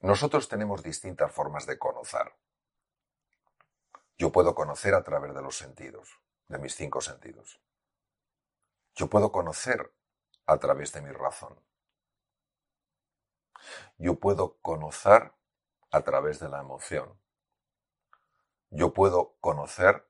Nosotros 0.00 0.48
tenemos 0.48 0.82
distintas 0.82 1.32
formas 1.32 1.66
de 1.66 1.78
conocer. 1.78 2.34
Yo 4.18 4.30
puedo 4.32 4.54
conocer 4.54 4.94
a 4.94 5.02
través 5.02 5.34
de 5.34 5.42
los 5.42 5.56
sentidos, 5.56 6.20
de 6.48 6.58
mis 6.58 6.74
cinco 6.74 7.00
sentidos. 7.00 7.60
Yo 8.94 9.08
puedo 9.08 9.32
conocer 9.32 9.92
a 10.46 10.58
través 10.58 10.92
de 10.92 11.02
mi 11.02 11.10
razón. 11.10 11.60
Yo 13.98 14.18
puedo 14.20 14.58
conocer 14.58 15.32
a 15.90 16.02
través 16.02 16.40
de 16.40 16.48
la 16.48 16.60
emoción. 16.60 17.18
Yo 18.70 18.92
puedo 18.92 19.36
conocer 19.40 20.06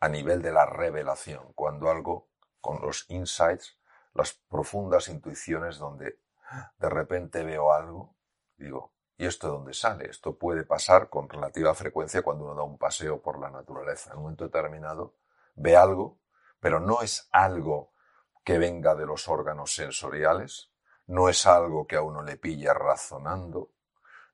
a 0.00 0.08
nivel 0.08 0.42
de 0.42 0.52
la 0.52 0.66
revelación, 0.66 1.52
cuando 1.52 1.90
algo, 1.90 2.28
con 2.60 2.80
los 2.80 3.08
insights, 3.10 3.78
las 4.14 4.32
profundas 4.32 5.08
intuiciones 5.08 5.78
donde 5.78 6.18
de 6.78 6.88
repente 6.88 7.44
veo 7.44 7.72
algo, 7.72 8.16
digo, 8.64 8.92
¿y 9.16 9.26
esto 9.26 9.48
de 9.48 9.52
dónde 9.54 9.74
sale? 9.74 10.08
Esto 10.08 10.36
puede 10.36 10.64
pasar 10.64 11.08
con 11.08 11.28
relativa 11.28 11.74
frecuencia 11.74 12.22
cuando 12.22 12.44
uno 12.44 12.54
da 12.54 12.62
un 12.62 12.78
paseo 12.78 13.20
por 13.20 13.38
la 13.38 13.50
naturaleza. 13.50 14.10
En 14.10 14.18
un 14.18 14.22
momento 14.24 14.44
determinado 14.44 15.14
ve 15.54 15.76
algo, 15.76 16.18
pero 16.60 16.78
no 16.78 17.02
es 17.02 17.28
algo 17.32 17.92
que 18.44 18.58
venga 18.58 18.94
de 18.94 19.06
los 19.06 19.28
órganos 19.28 19.74
sensoriales, 19.74 20.70
no 21.06 21.28
es 21.28 21.46
algo 21.46 21.86
que 21.86 21.96
a 21.96 22.02
uno 22.02 22.22
le 22.22 22.36
pilla 22.36 22.74
razonando, 22.74 23.72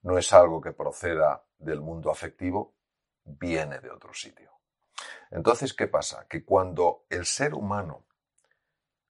no 0.03 0.19
es 0.19 0.33
algo 0.33 0.61
que 0.61 0.73
proceda 0.73 1.45
del 1.59 1.81
mundo 1.81 2.11
afectivo, 2.11 2.75
viene 3.25 3.81
de 3.81 3.91
otro 3.91 4.13
sitio. 4.13 4.53
Entonces, 5.31 5.75
¿qué 5.75 5.89
pasa? 5.89 6.27
Que 6.29 6.45
cuando 6.45 7.07
el 7.11 7.27
ser 7.27 7.55
humano 7.55 8.05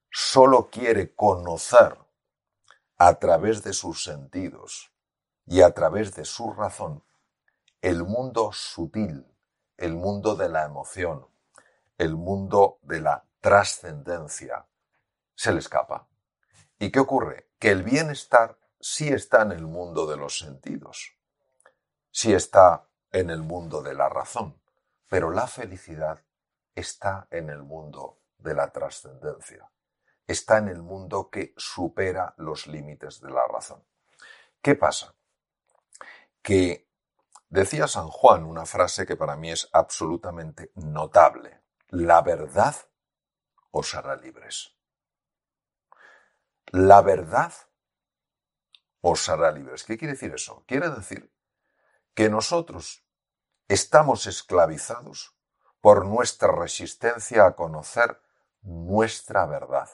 solo 0.09 0.69
quiere 0.69 1.13
conocer 1.13 1.97
a 2.97 3.13
través 3.15 3.63
de 3.63 3.73
sus 3.73 4.03
sentidos 4.03 4.91
y 5.47 5.61
a 5.61 5.71
través 5.71 6.13
de 6.13 6.25
su 6.25 6.53
razón 6.53 7.03
el 7.81 8.03
mundo 8.03 8.51
sutil, 8.51 9.25
el 9.77 9.95
mundo 9.95 10.35
de 10.35 10.49
la 10.49 10.65
emoción, 10.65 11.27
el 11.97 12.15
mundo 12.15 12.79
de 12.81 13.01
la 13.01 13.25
trascendencia, 13.39 14.67
se 15.35 15.53
le 15.53 15.59
escapa. 15.59 16.07
¿Y 16.79 16.91
qué 16.91 16.99
ocurre? 16.99 17.49
Que 17.59 17.71
el 17.71 17.83
bienestar 17.83 18.59
sí 18.79 19.07
está 19.07 19.43
en 19.43 19.53
el 19.53 19.65
mundo 19.65 20.05
de 20.05 20.17
los 20.17 20.37
sentidos, 20.37 21.15
sí 22.11 22.33
está 22.33 22.87
en 23.11 23.29
el 23.29 23.41
mundo 23.41 23.81
de 23.81 23.93
la 23.93 24.09
razón, 24.09 24.61
pero 25.07 25.31
la 25.31 25.47
felicidad 25.47 26.23
está 26.75 27.27
en 27.31 27.49
el 27.49 27.63
mundo 27.63 28.19
de 28.37 28.53
la 28.53 28.71
trascendencia, 28.71 29.71
está 30.27 30.57
en 30.57 30.67
el 30.67 30.81
mundo 30.81 31.29
que 31.29 31.53
supera 31.55 32.33
los 32.37 32.67
límites 32.67 33.21
de 33.21 33.31
la 33.31 33.45
razón. 33.47 33.83
¿Qué 34.61 34.75
pasa? 34.75 35.16
Que 36.47 36.89
decía 37.49 37.89
San 37.89 38.07
Juan 38.07 38.45
una 38.45 38.65
frase 38.65 39.05
que 39.05 39.17
para 39.17 39.35
mí 39.35 39.51
es 39.51 39.67
absolutamente 39.73 40.71
notable. 40.75 41.61
La 41.89 42.21
verdad 42.21 42.73
os 43.71 43.93
hará 43.93 44.15
libres. 44.15 44.73
La 46.67 47.01
verdad 47.01 47.51
os 49.01 49.27
hará 49.27 49.51
libres. 49.51 49.83
¿Qué 49.83 49.97
quiere 49.97 50.13
decir 50.13 50.33
eso? 50.33 50.63
Quiere 50.65 50.89
decir 50.89 51.29
que 52.13 52.29
nosotros 52.29 53.03
estamos 53.67 54.25
esclavizados 54.25 55.35
por 55.81 56.05
nuestra 56.05 56.53
resistencia 56.53 57.45
a 57.45 57.57
conocer 57.57 58.21
nuestra 58.61 59.45
verdad. 59.47 59.89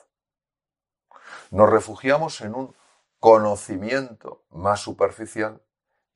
Nos 1.50 1.68
refugiamos 1.68 2.40
en 2.42 2.54
un 2.54 2.76
conocimiento 3.18 4.44
más 4.50 4.78
superficial 4.78 5.63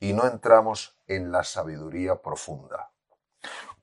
y 0.00 0.12
no 0.12 0.26
entramos 0.26 0.98
en 1.06 1.32
la 1.32 1.44
sabiduría 1.44 2.20
profunda. 2.20 2.92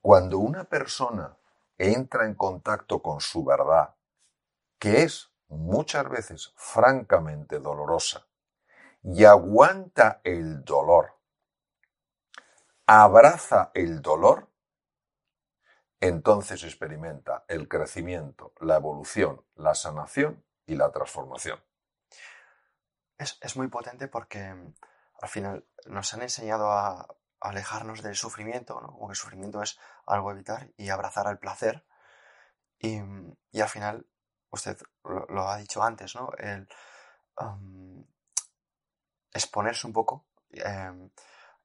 Cuando 0.00 0.38
una 0.38 0.64
persona 0.64 1.36
entra 1.78 2.26
en 2.26 2.34
contacto 2.34 3.02
con 3.02 3.20
su 3.20 3.44
verdad, 3.44 3.94
que 4.78 5.02
es 5.02 5.30
muchas 5.48 6.08
veces 6.08 6.52
francamente 6.56 7.58
dolorosa, 7.58 8.26
y 9.02 9.24
aguanta 9.24 10.20
el 10.24 10.64
dolor, 10.64 11.16
abraza 12.86 13.70
el 13.74 14.02
dolor, 14.02 14.48
entonces 16.00 16.62
experimenta 16.62 17.44
el 17.48 17.68
crecimiento, 17.68 18.52
la 18.60 18.76
evolución, 18.76 19.44
la 19.54 19.74
sanación 19.74 20.44
y 20.66 20.74
la 20.74 20.90
transformación. 20.90 21.60
Es, 23.18 23.56
muy 23.56 23.68
potente 23.68 24.08
porque 24.08 24.54
al 25.20 25.28
final 25.28 25.66
nos 25.86 26.12
han 26.14 26.22
enseñado 26.22 26.70
a, 26.70 27.06
alejarnos 27.40 28.02
del 28.02 28.16
sufrimiento, 28.16 28.80
¿no? 28.80 28.88
como 28.88 29.08
que 29.08 29.12
el 29.12 29.16
sufrimiento 29.16 29.62
es 29.62 29.78
algo 30.06 30.32
evitar 30.32 30.70
y 30.76 30.88
abrazar 30.88 31.26
al 31.28 31.38
placer. 31.38 31.84
Y, 32.78 33.00
mm, 33.00 33.36
al 33.60 33.68
final, 33.68 34.06
usted 34.50 34.78
lo, 35.04 35.48
ha 35.48 35.56
dicho 35.58 35.82
antes, 35.82 36.14
¿no? 36.14 36.30
El 36.38 36.68
exponerse 39.32 39.86
un 39.86 39.92
poco, 39.92 40.26
em, 40.50 41.10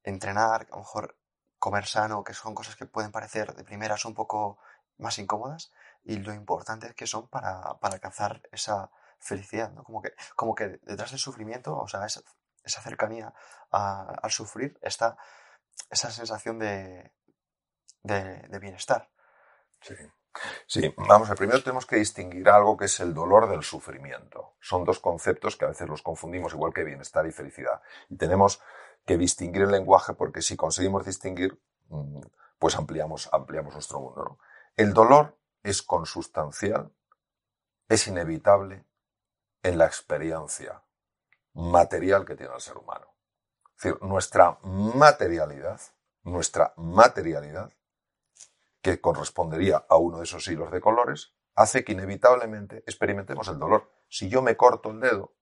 entrenar, 0.03 0.67
a 0.71 0.75
lo 0.75 0.79
mejor 0.79 1.17
comer 1.59 1.85
sano, 1.85 2.23
que 2.23 2.33
son 2.33 2.53
cosas 2.55 2.75
que 2.75 2.85
pueden 2.85 3.11
parecer 3.11 3.55
de 3.55 3.63
primeras 3.63 4.05
un 4.05 4.13
poco 4.13 4.59
más 4.97 5.17
incómodas, 5.19 5.71
y 6.03 6.17
lo 6.17 6.33
importante 6.33 6.87
es 6.87 6.95
que 6.95 7.07
son 7.07 7.27
para, 7.27 7.77
alcanzar 7.81 8.41
esa 8.51 8.89
felicidad, 9.19 9.71
¿no? 9.71 9.83
Como 9.83 10.01
que, 10.01 10.13
como 10.35 10.55
que 10.55 10.79
detrás 10.83 11.11
del 11.11 11.19
sufrimiento, 11.19 11.77
o 11.77 11.87
sea, 11.87 12.05
esa, 12.05 12.21
esa 12.63 12.81
cercanía 12.81 13.33
al 13.71 14.31
sufrir, 14.31 14.77
esa 14.81 15.17
sensación 15.89 16.59
de, 16.59 17.11
de, 18.03 18.59
bienestar. 18.59 19.09
Sí. 19.81 19.95
Sí, 20.65 20.93
vamos, 20.95 21.29
primero 21.31 21.61
tenemos 21.61 21.85
que 21.85 21.97
distinguir 21.97 22.47
algo 22.47 22.77
que 22.77 22.85
es 22.85 22.99
el 23.01 23.13
dolor 23.13 23.49
del 23.49 23.63
sufrimiento. 23.63 24.55
Son 24.61 24.85
dos 24.85 24.99
conceptos 24.99 25.57
que 25.57 25.65
a 25.65 25.69
veces 25.69 25.89
los 25.89 26.01
confundimos, 26.01 26.53
igual 26.53 26.73
que 26.73 26.85
bienestar 26.85 27.25
y 27.27 27.33
felicidad. 27.33 27.81
Y 28.07 28.15
tenemos 28.15 28.61
que 29.05 29.17
distinguir 29.17 29.63
el 29.63 29.71
lenguaje 29.71 30.13
porque 30.13 30.41
si 30.41 30.55
conseguimos 30.55 31.05
distinguir, 31.05 31.61
mm, 31.89 32.21
pues 32.57 32.77
ampliamos, 32.77 33.27
ampliamos 33.33 33.73
nuestro 33.73 33.99
mundo. 33.99 34.39
El 34.77 34.93
dolor 34.93 35.37
es 35.63 35.81
consustancial, 35.81 36.93
es 37.89 38.07
inevitable 38.07 38.85
en 39.63 39.77
la 39.77 39.85
experiencia 39.85 40.81
material 41.53 42.25
que 42.25 42.35
tiene 42.35 42.53
el 42.53 42.61
ser 42.61 42.77
humano. 42.77 43.15
Es 43.77 43.83
decir, 43.83 44.01
nuestra 44.01 44.59
materialidad, 44.63 45.79
nuestra 46.23 46.73
materialidad, 46.77 47.71
que 48.81 48.99
correspondería 48.99 49.85
a 49.87 49.97
uno 49.97 50.17
de 50.17 50.23
esos 50.23 50.47
hilos 50.47 50.71
de 50.71 50.81
colores, 50.81 51.35
hace 51.55 51.83
que 51.83 51.91
inevitablemente 51.91 52.77
experimentemos 52.79 53.47
el 53.47 53.59
dolor. 53.59 53.91
Si 54.09 54.29
yo 54.29 54.41
me 54.41 54.57
corto 54.57 54.91
el 54.91 54.99
dedo, 54.99 55.35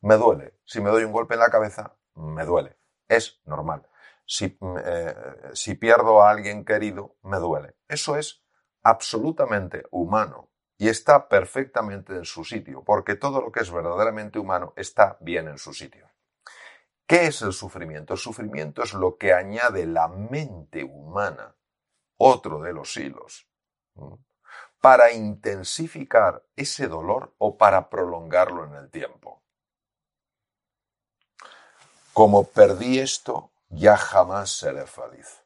me 0.00 0.16
duele. 0.16 0.58
Si 0.64 0.80
me 0.80 0.90
doy 0.90 1.04
un 1.04 1.12
golpe 1.12 1.34
en 1.34 1.40
la 1.40 1.50
cabeza, 1.50 1.96
me 2.14 2.44
duele. 2.44 2.78
Es 3.06 3.40
normal. 3.44 3.88
Si, 4.24 4.56
mm, 4.60 4.76
eh, 4.84 5.16
si 5.52 5.74
pierdo 5.74 6.22
a 6.22 6.30
alguien 6.30 6.64
querido, 6.64 7.16
me 7.22 7.38
duele. 7.38 7.76
Eso 7.88 8.16
es 8.16 8.44
absolutamente 8.82 9.84
humano 9.90 10.47
y 10.78 10.88
está 10.88 11.28
perfectamente 11.28 12.14
en 12.14 12.24
su 12.24 12.44
sitio, 12.44 12.84
porque 12.84 13.16
todo 13.16 13.40
lo 13.40 13.50
que 13.50 13.60
es 13.60 13.70
verdaderamente 13.70 14.38
humano 14.38 14.72
está 14.76 15.18
bien 15.20 15.48
en 15.48 15.58
su 15.58 15.74
sitio. 15.74 16.08
¿Qué 17.06 17.26
es 17.26 17.42
el 17.42 17.52
sufrimiento? 17.52 18.12
El 18.12 18.18
sufrimiento 18.20 18.82
es 18.82 18.94
lo 18.94 19.16
que 19.16 19.32
añade 19.32 19.86
la 19.86 20.06
mente 20.06 20.84
humana, 20.84 21.56
otro 22.16 22.60
de 22.60 22.72
los 22.72 22.96
hilos, 22.96 23.48
para 24.80 25.12
intensificar 25.12 26.44
ese 26.54 26.86
dolor 26.86 27.34
o 27.38 27.58
para 27.58 27.90
prolongarlo 27.90 28.64
en 28.64 28.74
el 28.74 28.90
tiempo. 28.90 29.42
Como 32.12 32.44
perdí 32.44 33.00
esto, 33.00 33.50
ya 33.68 33.96
jamás 33.96 34.50
seré 34.50 34.86
feliz. 34.86 35.42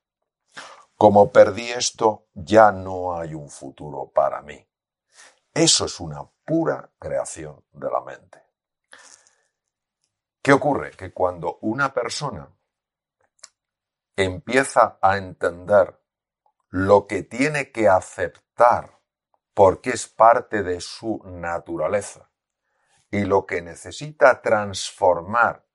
Como 0.97 1.33
perdí 1.33 1.71
esto, 1.71 2.27
ya 2.35 2.71
no 2.71 3.17
hay 3.17 3.35
un 3.35 3.49
futuro 3.49 4.11
para 4.13 4.43
mí. 4.43 4.67
Eso 5.55 5.85
es 5.85 6.01
una 6.01 6.25
pura 6.45 6.91
creación 6.99 7.65
de 7.73 7.91
la 7.91 8.01
mente. 8.01 8.43
¿Qué 10.41 10.53
ocurre? 10.53 10.93
Que 10.93 11.13
cuando 11.13 11.59
una 11.61 11.93
persona 11.93 12.49
empieza 14.17 14.99
a 15.01 15.17
entender 15.17 16.01
lo 16.69 17.07
que 17.07 17.23
tiene 17.23 17.71
que 17.71 17.89
aceptar 17.89 18.99
porque 19.55 19.91
es 19.91 20.09
parte 20.09 20.63
de 20.63 20.81
su 20.81 21.23
naturaleza 21.27 22.31
y 23.11 23.25
lo 23.25 23.45
que 23.45 23.61
necesita 23.61 24.41
transformar 24.41 25.67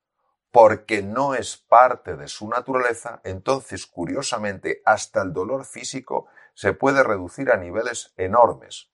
porque 0.50 1.02
no 1.02 1.34
es 1.34 1.56
parte 1.56 2.16
de 2.16 2.26
su 2.26 2.48
naturaleza, 2.48 3.20
entonces, 3.22 3.86
curiosamente, 3.86 4.82
hasta 4.84 5.22
el 5.22 5.32
dolor 5.32 5.64
físico 5.64 6.26
se 6.54 6.72
puede 6.72 7.04
reducir 7.04 7.52
a 7.52 7.56
niveles 7.56 8.12
enormes, 8.16 8.90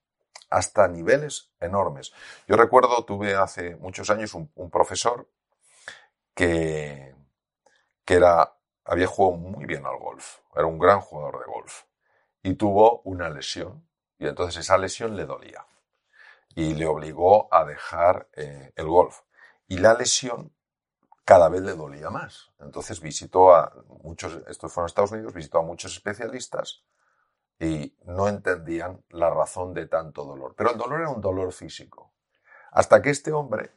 hasta 0.55 0.87
niveles 0.87 1.51
enormes. 1.59 2.13
Yo 2.47 2.57
recuerdo, 2.57 3.05
tuve 3.05 3.35
hace 3.35 3.75
muchos 3.77 4.09
años 4.09 4.35
un, 4.35 4.71
profesor 4.71 5.29
que, 6.33 7.13
que 8.05 8.15
era, 8.15 8.57
había 8.85 9.09
jugado 9.09 9.37
muy 9.37 9.67
bien 9.67 9.85
al 9.85 9.99
golf, 9.99 10.39
era 10.55 10.67
un 10.67 10.79
gran 10.79 11.01
jugador 11.01 11.41
de 11.41 11.53
golf. 11.53 11.83
y 12.43 12.55
tuvo 12.55 13.01
una 13.03 13.31
lesión. 13.31 13.89
Y 14.19 14.29
entonces 14.29 14.61
esa 14.61 14.79
lesión 14.79 15.17
le 15.17 15.25
dolía. 15.25 15.67
Y 16.55 16.75
le 16.75 16.87
obligó 16.87 17.53
a 17.53 17.65
dejar 17.65 18.29
eh, 18.35 18.73
el 18.77 18.87
golf. 18.87 19.23
Y 19.67 19.79
la 19.79 19.95
lesión 19.95 20.53
cada 21.25 21.49
vez 21.49 21.63
le 21.63 21.75
dolía 21.75 22.11
más. 22.11 22.53
Entonces 22.61 23.01
visitó 23.01 23.55
a 23.55 23.73
muchos, 24.03 24.41
estos 24.47 24.73
fueron 24.73 24.87
Estados 24.87 25.13
Unidos, 25.13 25.35
visitó 25.35 25.59
a 25.59 25.63
muchos 25.63 25.93
especialistas 25.95 26.85
y 27.59 27.97
no 28.05 28.29
entendían 28.29 29.05
la 29.11 29.31
razón 29.31 29.75
de 29.75 29.87
tanto 29.87 30.25
dolor. 30.25 30.55
Pero 30.57 30.73
el 30.73 30.79
dolor 30.79 31.01
era 31.01 31.11
un 31.11 31.21
dolor 31.21 31.53
físico. 31.53 32.13
Hasta 32.73 33.01
que 33.01 33.11
este 33.11 33.33
hombre 33.33 33.73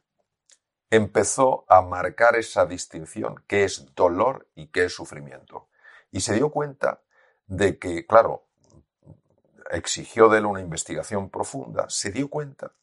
empezó 0.90 1.66
a 1.68 1.82
marcar 1.82 2.36
esa 2.36 2.66
distinción, 2.66 3.44
qué 3.48 3.64
es 3.64 3.94
dolor 3.94 4.50
y 4.56 4.68
qué 4.68 4.86
es 4.86 4.94
sufrimiento. 4.94 5.70
Y 6.12 6.22
se 6.22 6.34
dio 6.34 6.50
cuenta 6.52 7.04
de 7.46 7.78
que, 7.78 8.06
claro, 8.06 8.48
exigió 9.70 10.30
de 10.30 10.40
él 10.40 10.46
una 10.46 10.62
investigación 10.62 11.30
profunda, 11.30 11.90
se 11.90 12.12
dio 12.12 12.30
cuenta 12.30 12.74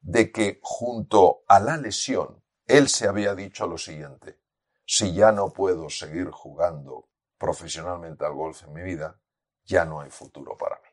de 0.00 0.30
que 0.32 0.60
junto 0.62 1.42
a 1.48 1.60
la 1.60 1.76
lesión, 1.76 2.42
él 2.66 2.88
se 2.88 3.08
había 3.08 3.34
dicho 3.34 3.66
lo 3.66 3.78
siguiente, 3.78 4.38
si 4.86 5.14
ya 5.14 5.32
no 5.32 5.52
puedo 5.52 5.88
seguir 5.88 6.30
jugando 6.30 7.08
profesionalmente 7.38 8.24
al 8.24 8.34
golf 8.34 8.62
en 8.64 8.72
mi 8.72 8.82
vida, 8.82 9.20
ya 9.64 9.84
no 9.84 10.00
hay 10.00 10.10
futuro 10.10 10.56
para 10.56 10.76
mí. 10.76 10.88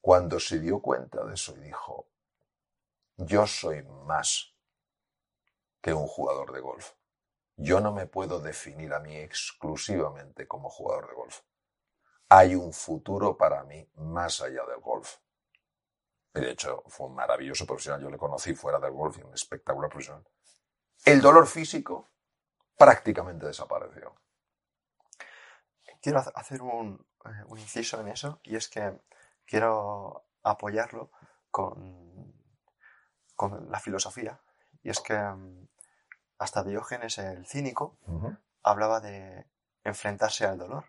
Cuando 0.00 0.38
se 0.38 0.60
dio 0.60 0.80
cuenta 0.80 1.24
de 1.24 1.34
eso 1.34 1.56
y 1.56 1.60
dijo, 1.60 2.08
yo 3.16 3.46
soy 3.46 3.82
más 3.82 4.54
que 5.80 5.92
un 5.92 6.06
jugador 6.06 6.52
de 6.52 6.60
golf. 6.60 6.92
Yo 7.56 7.80
no 7.80 7.92
me 7.92 8.06
puedo 8.06 8.40
definir 8.40 8.92
a 8.92 9.00
mí 9.00 9.16
exclusivamente 9.16 10.46
como 10.46 10.68
jugador 10.68 11.08
de 11.08 11.14
golf. 11.14 11.40
Hay 12.28 12.54
un 12.54 12.72
futuro 12.72 13.36
para 13.36 13.64
mí 13.64 13.88
más 13.94 14.40
allá 14.42 14.64
del 14.66 14.80
golf. 14.80 15.16
Y 16.34 16.40
de 16.40 16.50
hecho, 16.50 16.82
fue 16.88 17.06
un 17.06 17.14
maravilloso 17.14 17.66
profesional. 17.66 18.02
Yo 18.02 18.10
le 18.10 18.18
conocí 18.18 18.54
fuera 18.54 18.78
del 18.78 18.92
golf 18.92 19.18
y 19.18 19.22
un 19.22 19.32
espectacular 19.32 19.88
profesional. 19.88 20.26
El 21.04 21.20
dolor 21.22 21.46
físico 21.46 22.08
prácticamente 22.76 23.46
desapareció. 23.46 24.14
Quiero 26.06 26.24
hacer 26.34 26.62
un, 26.62 27.06
eh, 27.24 27.44
un 27.48 27.58
inciso 27.58 28.00
en 28.00 28.08
eso 28.08 28.40
y 28.44 28.56
es 28.56 28.68
que 28.68 29.00
quiero 29.44 30.26
apoyarlo 30.42 31.10
con 31.50 32.16
con 33.36 33.70
la 33.70 33.78
filosofía. 33.78 34.40
Y 34.82 34.90
es 34.90 35.00
que 35.00 35.16
mm, 35.16 35.68
hasta 36.38 36.64
Diógenes 36.64 37.18
el 37.18 37.46
cínico 37.46 37.98
hablaba 38.62 39.00
de 39.00 39.46
enfrentarse 39.84 40.46
al 40.46 40.58
dolor. 40.58 40.86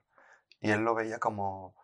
Y 0.59 0.71
él 0.71 0.79
lo 0.79 0.95
veía 0.95 1.19
como 1.19 1.75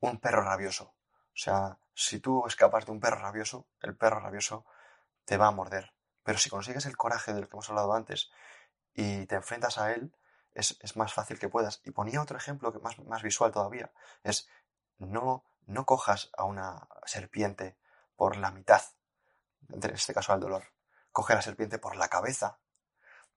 un 0.00 0.18
perro 0.18 0.42
rabioso. 0.42 0.94
O 1.28 1.36
sea, 1.36 1.78
si 1.94 2.18
tú 2.18 2.44
escapas 2.46 2.86
de 2.86 2.92
un 2.92 3.00
perro 3.00 3.20
rabioso, 3.20 3.68
el 3.80 3.96
perro 3.96 4.20
rabioso 4.20 4.64
te 5.24 5.36
va 5.36 5.48
a 5.48 5.52
morder. 5.52 5.92
Pero 6.24 6.38
si 6.38 6.50
consigues 6.50 6.86
el 6.86 6.96
coraje 6.96 7.32
del 7.32 7.48
que 7.48 7.52
hemos 7.52 7.68
hablado 7.68 7.94
antes 7.94 8.30
y 8.94 9.26
te 9.26 9.36
enfrentas 9.36 9.78
a 9.78 9.92
él, 9.92 10.14
es, 10.54 10.96
más 10.96 11.12
fácil 11.12 11.38
que 11.38 11.48
puedas. 11.48 11.80
Y 11.84 11.90
ponía 11.90 12.22
otro 12.22 12.36
ejemplo 12.36 12.72
que 12.72 12.78
más, 12.78 12.98
más 13.00 13.22
visual 13.22 13.52
todavía. 13.52 13.90
Es 14.22 14.48
no, 14.98 15.44
no 15.66 15.84
cojas 15.84 16.30
a 16.36 16.44
una 16.44 16.88
serpiente 17.04 17.76
por 18.16 18.36
la 18.36 18.50
mitad 18.50 18.82
en 19.72 19.90
este 19.90 20.14
caso 20.14 20.32
al 20.32 20.40
dolor. 20.40 20.64
Coge 21.12 21.32
a 21.32 21.36
la 21.36 21.42
serpiente 21.42 21.78
por 21.78 21.96
la 21.96 22.08
cabeza 22.08 22.58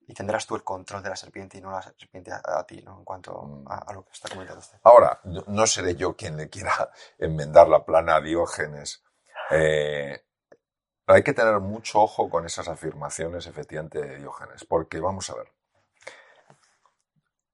y 0.06 0.14
tendrás 0.14 0.46
tú 0.46 0.56
el 0.56 0.64
control 0.64 1.02
de 1.02 1.10
la 1.10 1.16
serpiente 1.16 1.58
y 1.58 1.60
no 1.60 1.70
la 1.70 1.82
serpiente 1.82 2.32
a, 2.32 2.64
ti, 2.64 2.82
¿no? 2.82 2.98
En 2.98 3.04
cuanto 3.04 3.42
mm. 3.42 3.66
a, 3.68 3.92
lo 3.92 4.04
que 4.04 4.12
está 4.12 4.28
comentando 4.28 4.60
usted. 4.60 4.78
Ahora, 4.82 5.20
no 5.24 5.66
seré 5.66 5.94
yo 5.94 6.16
quien 6.16 6.36
le 6.36 6.48
quiera 6.48 6.90
enmendar 7.18 7.68
la 7.68 7.84
plana 7.84 8.16
a 8.16 8.20
Diógenes. 8.20 9.02
Eh, 9.50 10.24
hay 11.06 11.22
que 11.22 11.32
tener 11.32 11.58
mucho 11.60 12.00
ojo 12.00 12.28
con 12.28 12.44
esas 12.44 12.68
afirmaciones, 12.68 13.46
efectivamente, 13.46 14.00
de 14.00 14.16
Diógenes, 14.16 14.64
porque 14.64 15.00
vamos 15.00 15.30
a 15.30 15.36
ver. 15.36 15.52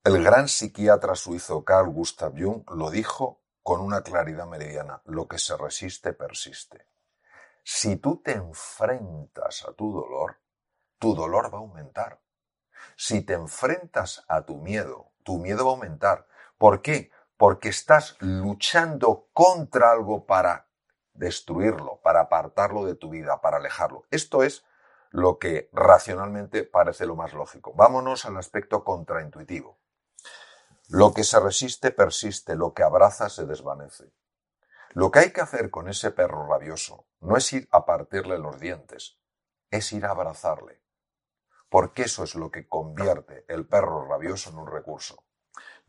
El 0.06 0.22
gran 0.22 0.48
psiquiatra 0.48 1.14
suizo 1.14 1.64
Carl 1.64 1.88
Gustav 1.88 2.34
Jung 2.36 2.70
lo 2.72 2.90
dijo 2.90 3.40
con 3.62 3.80
una 3.80 4.02
claridad 4.02 4.46
meridiana: 4.46 5.00
lo 5.06 5.26
que 5.26 5.38
se 5.38 5.56
resiste 5.56 6.12
persiste. 6.12 6.86
Si 7.62 7.96
tú 7.96 8.20
te 8.22 8.32
enfrentas 8.32 9.64
a 9.66 9.72
tu 9.72 9.94
dolor, 9.94 10.36
tu 10.98 11.14
dolor 11.14 11.46
va 11.46 11.56
a 11.56 11.62
aumentar. 11.62 12.20
Si 12.96 13.22
te 13.22 13.32
enfrentas 13.32 14.26
a 14.28 14.42
tu 14.42 14.58
miedo, 14.58 15.12
tu 15.22 15.38
miedo 15.38 15.64
va 15.64 15.70
a 15.70 15.74
aumentar. 15.76 16.26
¿Por 16.58 16.82
qué? 16.82 17.10
Porque 17.38 17.70
estás 17.70 18.18
luchando 18.20 19.30
contra 19.32 19.90
algo 19.90 20.26
para 20.26 20.68
destruirlo, 21.14 22.02
para 22.02 22.20
apartarlo 22.20 22.84
de 22.84 22.94
tu 22.94 23.08
vida, 23.08 23.40
para 23.40 23.56
alejarlo. 23.56 24.04
Esto 24.10 24.42
es 24.42 24.66
lo 25.08 25.38
que 25.38 25.70
racionalmente 25.72 26.62
parece 26.64 27.06
lo 27.06 27.16
más 27.16 27.32
lógico. 27.32 27.72
Vámonos 27.72 28.26
al 28.26 28.36
aspecto 28.36 28.84
contraintuitivo. 28.84 29.78
Lo 30.88 31.14
que 31.14 31.24
se 31.24 31.40
resiste 31.40 31.90
persiste, 31.92 32.56
lo 32.56 32.74
que 32.74 32.82
abraza 32.82 33.30
se 33.30 33.46
desvanece. 33.46 34.12
Lo 34.90 35.10
que 35.10 35.20
hay 35.20 35.32
que 35.32 35.40
hacer 35.40 35.70
con 35.70 35.88
ese 35.88 36.10
perro 36.10 36.46
rabioso 36.46 37.06
no 37.20 37.36
es 37.36 37.52
ir 37.52 37.68
a 37.72 37.86
partirle 37.86 38.38
los 38.38 38.60
dientes, 38.60 39.18
es 39.70 39.92
ir 39.92 40.04
a 40.04 40.10
abrazarle. 40.10 40.82
Porque 41.70 42.02
eso 42.02 42.22
es 42.22 42.34
lo 42.34 42.50
que 42.50 42.68
convierte 42.68 43.44
el 43.48 43.66
perro 43.66 44.06
rabioso 44.06 44.50
en 44.50 44.58
un 44.58 44.66
recurso. 44.66 45.24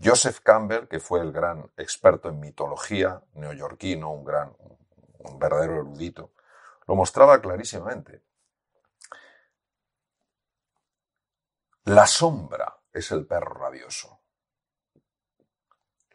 Joseph 0.03 0.39
Campbell, 0.39 0.87
que 0.87 0.99
fue 0.99 1.19
el 1.19 1.31
gran 1.31 1.71
experto 1.77 2.29
en 2.29 2.39
mitología 2.39 3.21
neoyorquino, 3.33 4.11
un 4.11 4.23
gran, 4.23 4.55
un 4.59 5.39
verdadero 5.39 5.75
erudito, 5.75 6.33
lo 6.87 6.95
mostraba 6.95 7.41
clarísimamente. 7.41 8.23
La 11.83 12.07
sombra 12.07 12.81
es 12.91 13.11
el 13.11 13.27
perro 13.27 13.53
rabioso. 13.53 14.24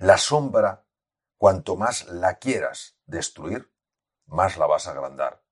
La 0.00 0.16
sombra 0.16 0.86
Cuanto 1.40 1.74
más 1.74 2.06
la 2.08 2.34
quieras 2.34 2.98
destruir, 3.06 3.72
más 4.26 4.58
la 4.58 4.66
vas 4.66 4.86
a 4.86 4.90
agrandar. 4.90 5.42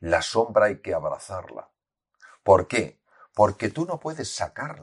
La 0.00 0.22
sombra 0.22 0.66
hay 0.66 0.80
que 0.80 0.94
abrazarla. 0.94 1.70
¿Por 2.42 2.66
qué? 2.66 3.02
Porque 3.34 3.68
tú 3.68 3.84
no 3.84 4.00
puedes 4.00 4.34
sacar 4.34 4.80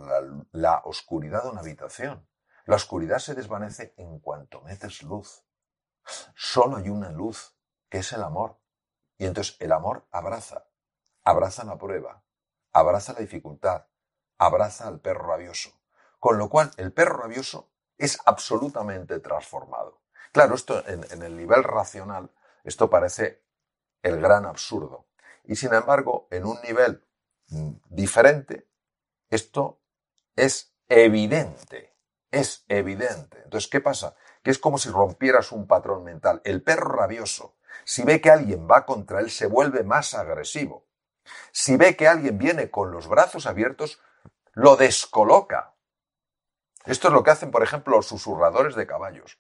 la, 0.51 0.83
oscuridad 0.85 1.41
de 1.41 1.49
una 1.49 1.61
habitación. 1.61 2.29
La 2.65 2.75
oscuridad 2.75 3.17
se 3.17 3.33
desvanece 3.33 3.95
en 3.97 4.19
cuanto 4.19 4.61
metes 4.61 5.01
luz. 5.01 5.43
Solo 6.35 6.77
hay 6.77 6.89
una 6.89 7.09
luz, 7.09 7.57
que 7.89 7.97
es 7.97 8.11
el 8.13 8.21
amor. 8.21 8.59
Y 9.17 9.25
entonces 9.25 9.57
el 9.59 9.71
amor 9.71 10.07
abraza. 10.11 10.67
Abraza 11.23 11.63
la 11.63 11.79
prueba. 11.79 12.23
Abraza 12.71 13.13
la 13.13 13.21
dificultad. 13.21 13.87
Abraza 14.37 14.87
al 14.87 14.99
perro 14.99 15.25
rabioso. 15.25 15.71
Con 16.19 16.37
lo 16.37 16.49
cual 16.49 16.69
el 16.77 16.93
perro 16.93 17.17
rabioso 17.17 17.71
es 18.05 18.19
absolutamente 18.25 19.19
transformado. 19.19 20.01
Claro, 20.31 20.55
esto 20.55 20.83
en, 20.87 21.21
el 21.21 21.35
nivel 21.35 21.63
racional, 21.63 22.31
esto 22.63 22.89
parece 22.89 23.43
el 24.01 24.19
gran 24.19 24.45
absurdo. 24.45 25.07
Y 25.43 25.55
sin 25.55 25.73
embargo, 25.73 26.27
en 26.31 26.45
un 26.45 26.59
nivel 26.61 27.05
mm, 27.49 27.71
diferente, 27.89 28.67
esto 29.29 29.81
es 30.35 30.73
evidente. 30.87 31.95
Es 32.31 32.63
evidente. 32.69 33.41
Entonces, 33.43 33.69
¿qué 33.69 33.81
pasa? 33.81 34.15
Que 34.41 34.51
es 34.51 34.57
como 34.57 34.77
si 34.77 34.89
rompieras 34.89 35.51
un 35.51 35.67
patrón 35.67 36.03
mental. 36.03 36.41
El 36.45 36.63
perro 36.63 36.95
rabioso, 36.95 37.57
si 37.83 38.03
ve 38.03 38.21
que 38.21 38.31
alguien 38.31 38.67
va 38.69 38.85
contra 38.85 39.19
él, 39.19 39.29
se 39.29 39.47
vuelve 39.47 39.83
más 39.83 40.13
agresivo. 40.13 40.87
Si 41.51 41.75
ve 41.75 41.95
que 41.95 42.07
alguien 42.07 42.37
viene 42.37 42.71
con 42.71 42.91
los 42.91 43.07
brazos 43.07 43.45
abiertos, 43.45 43.99
lo 44.53 44.75
descoloca. 44.75 45.75
Esto 46.85 47.07
es 47.07 47.13
lo 47.13 47.23
que 47.23 47.31
hacen, 47.31 47.51
por 47.51 47.63
ejemplo, 47.63 47.95
los 47.95 48.07
susurradores 48.07 48.75
de 48.75 48.87
caballos. 48.87 49.39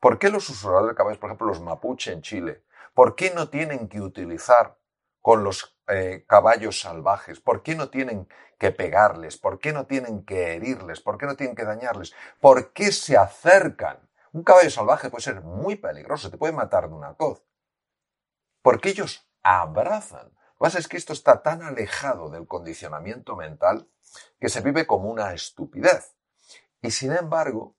¿Por 0.00 0.18
qué 0.18 0.30
los 0.30 0.44
susurradores 0.44 0.90
de 0.90 0.96
caballos, 0.96 1.18
por 1.18 1.28
ejemplo, 1.28 1.46
los 1.46 1.60
mapuche 1.60 2.12
en 2.12 2.22
Chile, 2.22 2.64
por 2.94 3.14
qué 3.14 3.32
no 3.32 3.48
tienen 3.48 3.88
que 3.88 4.00
utilizar 4.00 4.76
con 5.20 5.44
los 5.44 5.78
eh, 5.88 6.24
caballos 6.26 6.80
salvajes? 6.80 7.40
¿Por 7.40 7.62
qué 7.62 7.74
no 7.74 7.90
tienen 7.90 8.28
que 8.58 8.72
pegarles? 8.72 9.36
¿Por 9.36 9.58
qué 9.58 9.72
no 9.72 9.86
tienen 9.86 10.24
que 10.24 10.54
herirles? 10.54 11.00
¿Por 11.00 11.18
qué 11.18 11.26
no 11.26 11.36
tienen 11.36 11.54
que 11.54 11.64
dañarles? 11.64 12.14
¿Por 12.40 12.72
qué 12.72 12.92
se 12.92 13.16
acercan? 13.16 13.98
Un 14.32 14.42
caballo 14.42 14.70
salvaje 14.70 15.10
puede 15.10 15.22
ser 15.22 15.42
muy 15.42 15.76
peligroso, 15.76 16.30
te 16.30 16.38
puede 16.38 16.52
matar 16.52 16.88
de 16.88 16.94
una 16.94 17.14
coz. 17.14 17.42
Porque 18.62 18.90
ellos 18.90 19.28
abrazan. 19.42 20.26
Lo 20.26 20.30
que 20.30 20.58
pasa 20.58 20.78
es 20.78 20.88
que 20.88 20.96
esto 20.96 21.12
está 21.12 21.42
tan 21.42 21.62
alejado 21.62 22.30
del 22.30 22.46
condicionamiento 22.46 23.36
mental 23.36 23.88
que 24.38 24.48
se 24.48 24.60
vive 24.60 24.86
como 24.86 25.10
una 25.10 25.32
estupidez. 25.32 26.14
Y 26.82 26.90
sin 26.90 27.12
embargo, 27.12 27.76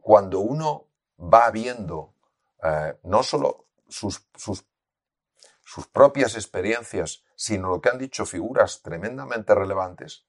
cuando 0.00 0.40
uno 0.40 0.88
va 1.18 1.50
viendo 1.50 2.14
eh, 2.62 2.98
no 3.04 3.22
solo 3.22 3.66
sus, 3.88 4.28
sus, 4.34 4.66
sus 5.62 5.86
propias 5.86 6.34
experiencias, 6.34 7.24
sino 7.34 7.68
lo 7.68 7.80
que 7.80 7.90
han 7.90 7.98
dicho 7.98 8.26
figuras 8.26 8.82
tremendamente 8.82 9.54
relevantes, 9.54 10.26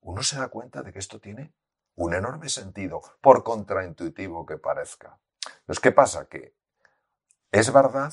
uno 0.00 0.22
se 0.22 0.38
da 0.38 0.48
cuenta 0.48 0.82
de 0.82 0.92
que 0.92 0.98
esto 0.98 1.20
tiene 1.20 1.54
un 1.94 2.14
enorme 2.14 2.48
sentido, 2.48 3.02
por 3.20 3.44
contraintuitivo 3.44 4.46
que 4.46 4.56
parezca. 4.56 5.18
Entonces, 5.60 5.80
¿qué 5.80 5.92
pasa? 5.92 6.26
Que 6.26 6.56
es 7.50 7.72
verdad 7.72 8.12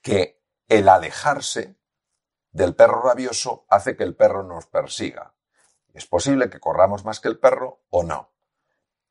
que 0.00 0.42
el 0.68 0.88
alejarse 0.88 1.76
del 2.50 2.74
perro 2.74 3.02
rabioso 3.02 3.66
hace 3.68 3.96
que 3.96 4.04
el 4.04 4.16
perro 4.16 4.42
nos 4.42 4.66
persiga. 4.66 5.34
Es 5.94 6.06
posible 6.06 6.48
que 6.50 6.60
corramos 6.60 7.04
más 7.04 7.20
que 7.20 7.28
el 7.28 7.38
perro 7.38 7.82
o 7.90 8.02
no. 8.02 8.32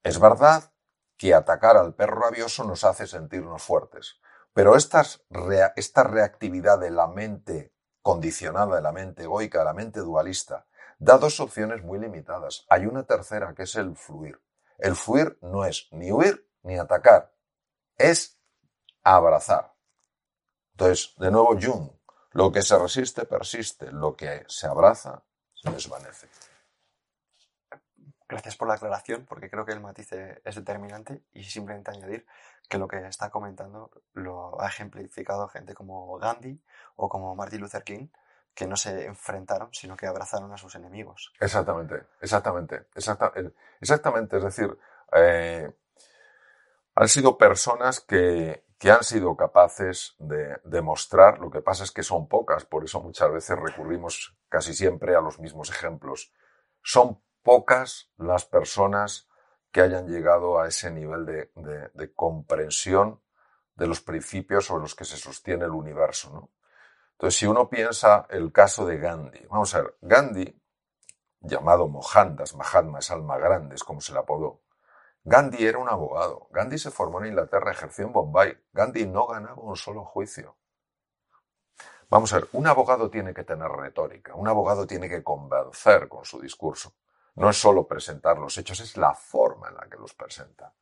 Es 0.03 0.19
verdad 0.19 0.71
que 1.17 1.33
atacar 1.33 1.77
al 1.77 1.93
perro 1.93 2.21
rabioso 2.21 2.63
nos 2.63 2.83
hace 2.83 3.05
sentirnos 3.05 3.61
fuertes, 3.61 4.19
pero 4.53 4.75
esta 4.75 6.03
reactividad 6.03 6.79
de 6.79 6.89
la 6.89 7.07
mente 7.07 7.73
condicionada, 8.01 8.75
de 8.75 8.81
la 8.81 8.91
mente 8.91 9.23
egoica, 9.23 9.59
de 9.59 9.65
la 9.65 9.73
mente 9.73 9.99
dualista, 9.99 10.65
da 10.97 11.17
dos 11.17 11.39
opciones 11.39 11.83
muy 11.83 11.99
limitadas. 11.99 12.65
Hay 12.69 12.85
una 12.85 13.03
tercera 13.03 13.53
que 13.53 13.63
es 13.63 13.75
el 13.75 13.95
fluir. 13.95 14.41
El 14.77 14.95
fluir 14.95 15.37
no 15.41 15.65
es 15.65 15.87
ni 15.91 16.11
huir 16.11 16.47
ni 16.63 16.77
atacar, 16.77 17.31
es 17.97 18.39
abrazar. 19.03 19.73
Entonces, 20.71 21.13
de 21.17 21.31
nuevo, 21.31 21.57
Jung, 21.61 21.91
lo 22.31 22.51
que 22.51 22.61
se 22.61 22.77
resiste 22.77 23.25
persiste, 23.25 23.91
lo 23.91 24.15
que 24.15 24.43
se 24.47 24.67
abraza 24.67 25.23
se 25.53 25.69
desvanece. 25.69 26.27
Gracias 28.31 28.55
por 28.55 28.69
la 28.69 28.75
aclaración, 28.75 29.25
porque 29.25 29.49
creo 29.49 29.65
que 29.65 29.73
el 29.73 29.81
matiz 29.81 30.09
es 30.13 30.55
determinante 30.55 31.21
y 31.33 31.43
simplemente 31.43 31.91
añadir 31.91 32.25
que 32.69 32.77
lo 32.77 32.87
que 32.87 33.05
está 33.05 33.29
comentando 33.29 33.91
lo 34.13 34.61
ha 34.61 34.69
ejemplificado 34.69 35.49
gente 35.49 35.73
como 35.73 36.17
Gandhi 36.17 36.57
o 36.95 37.09
como 37.09 37.35
Martin 37.35 37.59
Luther 37.59 37.83
King, 37.83 38.07
que 38.53 38.67
no 38.67 38.77
se 38.77 39.05
enfrentaron, 39.05 39.73
sino 39.73 39.97
que 39.97 40.07
abrazaron 40.07 40.49
a 40.53 40.57
sus 40.57 40.73
enemigos. 40.75 41.33
Exactamente, 41.41 42.03
exactamente, 42.21 42.85
exactamente. 43.81 44.37
Es 44.37 44.43
decir, 44.43 44.79
eh, 45.11 45.69
han 46.95 47.07
sido 47.09 47.37
personas 47.37 47.99
que, 47.99 48.63
que 48.77 48.91
han 48.91 49.03
sido 49.03 49.35
capaces 49.35 50.15
de 50.19 50.57
demostrar, 50.63 51.39
lo 51.39 51.51
que 51.51 51.61
pasa 51.61 51.83
es 51.83 51.91
que 51.91 52.01
son 52.01 52.29
pocas, 52.29 52.63
por 52.63 52.85
eso 52.85 53.01
muchas 53.01 53.29
veces 53.29 53.59
recurrimos 53.59 54.37
casi 54.47 54.73
siempre 54.73 55.17
a 55.17 55.21
los 55.21 55.37
mismos 55.37 55.69
ejemplos. 55.69 56.31
Son 56.81 57.19
pocas 57.43 58.11
las 58.17 58.45
personas 58.45 59.27
que 59.71 59.81
hayan 59.81 60.07
llegado 60.07 60.59
a 60.59 60.67
ese 60.67 60.91
nivel 60.91 61.25
de, 61.25 62.13
comprensión 62.13 63.21
de 63.75 63.87
los 63.87 64.01
principios 64.01 64.65
sobre 64.65 64.81
los 64.81 64.95
que 64.95 65.05
se 65.05 65.17
sostiene 65.17 65.65
el 65.65 65.71
universo. 65.71 66.31
¿no? 66.33 66.51
Entonces, 67.13 67.39
si 67.39 67.47
uno 67.47 67.69
piensa 67.69 68.25
el 68.29 68.51
caso 68.51 68.85
de 68.85 68.97
Gandhi, 68.97 69.45
vamos 69.49 69.73
a 69.75 69.81
ver, 69.81 69.97
Gandhi, 70.01 70.61
llamado 71.39 71.87
Mohandas, 71.87 72.53
Mahatma 72.55 72.99
es 72.99 73.11
alma 73.11 73.37
grande, 73.37 73.75
es 73.75 73.83
como 73.83 74.01
se 74.01 74.13
le 74.13 74.19
apodó, 74.19 74.61
Gandhi 75.23 75.67
era 75.67 75.77
un 75.77 75.87
abogado. 75.87 76.47
Gandhi 76.49 76.79
se 76.79 76.89
formó 76.89 77.21
en 77.21 77.27
Inglaterra, 77.27 77.71
ejerció 77.71 78.05
en 78.05 78.13
Bombay. 78.13 78.57
Gandhi 78.73 79.05
no 79.05 79.27
ganaba 79.27 79.61
un 79.61 79.75
solo 79.75 80.03
juicio. 80.03 80.57
Vamos 82.09 82.33
a 82.33 82.39
ver, 82.39 82.49
un 82.53 82.67
abogado 82.67 83.09
tiene 83.09 83.33
que 83.33 83.43
tener 83.43 83.69
retórica, 83.69 84.35
un 84.35 84.47
abogado 84.47 84.85
tiene 84.85 85.07
que 85.07 85.23
convencer 85.23 86.09
con 86.09 86.25
su 86.25 86.41
discurso. 86.41 86.93
No 87.35 87.49
es 87.49 87.57
solo 87.57 87.87
presentar 87.87 88.37
los 88.37 88.57
hechos, 88.57 88.79
es 88.79 88.97
la 88.97 89.13
forma 89.13 89.69
en 89.69 89.75
la 89.75 89.87
que 89.89 89.97
los 89.97 90.13
presenta. 90.13 90.73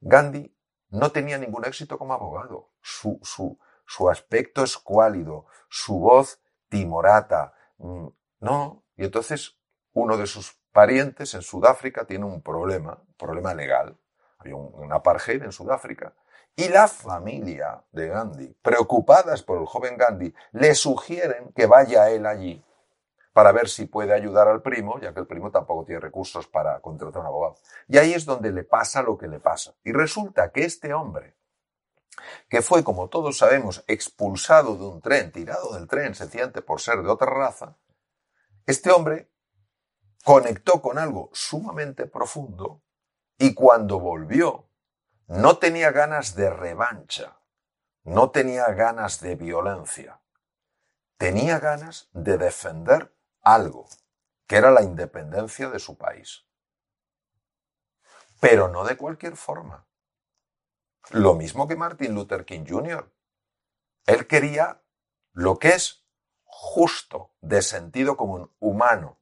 Gandhi 0.00 0.54
no 0.90 1.10
tenía 1.12 1.38
ningún 1.38 1.64
éxito 1.64 1.98
como 1.98 2.14
abogado. 2.14 2.70
Su, 2.80 3.18
su, 3.22 3.58
su 3.86 4.08
aspecto 4.08 4.64
escuálido, 4.64 5.46
su 5.68 5.98
voz 5.98 6.40
timorata. 6.68 7.54
Mm, 7.78 8.08
no, 8.40 8.84
y 8.96 9.04
entonces 9.04 9.58
uno 9.92 10.16
de 10.16 10.26
sus 10.26 10.58
parientes 10.72 11.34
en 11.34 11.42
Sudáfrica 11.42 12.06
tiene 12.06 12.24
un 12.24 12.42
problema, 12.42 12.98
un 13.06 13.14
problema 13.14 13.54
legal. 13.54 13.96
Hay 14.38 14.52
un, 14.52 14.92
apartheid 14.92 15.42
en 15.42 15.52
Sudáfrica. 15.52 16.14
Y 16.56 16.68
la 16.68 16.88
familia 16.88 17.82
de 17.92 18.08
Gandhi, 18.08 18.56
preocupadas 18.60 19.42
por 19.42 19.60
el 19.60 19.66
joven 19.66 19.96
Gandhi, 19.96 20.34
le 20.52 20.74
sugieren 20.74 21.52
que 21.54 21.66
vaya 21.66 22.10
él 22.10 22.26
allí 22.26 22.62
para 23.32 23.52
ver 23.52 23.68
si 23.68 23.86
puede 23.86 24.12
ayudar 24.12 24.48
al 24.48 24.62
primo, 24.62 25.00
ya 25.00 25.14
que 25.14 25.20
el 25.20 25.26
primo 25.26 25.50
tampoco 25.50 25.84
tiene 25.84 26.00
recursos 26.00 26.46
para 26.46 26.80
contratar 26.80 27.18
a 27.18 27.20
un 27.20 27.26
abogado. 27.26 27.56
Y 27.88 27.98
ahí 27.98 28.12
es 28.12 28.24
donde 28.24 28.52
le 28.52 28.64
pasa 28.64 29.02
lo 29.02 29.16
que 29.16 29.28
le 29.28 29.40
pasa. 29.40 29.74
Y 29.84 29.92
resulta 29.92 30.52
que 30.52 30.64
este 30.64 30.92
hombre, 30.92 31.34
que 32.48 32.60
fue, 32.60 32.84
como 32.84 33.08
todos 33.08 33.38
sabemos, 33.38 33.84
expulsado 33.86 34.76
de 34.76 34.84
un 34.84 35.00
tren, 35.00 35.32
tirado 35.32 35.72
del 35.74 35.88
tren 35.88 36.14
sencillamente 36.14 36.60
por 36.60 36.80
ser 36.80 37.02
de 37.02 37.08
otra 37.08 37.30
raza, 37.30 37.76
este 38.66 38.90
hombre 38.90 39.30
conectó 40.24 40.82
con 40.82 40.98
algo 40.98 41.30
sumamente 41.32 42.06
profundo 42.06 42.82
y 43.38 43.54
cuando 43.54 43.98
volvió 43.98 44.68
no 45.26 45.58
tenía 45.58 45.90
ganas 45.90 46.34
de 46.36 46.50
revancha, 46.50 47.38
no 48.04 48.30
tenía 48.30 48.66
ganas 48.66 49.20
de 49.20 49.34
violencia, 49.34 50.20
tenía 51.16 51.58
ganas 51.58 52.10
de 52.12 52.36
defender 52.36 53.12
algo, 53.42 53.88
que 54.46 54.56
era 54.56 54.70
la 54.70 54.82
independencia 54.82 55.68
de 55.68 55.78
su 55.78 55.96
país. 55.96 56.46
Pero 58.40 58.68
no 58.68 58.84
de 58.84 58.96
cualquier 58.96 59.36
forma. 59.36 59.86
Lo 61.10 61.34
mismo 61.34 61.68
que 61.68 61.76
Martin 61.76 62.14
Luther 62.14 62.44
King 62.44 62.64
Jr. 62.68 63.12
Él 64.06 64.26
quería 64.26 64.82
lo 65.32 65.58
que 65.58 65.70
es 65.70 66.06
justo, 66.44 67.34
de 67.40 67.62
sentido 67.62 68.16
común, 68.16 68.54
humano, 68.60 69.18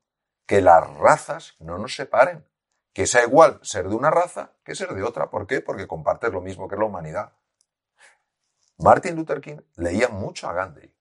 que 0.46 0.60
las 0.60 0.88
razas 0.94 1.54
no 1.58 1.78
nos 1.78 1.94
separen, 1.94 2.46
que 2.92 3.06
sea 3.06 3.22
igual 3.22 3.60
ser 3.62 3.88
de 3.88 3.94
una 3.94 4.10
raza 4.10 4.52
que 4.64 4.74
ser 4.74 4.94
de 4.94 5.02
otra. 5.02 5.30
¿Por 5.30 5.46
qué? 5.46 5.60
Porque 5.60 5.86
compartes 5.86 6.32
lo 6.32 6.40
mismo 6.40 6.68
que 6.68 6.76
la 6.76 6.84
humanidad. 6.84 7.32
Martin 8.78 9.14
Luther 9.14 9.40
King 9.40 9.58
leía 9.76 10.08
mucho 10.08 10.48
a 10.48 10.54
Gandhi. 10.54 10.94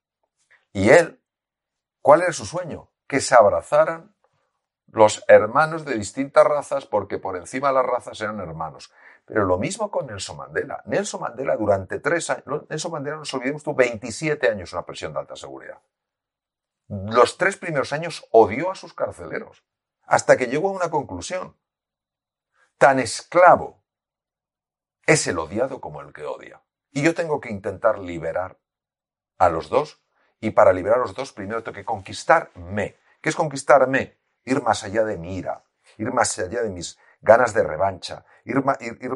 Y 0.72 0.90
él, 0.90 1.20
¿cuál 2.00 2.22
era 2.22 2.32
su 2.32 2.46
sueño? 2.46 2.90
Que 3.10 3.20
se 3.20 3.34
abrazaran 3.34 4.14
los 4.86 5.24
hermanos 5.26 5.84
de 5.84 5.98
distintas 5.98 6.44
razas 6.44 6.86
porque 6.86 7.18
por 7.18 7.36
encima 7.36 7.68
de 7.68 7.74
las 7.74 7.86
razas 7.86 8.20
eran 8.20 8.38
hermanos. 8.38 8.92
Pero 9.26 9.44
lo 9.44 9.58
mismo 9.58 9.90
con 9.90 10.06
Nelson 10.06 10.36
Mandela. 10.36 10.84
Nelson 10.86 11.22
Mandela 11.22 11.56
durante 11.56 11.98
tres 11.98 12.30
años, 12.30 12.44
Nelson 12.68 12.92
Mandela, 12.92 13.16
no 13.16 13.22
nos 13.22 13.34
olvidemos, 13.34 13.64
tuvo 13.64 13.74
27 13.74 14.48
años 14.48 14.72
una 14.72 14.86
prisión 14.86 15.12
de 15.12 15.18
alta 15.18 15.34
seguridad 15.34 15.80
los 16.90 17.38
tres 17.38 17.56
primeros 17.56 17.92
años 17.92 18.26
odió 18.32 18.70
a 18.72 18.74
sus 18.74 18.94
carceleros, 18.94 19.64
hasta 20.02 20.36
que 20.36 20.46
llegó 20.46 20.70
a 20.70 20.72
una 20.72 20.90
conclusión. 20.90 21.56
Tan 22.78 22.98
esclavo 22.98 23.84
es 25.06 25.24
el 25.28 25.38
odiado 25.38 25.80
como 25.80 26.00
el 26.00 26.12
que 26.12 26.24
odia. 26.24 26.64
Y 26.90 27.02
yo 27.02 27.14
tengo 27.14 27.40
que 27.40 27.50
intentar 27.50 28.00
liberar 28.00 28.58
a 29.38 29.50
los 29.50 29.68
dos, 29.68 30.02
y 30.40 30.50
para 30.50 30.72
liberar 30.72 30.98
a 30.98 31.02
los 31.02 31.14
dos 31.14 31.32
primero 31.32 31.62
tengo 31.62 31.76
que 31.76 31.84
conquistarme. 31.84 32.96
¿Qué 33.20 33.28
es 33.28 33.36
conquistarme? 33.36 34.18
Ir 34.44 34.62
más 34.62 34.84
allá 34.84 35.04
de 35.04 35.18
mi 35.18 35.36
ira, 35.36 35.64
ir 35.98 36.12
más 36.12 36.38
allá 36.38 36.62
de 36.62 36.70
mis 36.70 36.98
ganas 37.20 37.52
de 37.52 37.62
revancha, 37.62 38.24
ir, 38.44 38.62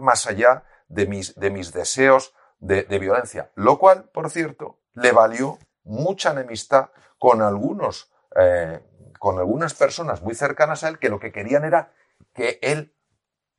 más 0.00 0.26
allá 0.26 0.64
de 0.88 1.06
mis, 1.06 1.34
de 1.34 1.50
mis 1.50 1.72
deseos 1.72 2.34
de, 2.58 2.82
de 2.82 2.98
violencia. 2.98 3.50
Lo 3.54 3.78
cual, 3.78 4.10
por 4.10 4.30
cierto, 4.30 4.80
le 4.92 5.12
valió 5.12 5.58
mucha 5.82 6.32
enemistad 6.32 6.90
con 7.18 7.40
algunos, 7.40 8.12
eh, 8.36 8.80
con 9.18 9.38
algunas 9.38 9.74
personas 9.74 10.22
muy 10.22 10.34
cercanas 10.34 10.84
a 10.84 10.88
él 10.88 10.98
que 10.98 11.08
lo 11.08 11.18
que 11.18 11.32
querían 11.32 11.64
era 11.64 11.92
que 12.34 12.58
él 12.62 12.94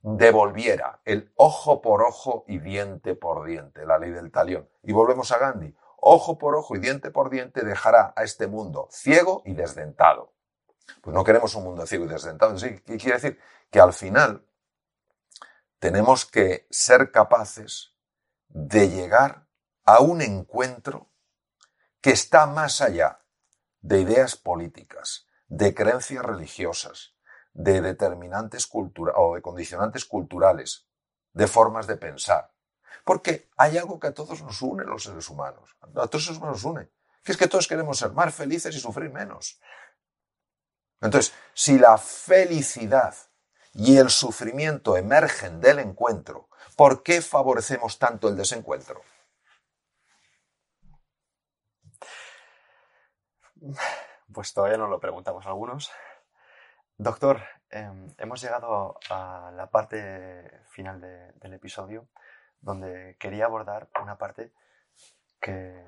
devolviera 0.01 1.01
el 1.03 1.31
ojo 1.35 1.81
por 1.81 2.03
ojo 2.03 2.43
y 2.47 2.59
diente 2.59 3.15
por 3.15 3.45
diente, 3.45 3.85
la 3.85 3.97
ley 3.97 4.11
del 4.11 4.31
talión. 4.31 4.69
Y 4.83 4.93
volvemos 4.93 5.31
a 5.31 5.39
Gandhi. 5.39 5.75
Ojo 6.07 6.37
por 6.37 6.55
ojo 6.55 6.75
y 6.75 6.79
diente 6.79 7.09
por 7.09 7.31
diente 7.31 7.65
dejará 7.65 8.13
a 8.15 8.23
este 8.23 8.45
mundo 8.45 8.87
ciego 8.91 9.41
y 9.43 9.55
desdentado. 9.55 10.35
Pues 11.01 11.15
no 11.15 11.23
queremos 11.23 11.55
un 11.55 11.63
mundo 11.63 11.87
ciego 11.87 12.05
y 12.05 12.09
desdentado. 12.09 12.55
¿Qué 12.55 12.97
quiere 12.97 13.13
decir? 13.13 13.39
Que 13.71 13.79
al 13.79 13.91
final 13.91 14.45
tenemos 15.79 16.27
que 16.27 16.67
ser 16.69 17.11
capaces 17.11 17.95
de 18.49 18.89
llegar 18.89 19.47
a 19.83 20.01
un 20.01 20.21
encuentro 20.21 21.09
que 22.01 22.11
está 22.11 22.45
más 22.45 22.81
allá 22.81 23.25
de 23.81 24.01
ideas 24.01 24.35
políticas, 24.35 25.27
de 25.47 25.73
creencias 25.73 26.23
religiosas, 26.23 27.15
de 27.51 27.81
determinantes 27.81 28.67
culturales 28.67 29.19
o 29.19 29.33
de 29.33 29.41
condicionantes 29.41 30.05
culturales, 30.05 30.87
de 31.33 31.47
formas 31.47 31.87
de 31.87 31.97
pensar. 31.97 32.54
Porque 33.05 33.49
hay 33.55 33.77
algo 33.77 33.99
que 33.99 34.07
a 34.07 34.13
todos 34.13 34.41
nos 34.41 34.61
une 34.63 34.83
los 34.83 35.03
seres 35.03 35.29
humanos. 35.29 35.77
A 35.95 36.07
todos 36.07 36.41
nos 36.41 36.63
une. 36.63 36.89
Que 37.23 37.31
es 37.31 37.37
que 37.37 37.47
todos 37.47 37.67
queremos 37.67 37.99
ser 37.99 38.11
más 38.11 38.33
felices 38.33 38.75
y 38.75 38.79
sufrir 38.79 39.11
menos. 39.11 39.61
Entonces, 41.01 41.33
si 41.53 41.77
la 41.77 41.99
felicidad 41.99 43.15
y 43.73 43.97
el 43.97 44.09
sufrimiento 44.09 44.97
emergen 44.97 45.61
del 45.61 45.79
encuentro, 45.79 46.49
¿por 46.75 47.03
qué 47.03 47.21
favorecemos 47.21 47.99
tanto 47.99 48.27
el 48.27 48.35
desencuentro? 48.35 49.03
Pues 54.33 54.51
todavía 54.51 54.77
no 54.77 54.87
lo 54.87 54.99
preguntamos 54.99 55.45
algunos. 55.45 55.91
Doctor, 56.97 57.43
em, 57.69 58.13
hemos 58.17 58.41
llegado 58.41 58.97
a 59.09 59.51
la 59.55 59.69
parte 59.69 60.61
final 60.71 60.99
del 61.01 61.53
episodio 61.53 62.07
donde 62.65 63.15
quería 63.19 63.45
abordar 63.45 63.89
una 64.01 64.17
parte 64.17 64.51
que 65.39 65.85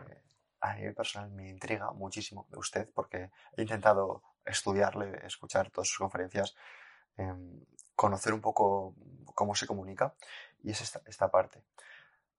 a 0.62 0.76
nivel 0.76 0.94
personal 0.94 1.32
me 1.32 1.50
intriga 1.50 1.92
muchísimo 1.92 2.46
de 2.50 2.60
usted 2.60 2.88
porque 2.94 3.32
he 3.56 3.64
intentado 3.64 4.22
estudiarle, 4.46 5.26
escuchar 5.26 5.72
todas 5.72 5.88
sus 5.88 5.98
conferencias, 5.98 6.56
em, 7.18 7.66
conocer 7.96 8.32
un 8.32 8.42
poco 8.42 8.96
cómo 9.34 9.56
se 9.56 9.66
comunica 9.66 10.14
y 10.64 10.70
es 10.70 10.82
esta, 10.82 11.32
parte. 11.32 11.64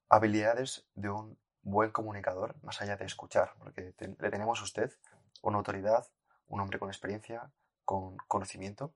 Habilidades 0.09 0.87
de 0.95 1.11
un 1.11 1.37
buen 1.63 1.91
comunicador, 1.91 2.55
más 2.63 2.81
allá 2.81 2.97
de 2.97 3.07
escuchar, 3.07 3.55
porque 3.59 3.93
le 3.99 4.31
tenemos 4.31 4.61
a 4.61 4.65
usted 4.65 4.93
una 5.43 5.59
autoridad, 5.59 6.07
un 6.47 6.61
hombre 6.61 6.79
con 6.79 6.91
experiencia, 6.91 7.51
con 7.85 8.17
conocimiento. 8.29 8.95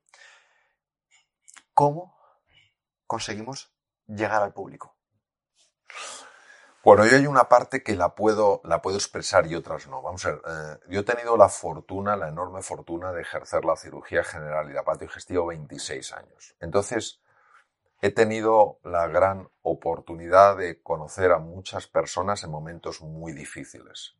¿Cómo 1.73 2.15
conseguimos 3.07 3.73
llegar 4.07 4.41
al 4.41 4.53
público? 4.53 4.95
Bueno, 6.83 7.05
yo 7.05 7.15
hay 7.15 7.27
una 7.27 7.47
parte 7.47 7.81
que 7.81 7.95
la 7.95 8.13
puedo, 8.13 8.59
la 8.65 8.81
puedo 8.81 8.97
expresar 8.97 9.47
y 9.47 9.55
otras 9.55 9.87
no. 9.87 10.01
Vamos 10.01 10.25
a 10.25 10.31
ver, 10.31 10.41
eh, 10.45 10.79
yo 10.89 10.99
he 10.99 11.03
tenido 11.03 11.37
la 11.37 11.47
fortuna, 11.47 12.17
la 12.17 12.27
enorme 12.27 12.61
fortuna 12.61 13.13
de 13.13 13.21
ejercer 13.21 13.63
la 13.63 13.77
cirugía 13.77 14.23
general 14.23 14.69
y 14.69 14.73
la 14.73 14.83
parte 14.83 15.05
digestiva 15.05 15.45
26 15.45 16.11
años. 16.11 16.55
Entonces, 16.59 17.21
he 18.01 18.11
tenido 18.11 18.79
la 18.83 19.07
gran 19.07 19.49
oportunidad 19.61 20.57
de 20.57 20.81
conocer 20.81 21.31
a 21.31 21.39
muchas 21.39 21.87
personas 21.87 22.43
en 22.43 22.51
momentos 22.51 23.01
muy 23.01 23.31
difíciles 23.31 24.17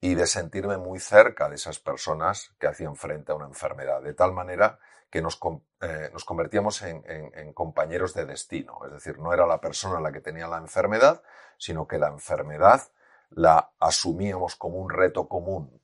y 0.00 0.14
de 0.14 0.26
sentirme 0.26 0.78
muy 0.78 1.00
cerca 1.00 1.48
de 1.48 1.56
esas 1.56 1.78
personas 1.80 2.54
que 2.58 2.68
hacían 2.68 2.96
frente 2.96 3.32
a 3.32 3.34
una 3.34 3.46
enfermedad, 3.46 4.02
de 4.02 4.14
tal 4.14 4.32
manera 4.32 4.78
que 5.10 5.22
nos, 5.22 5.40
eh, 5.80 6.10
nos 6.12 6.24
convertíamos 6.24 6.82
en, 6.82 7.02
en, 7.06 7.52
compañeros 7.52 8.14
de 8.14 8.26
destino. 8.26 8.78
Es 8.84 8.92
decir, 8.92 9.18
no 9.18 9.32
era 9.32 9.46
la 9.46 9.60
persona 9.60 10.00
la 10.00 10.12
que 10.12 10.20
tenía 10.20 10.46
la 10.46 10.58
enfermedad, 10.58 11.22
sino 11.56 11.88
que 11.88 11.98
la 11.98 12.08
enfermedad 12.08 12.82
la 13.30 13.72
asumíamos 13.78 14.56
como 14.56 14.78
un 14.78 14.90
reto 14.90 15.28
común, 15.28 15.80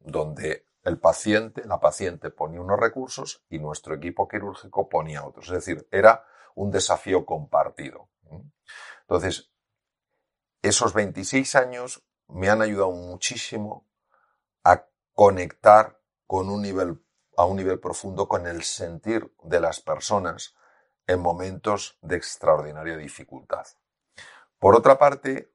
donde 0.00 0.66
el 0.82 0.98
paciente, 0.98 1.64
la 1.64 1.80
paciente 1.80 2.30
ponía 2.30 2.60
unos 2.60 2.78
recursos 2.78 3.44
y 3.48 3.58
nuestro 3.58 3.94
equipo 3.94 4.28
quirúrgico 4.28 4.88
ponía 4.88 5.24
otros. 5.24 5.46
Es 5.46 5.52
decir, 5.52 5.88
era 5.90 6.24
un 6.54 6.70
desafío 6.70 7.24
compartido. 7.24 8.08
Entonces, 9.02 9.50
esos 10.62 10.92
26 10.92 11.54
años 11.54 12.07
me 12.28 12.48
han 12.48 12.62
ayudado 12.62 12.92
muchísimo 12.92 13.86
a 14.64 14.84
conectar 15.14 16.00
con 16.26 16.48
un 16.48 16.62
nivel 16.62 17.02
a 17.38 17.44
un 17.44 17.56
nivel 17.56 17.78
profundo 17.78 18.26
con 18.26 18.48
el 18.48 18.64
sentir 18.64 19.32
de 19.44 19.60
las 19.60 19.80
personas 19.80 20.56
en 21.06 21.20
momentos 21.20 21.96
de 22.02 22.16
extraordinaria 22.16 22.96
dificultad. 22.96 23.64
Por 24.58 24.74
otra 24.74 24.98
parte, 24.98 25.52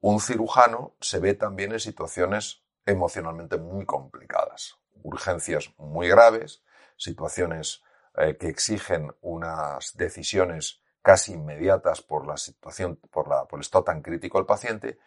un 0.00 0.20
cirujano 0.20 0.96
se 1.00 1.20
ve 1.20 1.32
también 1.32 1.72
en 1.72 1.80
situaciones 1.80 2.62
emocionalmente 2.84 3.56
muy 3.56 3.86
complicadas, 3.86 4.76
urgencias 5.02 5.72
muy 5.78 6.08
graves, 6.08 6.62
situaciones 6.98 7.82
eh, 8.18 8.36
que 8.36 8.48
exigen 8.48 9.10
unas 9.22 9.96
decisiones 9.96 10.82
casi 11.00 11.32
inmediatas 11.32 12.02
por 12.02 12.26
la 12.26 12.36
situación, 12.36 12.96
por, 13.10 13.28
la, 13.28 13.46
por 13.46 13.58
el 13.58 13.62
estado 13.62 13.84
tan 13.84 14.02
crítico 14.02 14.36
del 14.36 14.46
paciente, 14.46 14.98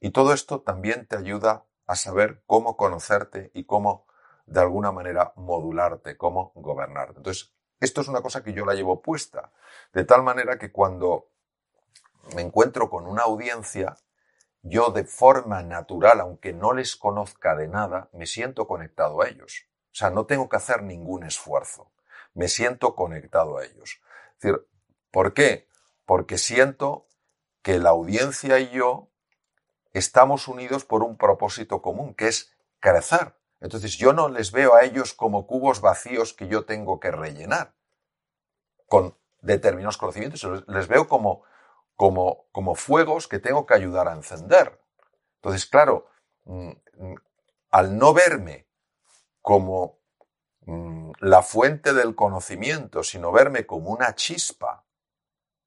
y 0.00 0.10
todo 0.10 0.32
esto 0.32 0.60
también 0.60 1.06
te 1.06 1.16
ayuda 1.16 1.66
a 1.86 1.96
saber 1.96 2.42
cómo 2.46 2.76
conocerte 2.76 3.50
y 3.54 3.64
cómo 3.64 4.06
de 4.46 4.60
alguna 4.60 4.92
manera 4.92 5.32
modularte, 5.36 6.16
cómo 6.16 6.52
gobernarte. 6.54 7.18
Entonces, 7.18 7.54
esto 7.80 8.00
es 8.00 8.08
una 8.08 8.22
cosa 8.22 8.42
que 8.42 8.52
yo 8.52 8.64
la 8.64 8.74
llevo 8.74 9.02
puesta, 9.02 9.52
de 9.92 10.04
tal 10.04 10.22
manera 10.22 10.58
que 10.58 10.72
cuando 10.72 11.30
me 12.34 12.42
encuentro 12.42 12.88
con 12.90 13.06
una 13.06 13.22
audiencia, 13.22 13.96
yo 14.62 14.90
de 14.90 15.04
forma 15.04 15.62
natural, 15.62 16.20
aunque 16.20 16.52
no 16.52 16.72
les 16.72 16.96
conozca 16.96 17.54
de 17.54 17.68
nada, 17.68 18.08
me 18.12 18.26
siento 18.26 18.66
conectado 18.66 19.22
a 19.22 19.28
ellos. 19.28 19.66
O 19.92 19.94
sea, 19.94 20.10
no 20.10 20.26
tengo 20.26 20.48
que 20.48 20.56
hacer 20.56 20.82
ningún 20.82 21.24
esfuerzo. 21.24 21.92
Me 22.34 22.48
siento 22.48 22.94
conectado 22.94 23.58
a 23.58 23.64
ellos. 23.64 24.00
Es 24.34 24.42
decir, 24.42 24.68
¿por 25.10 25.34
qué? 25.34 25.68
Porque 26.04 26.36
siento 26.36 27.06
que 27.62 27.78
la 27.78 27.90
audiencia 27.90 28.58
y 28.58 28.70
yo 28.70 29.10
estamos 29.98 30.48
unidos 30.48 30.84
por 30.84 31.02
un 31.02 31.16
propósito 31.16 31.82
común, 31.82 32.14
que 32.14 32.28
es 32.28 32.52
crecer. 32.80 33.34
Entonces 33.60 33.96
yo 33.96 34.12
no 34.12 34.28
les 34.28 34.52
veo 34.52 34.74
a 34.74 34.82
ellos 34.82 35.14
como 35.14 35.46
cubos 35.46 35.80
vacíos 35.80 36.34
que 36.34 36.48
yo 36.48 36.64
tengo 36.64 37.00
que 37.00 37.10
rellenar 37.10 37.74
con 38.86 39.16
determinados 39.40 39.96
conocimientos, 39.96 40.46
les 40.68 40.88
veo 40.88 41.08
como, 41.08 41.42
como, 41.94 42.46
como 42.52 42.74
fuegos 42.74 43.26
que 43.28 43.38
tengo 43.38 43.66
que 43.66 43.74
ayudar 43.74 44.08
a 44.08 44.14
encender. 44.14 44.80
Entonces, 45.36 45.66
claro, 45.66 46.06
mm, 46.44 46.70
mm, 46.98 47.14
al 47.70 47.98
no 47.98 48.12
verme 48.12 48.68
como 49.40 50.00
mm, 50.60 51.12
la 51.20 51.42
fuente 51.42 51.94
del 51.94 52.14
conocimiento, 52.14 53.02
sino 53.02 53.32
verme 53.32 53.66
como 53.66 53.90
una 53.90 54.14
chispa, 54.14 54.84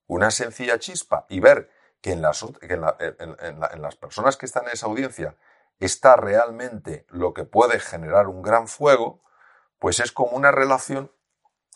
una 0.07 0.31
sencilla 0.31 0.79
chispa, 0.79 1.25
y 1.29 1.39
ver 1.39 1.69
que 2.01 2.11
en 2.11 2.21
las, 2.21 2.45
en 2.61 3.81
las 3.81 3.95
personas 3.95 4.37
que 4.37 4.45
están 4.45 4.65
en 4.65 4.71
esa 4.73 4.85
audiencia 4.85 5.35
está 5.79 6.15
realmente 6.15 7.05
lo 7.09 7.33
que 7.33 7.45
puede 7.45 7.79
generar 7.79 8.27
un 8.27 8.41
gran 8.41 8.67
fuego, 8.67 9.21
pues 9.79 9.99
es 9.99 10.11
como 10.11 10.31
una 10.31 10.51
relación 10.51 11.11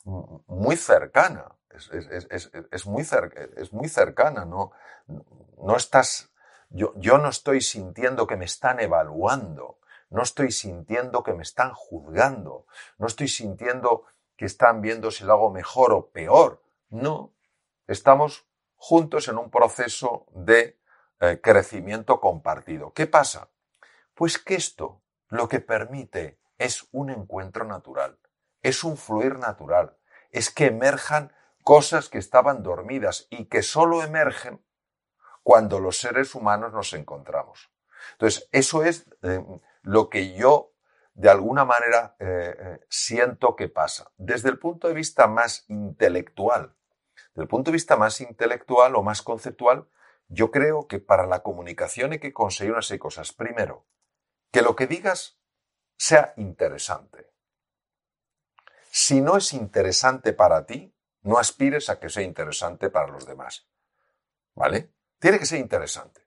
muy 0.05 0.76
cercana. 0.76 1.55
Es, 1.69 2.86
muy, 2.86 3.03
es 3.57 3.74
muy, 3.74 3.89
cercana, 3.89 4.45
¿no? 4.45 4.71
No 5.57 5.76
estás. 5.76 6.32
Yo, 6.69 6.93
yo 6.97 7.17
no 7.17 7.30
estoy 7.30 7.61
sintiendo 7.61 8.28
que 8.28 8.36
me 8.36 8.45
están 8.45 8.80
evaluando, 8.80 9.80
no 10.09 10.21
estoy 10.21 10.51
sintiendo 10.51 11.24
que 11.24 11.34
me 11.34 11.41
están 11.41 11.74
juzgando, 11.74 12.67
no 12.97 13.07
estoy 13.07 13.28
sintiendo 13.28 14.03
que 14.38 14.45
están 14.45 14.82
viendo 14.82 15.09
si 15.09 15.24
lo 15.24 15.34
hago 15.34 15.49
mejor 15.49 15.93
o 15.93 16.09
peor. 16.11 16.61
No, 16.89 17.34
estamos 17.88 18.45
juntos 18.86 19.29
en 19.29 19.38
un 19.38 19.49
proceso 19.49 20.25
de 20.31 20.77
eh, 21.21 21.39
crecimiento 21.41 22.19
compartido. 22.19 22.91
¿Qué 22.91 23.07
pasa? 23.07 23.49
Pues 24.13 24.38
que 24.38 24.55
esto 24.55 25.01
lo 25.29 25.47
que 25.47 25.61
permite 25.61 26.38
es 26.57 26.89
un 26.91 27.09
encuentro 27.09 27.63
natural, 27.63 28.19
es 28.61 28.84
un 28.84 28.97
fluir 28.97 29.39
natural, 29.39 29.95
es 30.31 30.49
que 30.49 30.65
emerjan 30.65 31.31
cosas 31.63 32.09
que 32.09 32.17
estaban 32.17 32.61
dormidas 32.61 33.27
y 33.29 33.45
que 33.45 33.63
solo 33.63 34.03
emergen 34.03 34.61
cuando 35.43 35.79
los 35.79 35.97
seres 35.97 36.36
humanos 36.36 36.73
nos 36.73 36.91
encontramos. 36.91 37.71
Entonces, 38.11 38.49
eso 38.51 38.84
es 38.84 39.05
eh, 39.21 39.41
lo 39.81 40.09
que 40.09 40.34
yo 40.34 40.73
de 41.13 41.29
alguna 41.29 41.63
manera 41.63 42.17
eh, 42.19 42.81
siento 42.89 43.55
que 43.55 43.69
pasa. 43.69 44.11
Desde 44.17 44.49
el 44.49 44.59
punto 44.59 44.89
de 44.89 44.93
vista 44.93 45.27
más 45.27 45.63
intelectual, 45.69 46.75
desde 47.34 47.43
el 47.43 47.47
punto 47.47 47.71
de 47.71 47.75
vista 47.75 47.97
más 47.97 48.21
intelectual 48.21 48.95
o 48.95 49.03
más 49.03 49.21
conceptual, 49.21 49.88
yo 50.27 50.51
creo 50.51 50.88
que 50.88 50.99
para 50.99 51.25
la 51.25 51.41
comunicación 51.41 52.11
hay 52.11 52.19
que 52.19 52.34
conseguir 52.34 52.73
unas 52.73 52.93
cosas. 52.99 53.34
Primero, 53.34 53.86
que 54.51 54.61
lo 54.61 54.75
que 54.75 54.88
digas 54.88 55.39
sea 55.97 56.34
interesante. 56.38 57.31
Si 58.91 59.21
no 59.21 59.38
es 59.38 59.53
interesante 59.53 60.34
para 60.34 60.65
ti, 60.65 60.95
no 61.21 61.39
aspires 61.39 61.89
a 61.89 61.99
que 61.99 62.09
sea 62.09 62.23
interesante 62.23 62.89
para 62.89 63.07
los 63.07 63.25
demás. 63.25 63.67
¿Vale? 64.53 64.93
Tiene 65.17 65.39
que 65.39 65.45
ser 65.45 65.59
interesante. 65.59 66.21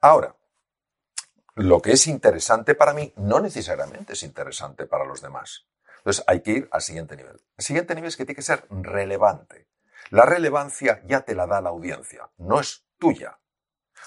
Ahora, 0.00 0.34
lo 1.54 1.82
que 1.82 1.92
es 1.92 2.06
interesante 2.06 2.74
para 2.74 2.94
mí 2.94 3.12
no 3.16 3.40
necesariamente 3.40 4.14
es 4.14 4.22
interesante 4.22 4.86
para 4.86 5.04
los 5.04 5.20
demás. 5.20 5.66
Entonces 5.98 6.24
hay 6.26 6.40
que 6.40 6.50
ir 6.52 6.68
al 6.72 6.80
siguiente 6.80 7.16
nivel. 7.16 7.40
El 7.56 7.64
siguiente 7.64 7.94
nivel 7.94 8.08
es 8.08 8.16
que 8.16 8.24
tiene 8.24 8.36
que 8.36 8.42
ser 8.42 8.66
relevante. 8.70 9.68
La 10.10 10.24
relevancia 10.24 11.02
ya 11.06 11.22
te 11.22 11.34
la 11.34 11.46
da 11.46 11.60
la 11.60 11.70
audiencia, 11.70 12.30
no 12.38 12.60
es 12.60 12.86
tuya. 12.98 13.38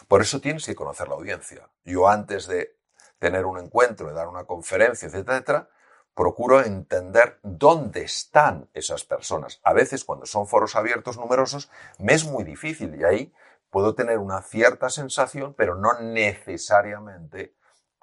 Por 0.08 0.22
eso 0.22 0.42
tienes 0.42 0.66
que 0.66 0.76
conocer 0.76 1.08
la 1.08 1.16
audiencia. 1.16 1.70
Yo 1.84 2.08
antes 2.08 2.48
de 2.48 2.78
tener 3.20 3.46
un 3.46 3.58
encuentro, 3.58 4.08
de 4.08 4.14
dar 4.14 4.28
una 4.28 4.46
conferencia, 4.46 5.08
etcétera, 5.08 5.38
etcétera, 5.38 5.70
procuro 6.14 6.62
entender 6.62 7.40
dónde 7.44 8.04
están 8.04 8.70
esas 8.74 9.04
personas. 9.04 9.60
A 9.64 9.74
veces, 9.74 10.06
cuando 10.06 10.26
son 10.26 10.48
foros 10.48 10.76
abiertos 10.76 11.18
numerosos, 11.18 11.70
me 12.00 12.14
es 12.14 12.26
muy 12.26 12.44
difícil 12.44 12.96
y 12.96 13.04
ahí 13.04 13.34
puedo 13.70 13.96
tener 13.96 14.20
una 14.20 14.42
cierta 14.42 14.90
sensación, 14.90 15.54
pero 15.54 15.76
no 15.76 16.00
necesariamente 16.00 17.56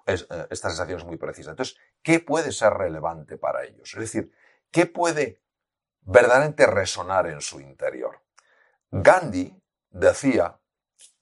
eh, 0.06 0.18
esta 0.50 0.68
sensación 0.68 0.98
es 0.98 1.04
muy 1.06 1.16
precisa. 1.16 1.50
Entonces, 1.50 1.78
¿qué 2.02 2.20
puede 2.20 2.52
ser 2.52 2.74
relevante 2.74 3.38
para 3.38 3.64
ellos? 3.64 3.94
Es 3.94 4.00
decir, 4.00 4.32
¿qué 4.70 4.86
puede 4.86 5.40
verdaderamente 6.02 6.66
resonar 6.66 7.26
en 7.26 7.40
su 7.40 7.60
interior? 7.60 8.20
Gandhi 8.90 9.54
decía, 9.90 10.58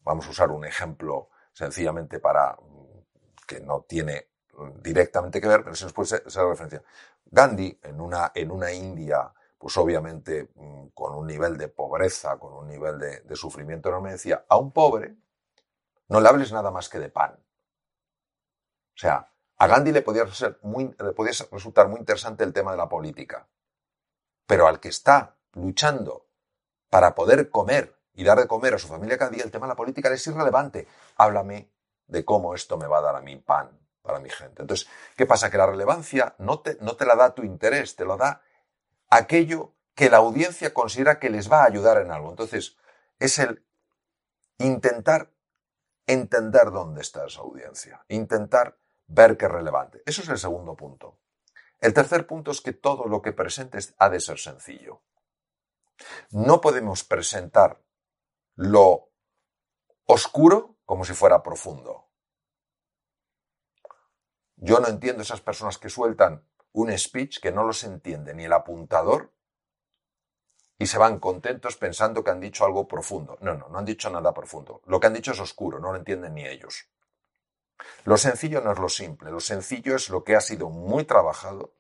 vamos 0.01 0.26
a 0.26 0.31
usar 0.31 0.51
un 0.51 0.64
ejemplo 0.64 1.31
sencillamente 1.53 2.18
para 2.18 2.57
que 3.47 3.61
no 3.61 3.83
tiene 3.83 4.28
directamente 4.76 5.41
que 5.41 5.49
ver, 5.49 5.62
pero 5.62 5.74
sí 5.74 5.85
nos 5.85 5.93
puede 5.93 6.09
ser, 6.09 6.24
referencia. 6.24 6.83
Gandhi, 7.24 7.78
en 7.83 8.01
una, 8.01 8.33
en 8.35 8.51
una 8.51 8.72
India, 8.72 9.33
pues 9.59 9.76
obviamente 9.76 10.51
mm, 10.55 10.89
con 10.89 11.14
un 11.14 11.26
nivel 11.26 11.57
de 11.57 11.68
pobreza, 11.68 12.39
con 12.39 12.53
un 12.53 12.68
nivel 12.68 12.99
de, 12.99 13.20
de 13.20 13.37
sufrimiento 13.37 13.89
enorme, 13.89 14.12
decía, 14.12 14.45
a 14.49 14.57
un 14.57 14.72
pobre 14.72 15.16
no 16.11 16.20
le 16.20 16.28
hables 16.28 16.53
nada 16.53 16.70
más 16.70 16.89
que 16.89 16.99
de 16.99 17.09
pan. 17.09 17.33
O 17.33 18.99
sea, 19.01 19.33
a 19.57 19.66
Gandhi 19.66 19.93
le 19.93 20.03
podía, 20.03 20.26
ser 20.26 20.59
muy, 20.62 20.95
le 20.99 21.12
podía 21.12 21.33
resultar 21.53 21.89
muy 21.89 22.01
interesante 22.01 22.45
el 22.45 22.53
tema 22.53 22.72
de 22.72 22.76
la 22.76 22.89
política, 22.89 23.49
pero 24.51 24.66
al 24.66 24.80
que 24.80 24.88
está 24.88 25.36
luchando 25.53 26.26
para 26.88 27.14
poder 27.14 27.51
comer 27.51 27.94
y 28.14 28.24
dar 28.24 28.36
de 28.36 28.48
comer 28.48 28.74
a 28.74 28.78
su 28.80 28.88
familia 28.88 29.16
cada 29.16 29.30
día, 29.30 29.44
el 29.44 29.53
tema 29.53 29.66
de 29.66 29.74
la 29.74 29.76
política 29.76 30.12
es 30.12 30.26
irrelevante. 30.26 30.88
Háblame 31.18 31.70
de 32.09 32.24
cómo 32.24 32.53
esto 32.57 32.76
me 32.76 32.88
va 32.88 32.98
a 32.98 33.01
dar 33.01 33.14
a 33.14 33.20
mi 33.20 33.36
pan 33.36 33.70
para 34.03 34.18
mi 34.18 34.28
gente. 34.28 34.62
Entonces, 34.62 34.88
¿qué 35.16 35.24
pasa? 35.24 35.53
Que 35.53 35.57
la 35.57 35.66
relevancia 35.66 36.34
no 36.38 36.59
te, 36.59 36.76
no 36.80 36.96
te 36.96 37.07
la 37.07 37.14
da 37.14 37.32
tu 37.32 37.44
interés, 37.44 37.94
te 37.94 38.05
lo 38.05 38.16
da 38.16 38.42
aquello 39.09 39.72
que 39.94 40.11
la 40.11 40.16
audiencia 40.16 40.74
considera 40.74 41.20
que 41.20 41.30
les 41.30 41.48
va 41.48 41.62
a 41.62 41.66
ayudar 41.66 41.98
en 41.98 42.11
algo. 42.11 42.30
Entonces, 42.30 42.76
es 43.20 43.38
el 43.38 43.64
intentar 44.59 45.30
entender 46.09 46.72
dónde 46.72 47.03
está 47.03 47.24
esa 47.24 47.42
audiencia, 47.42 48.05
intentar 48.09 48.76
ver 49.07 49.36
qué 49.36 49.44
es 49.44 49.53
relevante. 49.53 50.03
Eso 50.07 50.22
es 50.22 50.28
el 50.28 50.38
segundo 50.38 50.74
punto. 50.74 51.20
El 51.81 51.95
tercer 51.95 52.26
punto 52.26 52.51
es 52.51 52.61
que 52.61 52.72
todo 52.72 53.07
lo 53.07 53.22
que 53.22 53.33
presentes 53.33 53.95
ha 53.99 54.11
de 54.11 54.20
ser 54.20 54.39
sencillo. 54.39 55.03
No 56.31 56.61
podemos 56.61 57.05
presentar 57.05 57.83
lo 58.57 59.11
oscuro 60.07 60.76
como 60.85 61.05
si 61.05 61.14
fuera 61.14 61.43
profundo. 61.43 62.09
Yo 64.57 64.78
no 64.81 64.89
entiendo 64.89 65.22
esas 65.22 65.41
personas 65.41 65.78
que 65.78 65.89
sueltan 65.89 66.47
un 66.72 66.97
speech 66.97 67.41
que 67.41 67.53
no 67.53 67.64
los 67.64 67.83
entiende 67.85 68.35
ni 68.35 68.45
el 68.45 68.53
apuntador 68.53 69.33
y 70.78 70.87
se 70.87 70.99
van 70.99 71.18
contentos 71.18 71.76
pensando 71.76 72.22
que 72.22 72.31
han 72.31 72.41
dicho 72.41 72.64
algo 72.64 72.87
profundo. 72.87 73.39
No, 73.41 73.55
no, 73.55 73.68
no 73.68 73.78
han 73.78 73.85
dicho 73.85 74.11
nada 74.11 74.35
profundo. 74.35 74.83
Lo 74.87 75.01
que 75.01 75.07
han 75.07 75.14
dicho 75.14 75.33
es 75.33 75.41
oscuro, 75.41 75.78
no 75.78 75.93
lo 75.93 75.99
entienden 75.99 76.35
ni 76.35 76.47
ellos. 76.47 76.89
Lo 78.05 78.16
sencillo 78.16 78.61
no 78.61 78.72
es 78.72 78.78
lo 78.78 78.89
simple, 78.89 79.31
lo 79.31 79.41
sencillo 79.41 79.97
es 79.97 80.09
lo 80.09 80.24
que 80.24 80.37
ha 80.37 80.41
sido 80.41 80.70
muy 80.70 81.05
trabajado, 81.05 81.74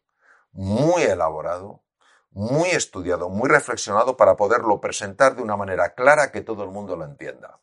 muy 0.52 1.02
elaborado, 1.02 1.82
muy 2.30 2.70
estudiado, 2.70 3.28
muy 3.28 3.48
reflexionado 3.48 4.16
para 4.16 4.36
poderlo 4.36 4.80
presentar 4.80 5.34
de 5.34 5.42
una 5.42 5.56
manera 5.56 5.94
clara 5.94 6.30
que 6.30 6.42
todo 6.42 6.64
el 6.64 6.70
mundo 6.70 6.96
lo 6.96 7.04
entienda. 7.04 7.60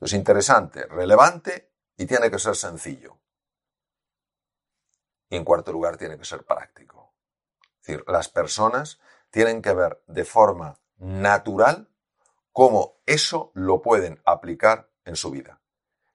Es 0.00 0.12
interesante, 0.12 0.86
relevante 0.86 1.72
y 1.96 2.06
tiene 2.06 2.30
que 2.30 2.38
ser 2.38 2.54
sencillo. 2.56 3.18
Y 5.28 5.36
en 5.36 5.44
cuarto 5.44 5.72
lugar, 5.72 5.96
tiene 5.96 6.18
que 6.18 6.24
ser 6.24 6.44
práctico. 6.44 7.14
Es 7.80 7.86
decir, 7.86 8.04
las 8.06 8.28
personas 8.28 9.00
tienen 9.30 9.62
que 9.62 9.72
ver 9.72 10.02
de 10.06 10.24
forma 10.24 10.78
natural 10.98 11.88
cómo 12.52 13.00
eso 13.06 13.50
lo 13.54 13.82
pueden 13.82 14.20
aplicar 14.24 14.90
en 15.04 15.16
su 15.16 15.30
vida. 15.30 15.60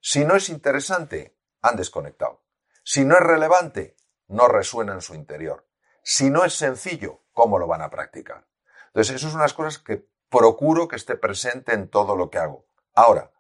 Si 0.02 0.26
no 0.26 0.36
es 0.36 0.49
interesante, 0.49 1.38
han 1.62 1.76
desconectado. 1.76 2.41
Si 2.84 3.06
no 3.06 3.16
es 3.16 3.22
relevante, 3.22 3.95
no 4.28 4.47
resuena 4.47 4.93
en 4.93 5.02
su 5.02 5.14
interior. 5.14 5.68
Si 6.04 6.32
no 6.32 6.43
es 6.43 6.56
sencillo, 6.56 7.22
¿cómo 7.34 7.60
lo 7.60 7.68
van 7.68 7.84
a 7.84 7.91
practicar? 7.91 8.47
Entonces, 8.88 9.16
eso 9.16 9.30
son 9.30 9.39
unas 9.39 9.54
cosas 9.54 9.78
que 9.78 10.08
procuro 10.30 10.88
que 10.88 10.95
esté 10.95 11.16
presente 11.16 11.74
en 11.74 11.88
todo 11.88 12.16
lo 12.16 12.30
que 12.32 12.39
hago. 12.39 12.66
Ahora, 12.95 13.32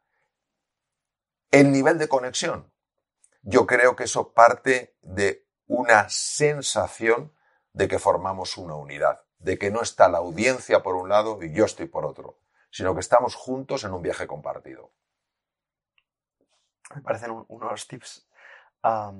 el 1.49 1.71
nivel 1.71 1.97
de 1.97 2.07
conexión. 2.07 2.71
Yo 3.41 3.65
creo 3.65 3.95
que 3.95 4.03
eso 4.03 4.33
parte 4.33 4.95
de 5.01 5.47
una 5.65 6.07
sensación 6.09 7.33
de 7.73 7.87
que 7.87 7.97
formamos 7.97 8.57
una 8.57 8.75
unidad, 8.75 9.23
de 9.39 9.57
que 9.57 9.71
no 9.71 9.81
está 9.81 10.09
la 10.09 10.19
audiencia 10.19 10.83
por 10.83 10.95
un 10.95 11.09
lado 11.09 11.39
y 11.41 11.51
yo 11.51 11.65
estoy 11.65 11.87
por 11.87 12.05
otro, 12.05 12.37
sino 12.69 12.93
que 12.93 12.99
estamos 12.99 13.35
juntos 13.35 13.83
en 13.83 13.93
un 13.93 14.01
viaje 14.01 14.27
compartido. 14.27 14.91
Me 16.95 17.01
parecen 17.01 17.45
unos 17.47 17.87
tips 17.87 18.27
a, 18.83 19.13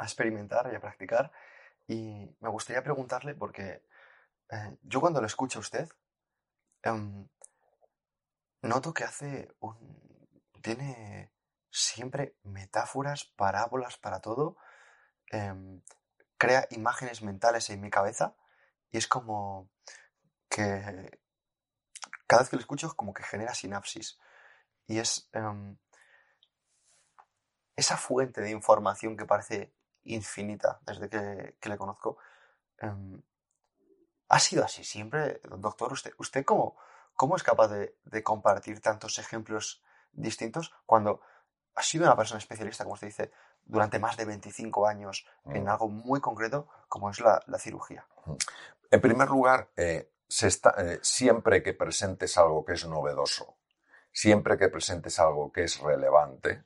experimentar 0.00 0.70
y 0.72 0.76
a 0.76 0.80
practicar. 0.80 1.32
Y 1.86 2.34
me 2.40 2.48
gustaría 2.48 2.82
preguntarle, 2.82 3.34
porque 3.34 3.82
eh, 4.50 4.76
yo 4.82 5.00
cuando 5.00 5.20
lo 5.20 5.26
escucho 5.26 5.58
a 5.58 5.60
usted, 5.60 5.88
em, 6.82 7.28
noto 8.62 8.92
que 8.92 9.04
hace 9.04 9.54
tiene 10.62 11.32
siempre 11.70 12.36
metáforas, 12.42 13.24
parábolas 13.24 13.98
para 13.98 14.20
todo. 14.20 14.56
Em, 15.30 15.82
crea 16.38 16.66
imágenes 16.70 17.22
mentales 17.22 17.70
en 17.70 17.80
mi 17.80 17.90
cabeza 17.90 18.36
y 18.90 18.98
es 18.98 19.06
como 19.06 19.70
que 20.48 21.18
cada 22.26 22.42
vez 22.42 22.50
que 22.50 22.56
lo 22.56 22.60
escucho 22.60 22.94
como 22.94 23.14
que 23.14 23.22
genera 23.22 23.54
sinapsis 23.54 24.18
y 24.86 24.98
es 24.98 25.28
em, 25.32 25.76
esa 27.74 27.96
fuente 27.96 28.40
de 28.40 28.50
información 28.50 29.16
que 29.16 29.26
parece 29.26 29.72
infinita 30.04 30.80
desde 30.82 31.08
que, 31.08 31.68
le 31.68 31.76
conozco. 31.76 32.18
Em, 32.78 33.22
¿Ha 34.28 34.38
sido 34.40 34.64
así 34.64 34.84
siempre, 34.84 35.40
doctor? 35.58 35.92
¿Usted, 35.92 36.12
usted 36.18 36.44
cómo, 36.44 36.76
cómo 37.14 37.36
es 37.36 37.42
capaz 37.42 37.68
de, 37.68 37.96
de 38.04 38.22
compartir 38.22 38.80
tantos 38.80 39.18
ejemplos 39.18 39.82
distintos 40.12 40.72
cuando 40.84 41.20
ha 41.76 41.82
sido 41.82 42.04
una 42.04 42.16
persona 42.16 42.38
especialista, 42.38 42.84
como 42.84 42.94
usted 42.94 43.08
dice, 43.08 43.30
durante 43.64 43.98
más 43.98 44.16
de 44.16 44.24
25 44.24 44.86
años 44.86 45.26
en 45.44 45.64
mm. 45.64 45.68
algo 45.68 45.88
muy 45.88 46.20
concreto 46.20 46.68
como 46.88 47.10
es 47.10 47.20
la, 47.20 47.42
cirugía? 47.58 48.06
En 48.90 49.00
primer 49.00 49.28
lugar, 49.28 49.70
eh, 49.76 50.10
se 50.28 50.48
está, 50.48 50.74
eh, 50.78 50.98
siempre 51.02 51.62
que 51.62 51.74
presentes 51.74 52.38
algo 52.38 52.64
que 52.64 52.72
es 52.72 52.86
novedoso, 52.86 53.56
siempre 54.16 54.56
que 54.56 54.70
presentes 54.70 55.18
algo 55.18 55.52
que 55.52 55.64
es 55.64 55.78
relevante, 55.78 56.64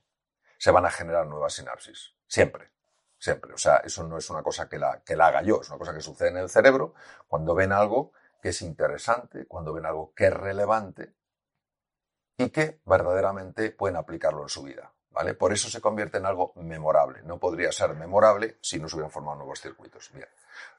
se 0.57 0.71
van 0.71 0.85
a 0.85 0.89
generar 0.89 1.27
nuevas 1.27 1.53
sinapsis. 1.53 2.15
Siempre. 2.25 2.71
Siempre. 3.17 3.53
O 3.53 3.57
sea, 3.57 3.77
eso 3.83 4.07
no 4.07 4.17
es 4.17 4.29
una 4.29 4.41
cosa 4.41 4.69
que 4.69 4.79
la, 4.79 5.03
que 5.03 5.17
la 5.17 5.27
haga 5.27 5.41
yo, 5.41 5.59
es 5.59 5.67
una 5.67 5.77
cosa 5.77 5.93
que 5.93 5.99
sucede 5.99 6.29
en 6.29 6.37
el 6.37 6.49
cerebro 6.49 6.93
cuando 7.27 7.53
ven 7.53 7.73
algo 7.73 8.13
que 8.41 8.49
es 8.49 8.61
interesante, 8.61 9.47
cuando 9.47 9.73
ven 9.73 9.85
algo 9.85 10.13
que 10.15 10.27
es 10.27 10.33
relevante 10.33 11.13
y 12.37 12.51
que 12.51 12.79
verdaderamente 12.85 13.71
pueden 13.71 13.97
aplicarlo 13.97 14.43
en 14.43 14.49
su 14.49 14.63
vida. 14.63 14.93
¿Vale? 15.09 15.33
Por 15.33 15.51
eso 15.51 15.69
se 15.69 15.81
convierte 15.81 16.19
en 16.19 16.25
algo 16.25 16.53
memorable. 16.55 17.21
No 17.23 17.37
podría 17.37 17.73
ser 17.73 17.93
memorable 17.95 18.59
si 18.61 18.79
no 18.79 18.87
se 18.87 18.95
hubieran 18.95 19.11
formado 19.11 19.39
nuevos 19.39 19.59
circuitos. 19.59 20.09
Bien. 20.13 20.29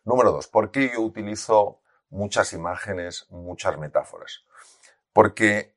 Número 0.05 0.33
dos, 0.33 0.49
¿por 0.49 0.71
qué 0.71 0.91
yo 0.95 1.03
utilizo 1.03 1.83
muchas 2.09 2.55
imágenes, 2.55 3.27
muchas 3.29 3.77
metáforas? 3.77 4.47
Porque 5.13 5.77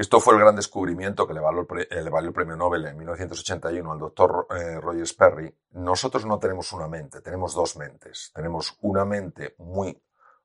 esto 0.00 0.18
fue 0.18 0.32
el 0.32 0.40
gran 0.40 0.56
descubrimiento 0.56 1.26
que 1.26 1.34
le 1.34 1.40
valió, 1.40 1.66
el 1.68 2.32
premio 2.32 2.56
Nobel 2.56 2.86
en 2.86 2.96
1981 2.96 3.92
al 3.92 3.98
doctor 3.98 4.46
eh, 4.48 4.80
Roger 4.80 5.06
Sperry. 5.06 5.54
Nosotros 5.72 6.24
no 6.24 6.38
tenemos 6.38 6.72
una 6.72 6.88
mente, 6.88 7.20
tenemos 7.20 7.52
dos 7.52 7.76
mentes. 7.76 8.32
Tenemos 8.34 8.78
una 8.80 9.04
mente 9.04 9.54
muy 9.58 10.02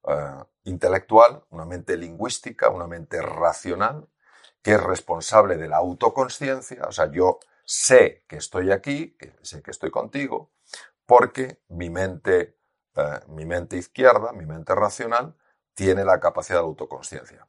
eh, 0.08 0.44
intelectual, 0.66 1.46
una 1.52 1.64
mente 1.64 1.96
lingüística, 1.96 2.70
una 2.70 2.86
mente 2.86 3.22
racional 3.22 4.10
que 4.62 4.74
es 4.74 4.84
responsable 4.84 5.56
de 5.56 5.70
la 5.70 5.78
autoconsciencia, 5.78 6.84
o 6.86 6.92
sea, 6.92 7.10
yo 7.10 7.40
sé 7.64 8.26
que 8.28 8.36
estoy 8.36 8.74
aquí, 8.74 9.16
que 9.18 9.38
sé 9.42 9.62
que 9.62 9.72
estoy 9.72 9.90
contigo, 9.90 10.52
porque 11.06 11.62
mi 11.70 11.90
mente, 11.90 12.58
eh, 12.96 13.20
mi 13.28 13.46
mente 13.46 13.78
izquierda, 13.78 14.34
mi 14.34 14.46
mente 14.46 14.76
racional, 14.76 15.34
tiene 15.76 16.04
la 16.04 16.20
capacidad 16.20 16.60
de 16.60 16.66
autoconsciencia. 16.66 17.48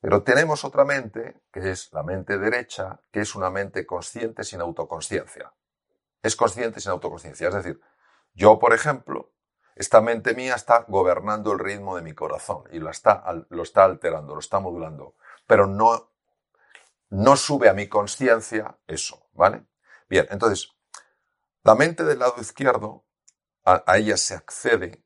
Pero 0.00 0.22
tenemos 0.22 0.64
otra 0.64 0.84
mente, 0.84 1.40
que 1.52 1.70
es 1.70 1.92
la 1.92 2.02
mente 2.02 2.38
derecha, 2.38 3.00
que 3.10 3.20
es 3.20 3.34
una 3.34 3.50
mente 3.50 3.84
consciente 3.84 4.44
sin 4.44 4.60
autoconsciencia. 4.60 5.52
Es 6.22 6.36
consciente 6.36 6.80
sin 6.80 6.92
autoconsciencia. 6.92 7.48
Es 7.48 7.54
decir, 7.54 7.80
yo, 8.34 8.58
por 8.58 8.72
ejemplo, 8.72 9.32
esta 9.74 10.00
mente 10.00 10.34
mía 10.34 10.54
está 10.54 10.84
gobernando 10.88 11.52
el 11.52 11.58
ritmo 11.58 11.96
de 11.96 12.02
mi 12.02 12.14
corazón 12.14 12.64
y 12.72 12.78
lo 12.78 12.90
está, 12.90 13.24
lo 13.48 13.62
está 13.62 13.84
alterando, 13.84 14.34
lo 14.34 14.40
está 14.40 14.60
modulando, 14.60 15.14
pero 15.46 15.66
no 15.66 16.08
no 17.10 17.36
sube 17.36 17.68
a 17.68 17.74
mi 17.74 17.88
conciencia 17.88 18.78
eso, 18.86 19.28
¿vale? 19.32 19.64
Bien, 20.08 20.26
entonces, 20.30 20.70
la 21.62 21.74
mente 21.74 22.04
del 22.04 22.18
lado 22.18 22.34
izquierdo, 22.38 23.04
a, 23.64 23.82
ella 23.96 24.16
se 24.16 24.34
accede 24.34 25.04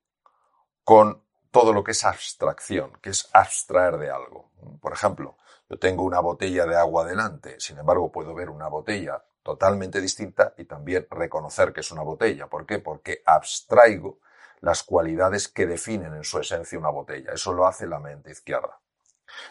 con 0.84 1.21
todo 1.52 1.72
lo 1.72 1.84
que 1.84 1.92
es 1.92 2.04
abstracción, 2.04 2.98
que 3.00 3.10
es 3.10 3.28
abstraer 3.32 3.98
de 3.98 4.10
algo. 4.10 4.50
Por 4.80 4.92
ejemplo, 4.92 5.36
yo 5.68 5.78
tengo 5.78 6.02
una 6.02 6.18
botella 6.18 6.66
de 6.66 6.76
agua 6.76 7.04
delante, 7.04 7.60
sin 7.60 7.78
embargo 7.78 8.10
puedo 8.10 8.34
ver 8.34 8.50
una 8.50 8.68
botella 8.68 9.22
totalmente 9.42 10.00
distinta 10.00 10.54
y 10.56 10.64
también 10.64 11.06
reconocer 11.10 11.72
que 11.72 11.80
es 11.80 11.92
una 11.92 12.02
botella. 12.02 12.48
¿Por 12.48 12.66
qué? 12.66 12.78
Porque 12.78 13.22
abstraigo 13.26 14.18
las 14.60 14.82
cualidades 14.82 15.48
que 15.48 15.66
definen 15.66 16.14
en 16.14 16.24
su 16.24 16.38
esencia 16.38 16.78
una 16.78 16.90
botella. 16.90 17.32
Eso 17.32 17.52
lo 17.52 17.66
hace 17.66 17.86
la 17.86 18.00
mente 18.00 18.30
izquierda. 18.30 18.80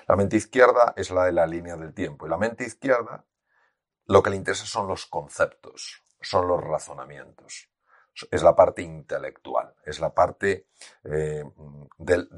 La 0.07 0.15
mente 0.15 0.37
izquierda 0.37 0.93
es 0.95 1.11
la 1.11 1.25
de 1.25 1.33
la 1.33 1.45
línea 1.45 1.75
del 1.75 1.93
tiempo 1.93 2.25
y 2.25 2.29
la 2.29 2.37
mente 2.37 2.65
izquierda 2.65 3.25
lo 4.05 4.23
que 4.23 4.29
le 4.29 4.37
interesa 4.37 4.65
son 4.65 4.87
los 4.87 5.05
conceptos, 5.05 6.03
son 6.21 6.47
los 6.47 6.61
razonamientos. 6.61 7.70
Es 8.29 8.43
la 8.43 8.55
parte 8.55 8.81
intelectual, 8.81 9.73
es 9.85 9.99
la 9.99 10.13
parte 10.13 10.67
eh, 11.03 11.43
del, 11.97 12.29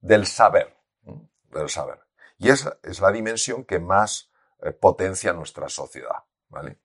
del, 0.00 0.26
saber, 0.26 0.76
del 1.44 1.68
saber. 1.68 2.00
Y 2.38 2.50
es, 2.50 2.68
es 2.82 3.00
la 3.00 3.12
dimensión 3.12 3.64
que 3.64 3.78
más 3.78 4.30
eh, 4.62 4.72
potencia 4.72 5.32
nuestra 5.32 5.68
sociedad. 5.68 6.24
¿vale? 6.48 6.80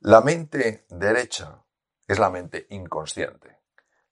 La 0.00 0.22
mente 0.22 0.86
derecha 0.88 1.64
es 2.06 2.18
la 2.18 2.30
mente 2.30 2.66
inconsciente. 2.70 3.58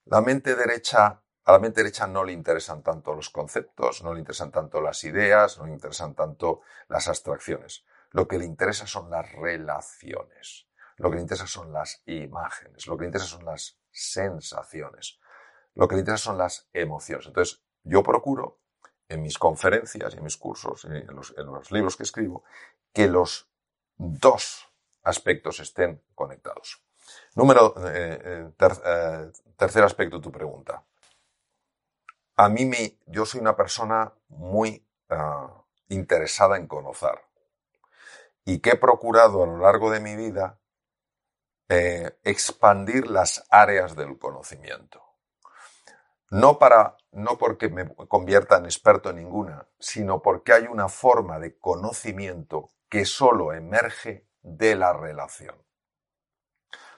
La 0.05 0.21
mente 0.21 0.55
derecha, 0.55 1.23
a 1.43 1.51
la 1.51 1.59
mente 1.59 1.81
derecha 1.81 2.07
no 2.07 2.23
le 2.23 2.31
interesan 2.31 2.83
tanto 2.83 3.13
los 3.13 3.29
conceptos, 3.29 4.03
no 4.03 4.13
le 4.13 4.19
interesan 4.19 4.51
tanto 4.51 4.81
las 4.81 5.03
ideas, 5.03 5.57
no 5.57 5.65
le 5.65 5.73
interesan 5.73 6.13
tanto 6.15 6.61
las 6.87 7.07
abstracciones. 7.07 7.85
Lo 8.11 8.27
que 8.27 8.37
le 8.37 8.45
interesa 8.45 8.87
son 8.87 9.09
las 9.09 9.31
relaciones. 9.31 10.68
Lo 10.99 11.09
que 11.09 11.15
le 11.15 11.21
interesa 11.21 11.47
son 11.47 11.71
las 11.71 12.01
imágenes. 12.05 12.85
Lo 12.87 12.97
que 12.97 13.03
le 13.03 13.07
interesa 13.07 13.29
son 13.29 13.45
las 13.45 13.79
sensaciones. 13.91 15.19
Lo 15.73 15.87
que 15.87 15.95
le 15.95 16.01
interesa 16.01 16.25
son 16.25 16.37
las 16.37 16.69
emociones. 16.73 17.25
Entonces, 17.27 17.63
yo 17.83 18.03
procuro 18.03 18.59
en 19.07 19.21
mis 19.21 19.37
conferencias 19.37 20.13
y 20.13 20.17
en 20.17 20.23
mis 20.23 20.37
cursos, 20.37 20.85
en 20.85 21.07
los, 21.07 21.33
en 21.37 21.47
los 21.47 21.71
libros 21.71 21.95
que 21.95 22.03
escribo, 22.03 22.43
que 22.93 23.07
los 23.07 23.49
dos 23.97 24.69
aspectos 25.03 25.59
estén 25.61 26.03
conectados. 26.13 26.83
Número, 27.35 27.73
eh, 27.87 28.19
eh, 28.23 28.51
eh, 28.59 29.31
tercer 29.57 29.83
aspecto 29.83 30.17
de 30.17 30.23
tu 30.23 30.31
pregunta. 30.31 30.83
A 32.35 32.49
mí 32.49 32.65
me, 32.65 32.99
yo 33.07 33.25
soy 33.25 33.41
una 33.41 33.55
persona 33.55 34.13
muy 34.27 34.85
ah, 35.09 35.63
interesada 35.87 36.57
en 36.57 36.67
conocer 36.67 37.19
y 38.45 38.59
que 38.59 38.71
he 38.71 38.77
procurado 38.77 39.43
a 39.43 39.47
lo 39.47 39.57
largo 39.57 39.91
de 39.91 39.99
mi 39.99 40.15
vida 40.15 40.59
expandir 41.69 43.07
las 43.07 43.45
áreas 43.49 43.95
del 43.95 44.17
conocimiento. 44.17 45.03
No 46.31 46.59
para, 46.59 46.97
no 47.11 47.37
porque 47.37 47.69
me 47.69 47.87
convierta 48.07 48.57
en 48.57 48.65
experto 48.65 49.09
en 49.09 49.17
ninguna, 49.17 49.67
sino 49.79 50.21
porque 50.21 50.53
hay 50.53 50.65
una 50.65 50.89
forma 50.89 51.39
de 51.39 51.57
conocimiento 51.57 52.69
que 52.87 53.05
solo 53.05 53.53
emerge 53.53 54.27
de 54.41 54.75
la 54.75 54.93
relación. 54.93 55.55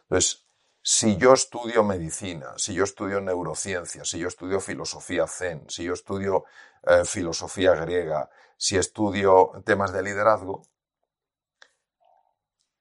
Entonces, 0.03 0.45
si 0.84 1.15
yo 1.17 1.34
estudio 1.34 1.84
medicina, 1.84 2.53
si 2.57 2.74
yo 2.74 2.84
estudio 2.84 3.22
neurociencia, 3.22 4.03
si 4.03 4.19
yo 4.19 4.28
estudio 4.28 4.59
filosofía 4.59 5.28
zen, 5.28 5.69
si 5.69 5.84
yo 5.84 5.93
estudio 5.93 6.45
eh, 6.84 7.05
filosofía 7.05 7.76
griega, 7.76 8.30
si 8.57 8.78
estudio 8.78 9.51
temas 9.65 9.93
de 9.93 10.01
liderazgo, 10.01 10.63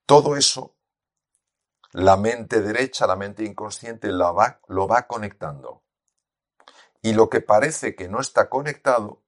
todo 0.06 0.36
eso, 0.36 0.76
la 1.92 2.16
mente 2.16 2.60
derecha, 2.60 3.06
la 3.06 3.16
mente 3.16 3.44
inconsciente 3.44 4.08
lo 4.08 4.34
va, 4.34 5.06
conectando. 5.08 5.82
Y 7.02 7.14
lo 7.14 7.28
que 7.28 7.40
parece 7.40 7.94
que 7.94 8.08
no 8.08 8.20
está 8.20 8.48
conectado, 8.48 9.22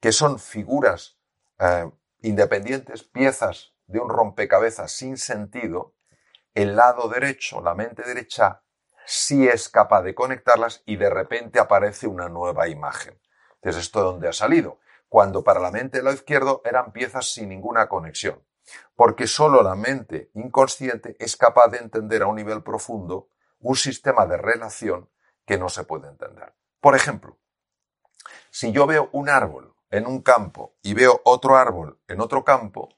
que 0.00 0.12
son 0.12 0.38
figuras 0.38 1.18
eh, 1.58 1.90
independientes, 2.20 3.02
piezas 3.02 3.74
de 3.86 3.98
un 3.98 4.08
rompecabezas 4.08 4.92
sin 4.92 5.16
sentido, 5.16 5.94
el 6.54 6.76
lado 6.76 7.08
derecho, 7.08 7.60
la 7.60 7.74
mente 7.74 8.02
derecha, 8.02 8.62
sí 9.04 9.48
es 9.48 9.68
capaz 9.68 10.02
de 10.02 10.14
conectarlas 10.14 10.82
y 10.86 10.96
de 10.96 11.10
repente 11.10 11.58
aparece 11.58 12.06
una 12.06 12.28
nueva 12.28 12.68
imagen. 12.68 13.20
Entonces, 13.56 13.82
¿esto 13.82 14.00
de 14.00 14.04
dónde 14.06 14.28
ha 14.28 14.32
salido? 14.32 14.78
Cuando 15.08 15.42
para 15.42 15.60
la 15.60 15.70
mente 15.70 15.98
del 15.98 16.04
lado 16.04 16.16
izquierdo 16.16 16.62
eran 16.64 16.92
piezas 16.92 17.32
sin 17.32 17.48
ninguna 17.48 17.88
conexión. 17.88 18.42
Porque 18.94 19.26
solo 19.26 19.62
la 19.62 19.74
mente 19.74 20.30
inconsciente 20.34 21.16
es 21.18 21.36
capaz 21.36 21.68
de 21.68 21.78
entender 21.78 22.22
a 22.22 22.26
un 22.26 22.36
nivel 22.36 22.62
profundo 22.62 23.28
un 23.60 23.76
sistema 23.76 24.26
de 24.26 24.36
relación 24.36 25.08
que 25.44 25.58
no 25.58 25.68
se 25.68 25.84
puede 25.84 26.08
entender. 26.08 26.54
Por 26.80 26.94
ejemplo, 26.94 27.38
si 28.50 28.72
yo 28.72 28.86
veo 28.86 29.08
un 29.12 29.28
árbol 29.28 29.74
en 29.90 30.06
un 30.06 30.22
campo 30.22 30.76
y 30.82 30.94
veo 30.94 31.20
otro 31.24 31.56
árbol 31.56 32.00
en 32.08 32.20
otro 32.20 32.44
campo, 32.44 32.88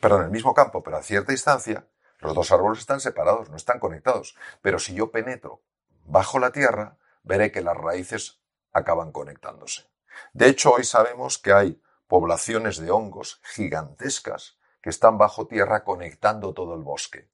perdón, 0.00 0.20
en 0.20 0.26
el 0.26 0.32
mismo 0.32 0.54
campo, 0.54 0.82
pero 0.82 0.98
a 0.98 1.02
cierta 1.02 1.32
distancia, 1.32 1.86
los 2.18 2.34
dos 2.34 2.52
árboles 2.52 2.78
están 2.78 3.00
separados, 3.00 3.50
no 3.50 3.56
están 3.56 3.80
conectados. 3.80 4.36
Pero 4.60 4.78
si 4.78 4.94
yo 4.94 5.10
penetro 5.10 5.62
bajo 6.04 6.38
la 6.38 6.52
tierra, 6.52 6.98
veré 7.22 7.50
que 7.50 7.62
las 7.62 7.76
raíces 7.76 8.40
acaban 8.72 9.12
conectándose. 9.12 9.90
De 10.32 10.48
hecho, 10.48 10.72
hoy 10.72 10.84
sabemos 10.84 11.38
que 11.38 11.52
hay 11.52 11.82
poblaciones 12.06 12.78
de 12.78 12.90
hongos 12.90 13.40
gigantescas 13.44 14.58
que 14.82 14.90
están 14.90 15.16
bajo 15.16 15.46
tierra 15.46 15.84
conectando 15.84 16.52
todo 16.52 16.74
el 16.74 16.82
bosque. 16.82 17.28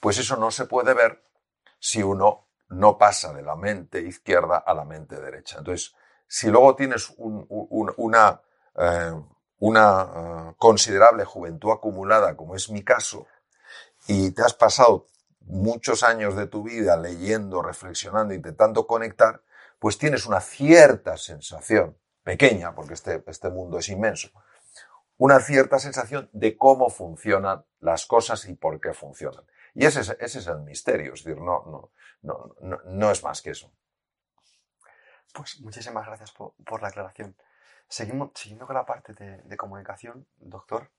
Pues 0.00 0.18
eso 0.18 0.36
no 0.36 0.50
se 0.50 0.66
puede 0.66 0.94
ver 0.94 1.24
si 1.78 2.02
uno 2.02 2.48
no 2.68 2.98
pasa 2.98 3.32
de 3.32 3.42
la 3.42 3.56
mente 3.56 4.00
izquierda 4.00 4.58
a 4.58 4.74
la 4.74 4.84
mente 4.84 5.20
derecha. 5.20 5.58
Entonces, 5.58 5.94
si 6.26 6.48
luego 6.48 6.74
tienes 6.74 7.12
una, 7.18 8.40
eh, 8.76 9.12
una 9.58 10.02
eh, 10.02 10.54
considerable 10.58 11.24
juventud 11.24 11.70
acumulada, 11.72 12.36
como 12.36 12.54
es 12.54 12.70
mi 12.70 12.82
caso, 12.82 13.26
y 14.06 14.30
te 14.32 14.42
has 14.42 14.54
pasado 14.54 15.06
muchos 15.40 16.02
años 16.02 16.36
de 16.36 16.46
tu 16.46 16.62
vida 16.62 16.96
leyendo, 16.96 17.62
reflexionando, 17.62 18.34
intentando 18.34 18.86
conectar, 18.86 19.42
pues 19.78 19.98
tienes 19.98 20.26
una 20.26 20.40
cierta 20.40 21.16
sensación, 21.16 21.96
pequeña, 22.22 22.74
porque 22.74 22.94
este, 22.94 23.22
este 23.26 23.50
mundo 23.50 23.78
es 23.78 23.88
inmenso, 23.88 24.30
una 25.22 25.38
cierta 25.38 25.78
sensación 25.78 26.28
de 26.32 26.56
cómo 26.56 26.90
funcionan 26.90 27.64
las 27.78 28.06
cosas 28.06 28.44
y 28.46 28.54
por 28.56 28.80
qué 28.80 28.92
funcionan. 28.92 29.44
Y 29.72 29.86
ese 29.86 30.00
es, 30.00 30.10
ese 30.18 30.40
es 30.40 30.48
el 30.48 30.58
misterio, 30.62 31.14
es 31.14 31.22
decir, 31.22 31.40
no, 31.40 31.62
no, 31.64 31.92
no, 32.22 32.56
no, 32.60 32.80
no 32.86 33.10
es 33.12 33.22
más 33.22 33.40
que 33.40 33.50
eso. 33.50 33.72
Pues 35.32 35.60
muchísimas 35.60 36.06
gracias 36.06 36.32
por, 36.32 36.54
por 36.64 36.82
la 36.82 36.88
aclaración. 36.88 37.36
Seguimos, 37.86 38.32
siguiendo 38.34 38.66
con 38.66 38.74
la 38.74 38.84
parte 38.84 39.14
de, 39.14 39.56
comunicación, 39.56 40.26
doctor, 40.38 40.90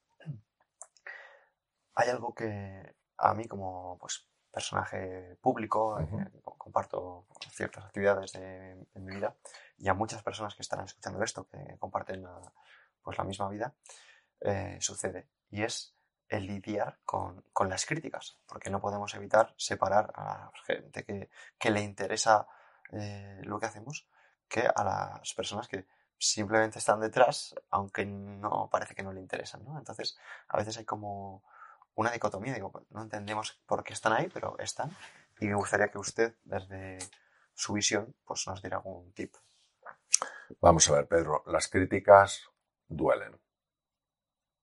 hay 1.96 2.10
algo 2.10 2.34
que 2.34 2.96
a 3.18 3.34
mí 3.34 3.46
como 3.50 3.98
pues, 4.00 4.26
personaje 4.54 5.38
público, 5.42 6.00
eh, 6.00 6.32
comparto 6.58 7.28
ciertas 7.52 7.84
actividades 7.84 8.32
de, 8.32 8.72
en 8.72 9.04
mi 9.04 9.16
vida, 9.16 9.36
y 9.78 9.90
a 9.90 9.94
muchas 9.94 10.24
personas 10.24 10.56
que 10.56 10.62
están 10.62 10.86
escuchando 10.86 11.22
esto, 11.22 11.46
que 11.50 11.78
comparten 11.78 12.24
la, 12.24 12.40
pues, 13.04 13.18
la 13.18 13.26
misma 13.26 13.50
vida, 13.50 13.76
eh, 14.44 14.78
sucede. 14.80 15.30
Y 15.50 15.64
es 15.64 15.96
el 16.28 16.48
lidiar 16.48 17.00
con, 17.06 17.44
las 17.70 17.86
críticas, 17.86 18.38
porque 18.48 18.70
no 18.70 18.82
podemos 18.82 19.14
evitar 19.16 19.54
separar 19.58 20.12
a 20.16 20.24
la 20.24 20.52
gente 20.66 21.06
que, 21.60 21.70
le 21.70 21.82
interesa 21.82 22.48
eh, 22.92 23.40
lo 23.44 23.60
que 23.60 23.68
hacemos 23.68 24.08
que 24.48 24.68
a 24.68 24.84
las 24.84 25.34
personas 25.34 25.68
que 25.68 25.86
simplemente 26.18 26.80
están 26.80 27.00
detrás, 27.00 27.56
aunque 27.70 28.06
no 28.06 28.70
parece 28.72 28.96
que 28.96 29.04
no 29.04 29.12
le 29.12 29.20
interesan, 29.20 29.64
¿no? 29.64 29.78
Entonces, 29.78 30.18
a 30.48 30.58
veces 30.58 30.78
hay 30.78 30.86
como 30.86 31.44
una 31.96 32.12
dicotomía, 32.12 32.54
digo, 32.54 32.86
no 32.90 33.02
entendemos 33.02 33.62
por 33.66 33.84
qué 33.84 33.94
están 33.94 34.14
ahí, 34.14 34.30
pero 34.34 34.58
están, 34.60 34.96
y 35.40 35.48
me 35.48 35.56
gustaría 35.56 35.90
que 35.90 35.98
usted, 35.98 36.36
desde 36.44 37.00
su 37.54 37.74
visión, 37.74 38.16
pues 38.26 38.48
nos 38.48 38.62
diera 38.62 38.78
algún 38.78 39.12
tip. 39.14 39.36
Vamos 40.60 40.90
a 40.90 40.94
ver, 40.94 41.08
Pedro, 41.08 41.44
las 41.48 41.68
críticas 41.68 42.50
duelen. 42.88 43.43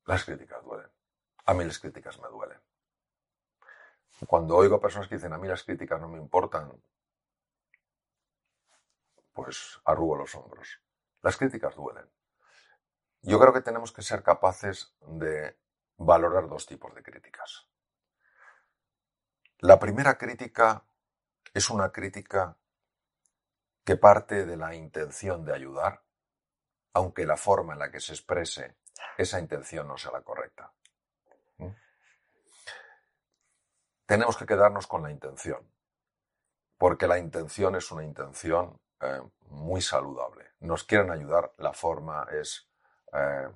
Las 0.07 0.25
críticas 0.25 0.63
duelen. 0.65 0.91
A 1.47 1.55
mí 1.55 1.65
las 1.65 1.79
críticas 1.79 2.21
me 2.21 2.29
duelen. 2.29 2.61
Cuando 4.27 4.57
oigo 4.57 4.81
personas 4.81 5.09
que 5.09 5.17
dicen, 5.17 5.33
a 5.33 5.39
mí 5.39 5.49
las 5.49 5.65
críticas 5.65 6.01
no 6.01 6.09
me 6.09 6.19
importan, 6.19 6.73
pues 9.33 9.81
arrugo 9.85 10.17
los 10.17 10.35
hombros. 10.35 10.81
Las 11.23 11.37
críticas 11.37 11.75
duelen. 11.75 12.09
Yo 13.23 13.39
creo 13.39 13.53
que 13.53 13.61
tenemos 13.61 13.93
que 13.93 14.03
ser 14.03 14.23
capaces 14.23 14.95
de 15.01 15.59
valorar 15.97 16.49
dos 16.49 16.67
tipos 16.67 16.95
de 16.95 17.03
críticas. 17.03 17.69
La 19.59 19.79
primera 19.79 20.17
crítica 20.17 20.87
es 21.53 21.69
una 21.69 21.93
crítica 21.93 22.57
que 23.85 23.97
parte 23.97 24.47
de 24.47 24.57
la 24.57 24.75
intención 24.75 25.45
de 25.45 25.55
ayudar, 25.55 26.03
aunque 26.95 27.27
la 27.27 27.37
forma 27.37 27.75
en 27.75 27.79
la 27.79 27.91
que 27.91 28.01
se 28.01 28.13
exprese 28.13 28.77
esa 29.21 29.39
intención 29.39 29.87
no 29.87 29.97
sea 29.99 30.13
la 30.13 30.23
correcta. 30.23 30.73
¿Mm? 31.59 31.69
Tenemos 34.07 34.37
que 34.37 34.47
quedarnos 34.47 34.87
con 34.87 35.03
la 35.03 35.11
intención, 35.11 35.71
porque 36.79 37.07
la 37.07 37.19
intención 37.19 37.77
es 37.77 37.91
una 37.93 38.03
intención 38.03 38.81
eh, 39.01 39.21
muy 39.49 39.83
saludable. 39.83 40.53
Nos 40.61 40.85
quieren 40.85 41.11
ayudar, 41.11 41.53
la 41.59 41.73
forma 41.73 42.27
es 42.33 42.69
eh, 43.13 43.49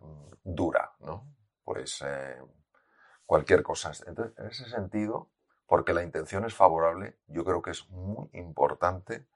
dura, 0.42 0.94
¿no? 1.00 1.34
Pues 1.64 2.02
eh, 2.02 2.38
cualquier 3.24 3.62
cosa. 3.62 3.92
Entonces, 4.06 4.38
en 4.38 4.46
ese 4.46 4.68
sentido, 4.68 5.30
porque 5.66 5.94
la 5.94 6.02
intención 6.02 6.44
es 6.44 6.54
favorable, 6.54 7.18
yo 7.26 7.44
creo 7.44 7.62
que 7.62 7.70
es 7.70 7.88
muy 7.88 8.28
importante 8.34 9.26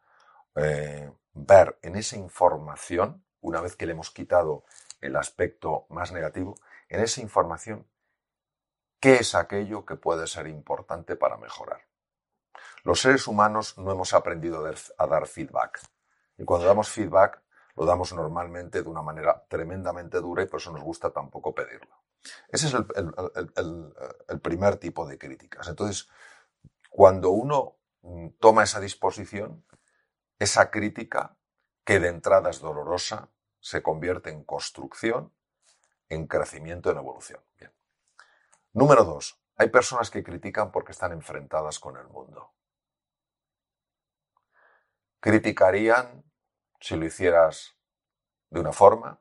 ver 1.33 1.79
en 1.83 1.95
esa 1.95 2.17
información, 2.17 3.25
una 3.41 3.61
vez 3.61 3.77
que 3.77 3.87
le 3.87 3.93
hemos 3.93 4.11
quitado 4.11 4.65
el 5.01 5.17
aspecto 5.17 5.87
más 5.91 6.13
negativo, 6.13 6.55
en 6.89 7.01
esa 7.01 7.21
información 7.21 7.87
qué 9.01 9.17
es 9.17 9.35
aquello 9.35 9.85
que 9.85 9.97
puede 9.97 10.27
ser 10.27 10.47
importante 10.49 11.17
para 11.17 11.37
mejorar. 11.37 11.83
Los 12.83 13.01
seres 13.01 13.27
humanos 13.27 13.77
no 13.79 13.93
hemos 13.93 14.15
aprendido 14.15 14.65
a 14.99 15.07
dar 15.07 15.27
feedback. 15.27 15.81
Y 16.37 16.45
cuando 16.45 16.67
damos 16.67 16.89
feedback, 16.89 17.43
lo 17.77 17.85
damos 17.85 18.13
normalmente 18.13 18.83
de 18.83 18.89
una 18.89 19.03
manera 19.03 19.45
tremendamente 19.49 20.21
dura 20.21 20.43
y 20.43 20.47
por 20.47 20.61
eso 20.61 20.73
nos 20.73 20.83
gusta 20.83 21.11
tampoco 21.11 21.55
pedirlo. 21.55 22.03
Ese 22.49 22.67
es 22.67 22.75
el, 22.75 24.41
primer 24.41 24.77
tipo 24.77 25.07
de 25.07 25.17
críticas. 25.17 25.69
Entonces, 25.69 26.09
cuando 26.91 27.31
uno 27.31 27.77
mm, 28.03 28.29
toma 28.41 28.65
esa 28.65 28.81
disposición, 28.81 29.65
esa 30.39 30.71
crítica, 30.71 31.37
que 31.85 32.01
de 32.01 32.09
entrada 32.09 32.51
es 32.51 32.61
dolorosa, 32.61 33.31
se 33.61 33.83
convierte 33.83 34.31
en 34.31 34.45
construcción, 34.45 35.35
en 36.09 36.27
crecimiento, 36.27 36.91
en 36.91 36.99
evolución. 36.99 37.43
Bien. 37.59 37.73
Número 38.73 39.05
dos, 39.05 39.41
hay 39.57 39.71
personas 39.71 40.11
que 40.11 40.23
critican 40.23 40.71
porque 40.71 40.93
están 40.93 41.13
enfrentadas 41.13 41.79
con 41.79 41.97
el 41.97 42.07
mundo. 42.09 42.55
Criticarían 45.21 46.25
si 46.81 46.97
lo 46.97 47.05
hicieras 47.05 47.77
de 48.51 48.61
una 48.61 48.73
forma, 48.73 49.21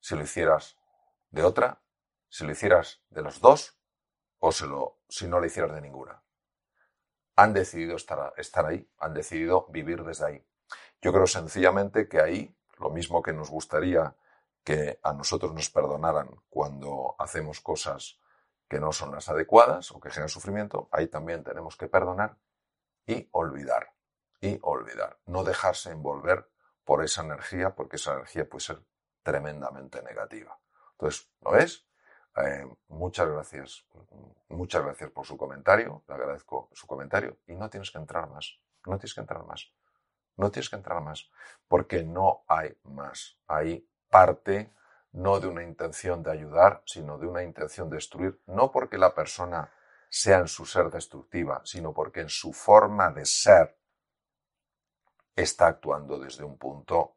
si 0.00 0.14
lo 0.14 0.22
hicieras 0.22 0.76
de 1.30 1.42
otra, 1.42 1.82
si 2.28 2.44
lo 2.44 2.52
hicieras 2.52 3.02
de 3.08 3.22
los 3.22 3.40
dos 3.40 3.78
o 4.38 4.52
si, 4.52 4.66
no 5.28 5.40
lo 5.40 5.46
hicieras 5.46 5.72
de 5.72 5.80
ninguna. 5.80 6.22
Han 7.36 7.54
decidido 7.54 7.96
estar, 7.96 8.34
estar 8.36 8.66
ahí, 8.66 8.90
han 8.98 9.14
decidido 9.14 9.66
vivir 9.68 10.02
desde 10.04 10.26
ahí. 10.26 10.46
Yo 11.00 11.12
creo 11.12 11.26
sencillamente 11.26 12.08
que 12.08 12.20
ahí, 12.20 12.56
lo 12.82 12.90
mismo 12.90 13.22
que 13.22 13.32
nos 13.32 13.50
gustaría 13.50 14.14
que 14.64 15.00
a 15.02 15.12
nosotros 15.12 15.52
nos 15.54 15.70
perdonaran 15.70 16.28
cuando 16.48 17.14
hacemos 17.18 17.60
cosas 17.60 18.18
que 18.68 18.80
no 18.80 18.92
son 18.92 19.12
las 19.12 19.28
adecuadas 19.28 19.90
o 19.92 20.00
que 20.00 20.10
generan 20.10 20.28
sufrimiento, 20.28 20.88
ahí 20.92 21.08
también 21.08 21.42
tenemos 21.44 21.76
que 21.76 21.88
perdonar 21.88 22.38
y 23.06 23.28
olvidar. 23.32 23.92
Y 24.40 24.58
olvidar. 24.62 25.18
No 25.26 25.44
dejarse 25.44 25.90
envolver 25.90 26.48
por 26.84 27.04
esa 27.04 27.22
energía, 27.22 27.74
porque 27.74 27.96
esa 27.96 28.14
energía 28.14 28.48
puede 28.48 28.64
ser 28.64 28.82
tremendamente 29.22 30.02
negativa. 30.02 30.58
Entonces, 30.92 31.30
¿lo 31.40 31.52
ves? 31.52 31.86
Eh, 32.36 32.66
muchas 32.88 33.28
gracias. 33.28 33.86
Muchas 34.48 34.82
gracias 34.82 35.10
por 35.10 35.26
su 35.26 35.36
comentario. 35.36 36.02
Le 36.08 36.14
agradezco 36.14 36.68
su 36.72 36.86
comentario. 36.86 37.38
Y 37.46 37.54
no 37.54 37.68
tienes 37.68 37.90
que 37.90 37.98
entrar 37.98 38.28
más. 38.28 38.58
No 38.86 38.96
tienes 38.96 39.14
que 39.14 39.20
entrar 39.20 39.44
más. 39.44 39.70
No 40.36 40.50
tienes 40.50 40.70
que 40.70 40.76
entrar 40.76 41.02
más. 41.02 41.30
Porque 41.68 42.02
no 42.02 42.44
hay 42.48 42.76
más. 42.84 43.38
Hay 43.46 43.88
parte 44.08 44.74
no 45.12 45.40
de 45.40 45.46
una 45.46 45.62
intención 45.62 46.22
de 46.22 46.30
ayudar, 46.30 46.82
sino 46.86 47.18
de 47.18 47.26
una 47.26 47.42
intención 47.42 47.90
de 47.90 47.96
destruir. 47.96 48.40
No 48.46 48.70
porque 48.72 48.98
la 48.98 49.14
persona 49.14 49.70
sea 50.08 50.38
en 50.38 50.48
su 50.48 50.66
ser 50.66 50.90
destructiva, 50.90 51.62
sino 51.64 51.92
porque 51.92 52.20
en 52.20 52.28
su 52.28 52.52
forma 52.52 53.10
de 53.10 53.24
ser 53.24 53.78
está 55.34 55.66
actuando 55.68 56.18
desde 56.18 56.44
un 56.44 56.58
punto 56.58 57.16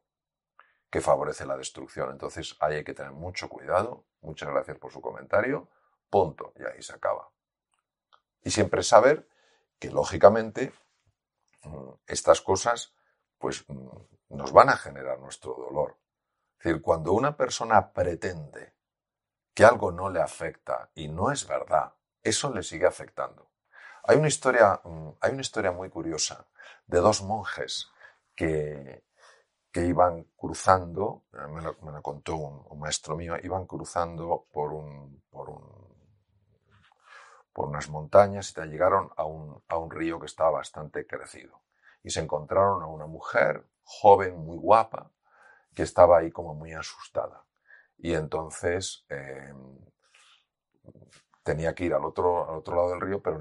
que 0.90 1.00
favorece 1.00 1.44
la 1.44 1.56
destrucción. 1.56 2.10
Entonces 2.10 2.56
ahí 2.60 2.76
hay 2.76 2.84
que 2.84 2.94
tener 2.94 3.12
mucho 3.12 3.48
cuidado. 3.48 4.06
Muchas 4.20 4.48
gracias 4.48 4.78
por 4.78 4.92
su 4.92 5.00
comentario. 5.00 5.68
Punto. 6.08 6.52
Y 6.56 6.64
ahí 6.64 6.82
se 6.82 6.94
acaba. 6.94 7.30
Y 8.42 8.50
siempre 8.50 8.82
saber 8.82 9.28
que 9.78 9.90
lógicamente 9.90 10.72
mm, 11.64 11.90
estas 12.06 12.40
cosas 12.40 12.94
pues 13.38 13.64
mm, 13.68 14.36
nos 14.36 14.52
van 14.52 14.70
a 14.70 14.76
generar 14.76 15.18
nuestro 15.18 15.54
dolor. 15.54 15.98
Es 16.58 16.64
decir, 16.64 16.82
cuando 16.82 17.12
una 17.12 17.36
persona 17.36 17.92
pretende 17.92 18.74
que 19.54 19.64
algo 19.64 19.92
no 19.92 20.10
le 20.10 20.20
afecta 20.20 20.90
y 20.94 21.08
no 21.08 21.30
es 21.30 21.46
verdad, 21.46 21.94
eso 22.22 22.52
le 22.52 22.62
sigue 22.62 22.86
afectando. 22.86 23.50
Hay 24.04 24.16
una 24.18 24.28
historia, 24.28 24.80
mm, 24.84 25.08
hay 25.20 25.32
una 25.32 25.40
historia 25.40 25.72
muy 25.72 25.90
curiosa 25.90 26.46
de 26.86 26.98
dos 26.98 27.22
monjes 27.22 27.88
que, 28.34 29.04
que 29.72 29.84
iban 29.84 30.24
cruzando, 30.36 31.24
eh, 31.34 31.46
me 31.48 31.60
lo, 31.60 32.02
contó 32.02 32.36
un, 32.36 32.78
maestro 32.80 33.16
mío, 33.16 33.34
iban 33.42 33.66
cruzando 33.66 34.46
por, 34.50 34.70
por, 35.30 35.50
un, 35.50 35.96
por 37.52 37.68
unas 37.68 37.88
montañas 37.90 38.54
y 38.56 38.60
llegaron 38.68 39.10
a 39.16 39.24
un, 39.24 39.62
a 39.68 39.76
un 39.76 39.90
río 39.90 40.18
que 40.18 40.26
estaba 40.26 40.50
bastante 40.50 41.06
crecido. 41.06 41.60
Y 42.06 42.10
se 42.10 42.20
encontraron 42.20 42.84
a 42.84 42.86
una 42.86 43.08
mujer 43.08 43.66
joven, 43.82 44.38
muy 44.38 44.56
guapa, 44.56 45.10
que 45.74 45.82
estaba 45.82 46.18
ahí 46.18 46.30
como 46.30 46.54
muy 46.54 46.72
asustada. 46.72 47.44
Y 47.98 48.14
entonces 48.14 49.04
eh, 49.08 49.52
tenía 51.42 51.74
que 51.74 51.86
ir 51.86 51.94
al 51.94 52.04
otro, 52.04 52.48
al 52.48 52.58
otro 52.58 52.76
lado 52.76 52.90
del 52.90 53.00
río, 53.00 53.20
pero 53.20 53.40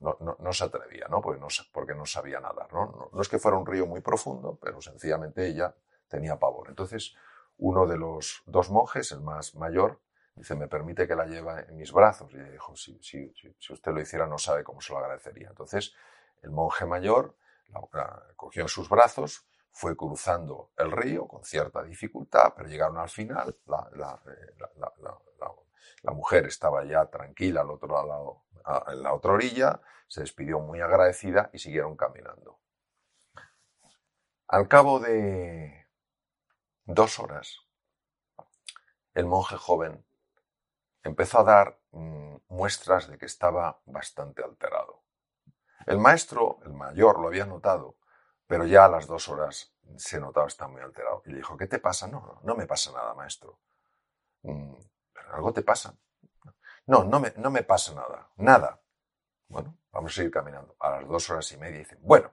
no, 0.00 0.52
se 0.52 0.64
atrevía, 0.64 1.06
¿no? 1.08 1.20
Porque, 1.20 1.40
no, 1.40 1.46
porque 1.72 1.94
no 1.94 2.04
sabía 2.06 2.40
nadar, 2.40 2.72
¿no? 2.72 3.10
¿no? 3.12 3.20
es 3.22 3.28
que 3.28 3.38
fuera 3.38 3.56
un 3.56 3.66
río 3.66 3.86
muy 3.86 4.00
profundo, 4.00 4.58
pero 4.60 4.80
sencillamente 4.80 5.46
ella 5.46 5.76
tenía 6.08 6.36
pavor. 6.40 6.70
Entonces, 6.70 7.14
uno 7.58 7.86
de 7.86 7.98
los 7.98 8.42
dos 8.46 8.68
monjes, 8.68 9.12
el 9.12 9.20
más 9.20 9.54
mayor, 9.54 10.00
dice, 10.34 10.56
¿me 10.56 10.66
permite 10.66 11.06
que 11.06 11.14
la 11.14 11.26
lleve 11.26 11.66
en 11.68 11.76
mis 11.76 11.92
brazos? 11.92 12.32
Y 12.32 12.36
ella 12.36 12.50
dijo, 12.50 12.74
si, 12.74 13.00
si, 13.00 13.32
si, 13.32 13.72
usted 13.72 13.92
lo 13.92 14.00
hiciera 14.00 14.26
no 14.26 14.38
sabe 14.38 14.64
cómo 14.64 14.80
se 14.80 14.92
lo 14.92 14.98
agradecería. 14.98 15.50
Entonces, 15.50 15.94
el 16.42 16.50
monje 16.50 16.84
mayor 16.84 17.36
la, 17.68 18.22
cogió 18.36 18.62
en 18.62 18.68
sus 18.68 18.88
brazos, 18.88 19.46
fue 19.70 19.96
cruzando 19.96 20.72
el 20.76 20.92
río 20.92 21.26
con 21.26 21.44
cierta 21.44 21.82
dificultad, 21.82 22.54
pero 22.56 22.68
llegaron 22.68 22.98
al 22.98 23.08
final, 23.08 23.58
la, 23.66 23.88
la, 23.94 24.20
la 26.02 26.12
mujer 26.12 26.46
estaba 26.46 26.84
ya 26.84 27.06
tranquila 27.06 27.62
al 27.62 27.70
otro 27.70 28.06
lado 28.06 28.44
en 28.88 29.02
la 29.02 29.12
otra 29.12 29.32
orilla, 29.32 29.80
se 30.06 30.20
despidió 30.20 30.60
muy 30.60 30.80
agradecida 30.80 31.50
y 31.52 31.58
siguieron 31.58 31.96
caminando. 31.96 32.60
Al 34.48 34.68
cabo 34.68 35.00
de 35.00 35.86
dos 36.84 37.18
horas, 37.18 37.60
el 39.14 39.26
monje 39.26 39.56
joven 39.56 40.04
empezó 41.02 41.40
a 41.40 41.44
dar 41.44 41.80
mm, 41.92 42.36
muestras 42.48 43.08
de 43.08 43.18
que 43.18 43.26
estaba 43.26 43.80
bastante 43.86 44.42
alterado. 44.42 45.03
El 45.86 45.98
maestro, 45.98 46.58
el 46.64 46.72
mayor, 46.72 47.20
lo 47.20 47.28
había 47.28 47.46
notado, 47.46 47.96
pero 48.46 48.66
ya 48.66 48.86
a 48.86 48.88
las 48.88 49.06
dos 49.06 49.28
horas 49.28 49.74
se 49.96 50.18
notaba 50.20 50.46
estar 50.46 50.68
muy 50.68 50.80
alterado. 50.80 51.22
Y 51.26 51.30
le 51.30 51.36
dijo, 51.36 51.56
¿qué 51.56 51.66
te 51.66 51.78
pasa? 51.78 52.06
No, 52.08 52.40
no, 52.42 52.54
me 52.54 52.66
pasa 52.66 52.92
nada, 52.92 53.14
maestro. 53.14 53.60
Mm, 54.42 54.74
algo 55.32 55.52
te 55.52 55.62
pasa. 55.62 55.96
No, 56.86 57.04
no 57.04 57.20
me, 57.20 57.32
no 57.36 57.50
me 57.50 57.62
pasa 57.62 57.94
nada, 57.94 58.30
nada. 58.36 58.82
Bueno, 59.48 59.78
vamos 59.90 60.12
a 60.12 60.14
seguir 60.16 60.30
caminando. 60.30 60.76
A 60.80 60.90
las 60.90 61.08
dos 61.08 61.28
horas 61.30 61.50
y 61.52 61.56
media 61.56 61.78
dice, 61.78 61.96
bueno, 62.00 62.32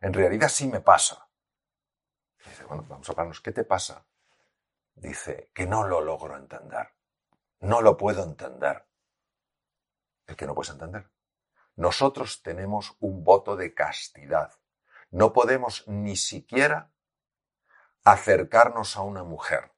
en 0.00 0.12
realidad 0.12 0.48
sí 0.48 0.68
me 0.68 0.80
pasa. 0.80 1.28
dice, 2.44 2.64
bueno, 2.64 2.84
vamos 2.88 3.08
a 3.08 3.12
pararnos, 3.12 3.40
¿qué 3.40 3.52
te 3.52 3.64
pasa? 3.64 4.04
Dice, 4.94 5.50
que 5.54 5.66
no 5.66 5.86
lo 5.86 6.00
logro 6.00 6.36
entender. 6.36 6.88
No 7.60 7.80
lo 7.80 7.96
puedo 7.96 8.24
entender. 8.24 8.84
El 10.26 10.36
que 10.36 10.46
no 10.46 10.54
puedes 10.54 10.72
entender. 10.72 11.08
Nosotros 11.76 12.42
tenemos 12.42 12.96
un 13.00 13.24
voto 13.24 13.56
de 13.56 13.74
castidad. 13.74 14.52
No 15.10 15.32
podemos 15.32 15.86
ni 15.88 16.16
siquiera 16.16 16.92
acercarnos 18.04 18.96
a 18.96 19.02
una 19.02 19.24
mujer. 19.24 19.72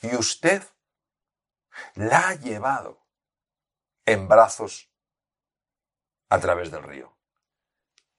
Y 0.00 0.14
usted 0.16 0.62
la 1.94 2.28
ha 2.28 2.34
llevado 2.34 3.06
en 4.04 4.28
brazos 4.28 4.92
a 6.28 6.38
través 6.40 6.70
del 6.70 6.82
río. 6.82 7.16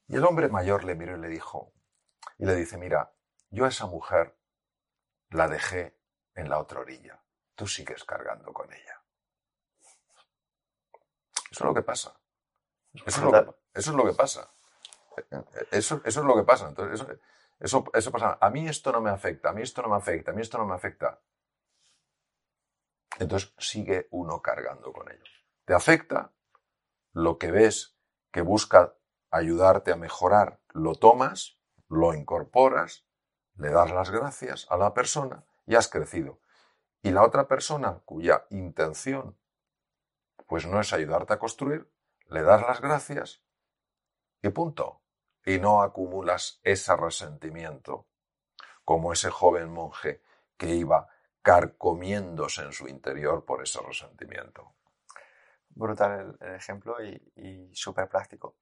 Y 0.08 0.16
el 0.16 0.26
hombre 0.26 0.50
mayor 0.50 0.84
le 0.84 0.96
miró 0.96 1.18
y 1.18 1.22
le 1.22 1.28
dijo, 1.28 1.74
y 2.38 2.46
le 2.46 2.56
dice, 2.56 2.78
mira, 2.78 3.14
yo 3.50 3.66
a 3.66 3.70
esa 3.70 3.88
mujer 3.88 4.38
la 5.30 5.48
dejé 5.48 5.98
en 6.36 6.50
la 6.50 6.60
otra 6.60 6.82
orilla, 6.82 7.24
tú 7.56 7.68
sigues 7.68 8.04
cargando 8.04 8.54
con 8.54 8.72
ella. 8.72 9.02
Eso 11.52 11.64
es 11.64 11.68
lo 11.68 11.74
que 11.74 11.82
pasa. 11.82 12.20
Eso 13.06 13.20
es 13.20 13.24
lo 13.24 13.32
que, 13.32 13.56
eso 13.74 13.92
es 13.92 13.98
lo 13.98 14.06
que 14.06 14.14
pasa. 14.14 14.50
Eso, 15.72 16.02
eso, 16.04 16.20
es 16.20 16.26
lo 16.26 16.36
que 16.36 16.44
pasa. 16.44 16.68
Entonces, 16.68 17.02
eso, 17.02 17.20
eso, 17.60 17.84
eso 17.94 18.12
pasa. 18.12 18.38
A 18.40 18.50
mí 18.50 18.68
esto 18.68 18.92
no 18.92 19.02
me 19.02 19.10
afecta, 19.10 19.50
a 19.50 19.54
mí 19.54 19.62
esto 19.62 19.82
no 19.82 19.90
me 19.90 19.96
afecta, 19.96 20.32
a 20.32 20.34
mí 20.34 20.42
esto 20.42 20.58
no 20.58 20.66
me 20.66 20.76
afecta. 20.76 21.20
Entonces 23.18 23.54
sigue 23.58 24.08
uno 24.12 24.42
cargando 24.42 24.92
con 24.92 25.10
ello. 25.10 25.24
Te 25.66 25.74
afecta 25.74 26.32
lo 27.14 27.38
que 27.38 27.52
ves 27.52 27.98
que 28.32 28.42
busca 28.42 28.96
ayudarte 29.32 29.92
a 29.92 29.96
mejorar, 29.96 30.60
lo 30.74 30.96
tomas, 30.96 31.58
lo 31.88 32.14
incorporas, 32.14 33.06
le 33.56 33.70
das 33.70 33.92
las 33.92 34.12
gracias 34.12 34.68
a 34.70 34.78
la 34.78 34.94
persona 34.94 35.46
y 35.66 35.76
has 35.76 35.88
crecido. 35.88 36.40
Y 37.02 37.12
la 37.12 37.24
otra 37.24 37.48
persona 37.48 38.02
cuya 38.04 38.46
intención 38.50 39.38
pues 40.48 40.68
no 40.68 40.80
es 40.80 40.94
ayudarte 40.94 41.34
a 41.34 41.40
construir, 41.40 41.90
le 42.28 42.42
das 42.44 42.62
las 42.62 42.82
gracias 42.82 43.42
y 44.42 44.50
punto. 44.50 45.02
Y 45.46 45.60
no 45.60 45.82
acumulas 45.82 46.60
ese 46.64 46.96
resentimiento 46.96 48.08
como 48.84 49.14
ese 49.14 49.30
joven 49.30 49.72
monje 49.72 50.22
que 50.58 50.70
iba 50.70 51.08
carcomiéndose 51.42 52.64
en 52.64 52.74
su 52.74 52.88
interior 52.88 53.46
por 53.46 53.62
ese 53.62 53.80
resentimiento. 53.80 54.74
Brutal 55.70 56.38
el, 56.40 56.56
ejemplo 56.56 56.98
y, 57.04 57.70
súper 57.74 58.08
práctico. 58.08 58.56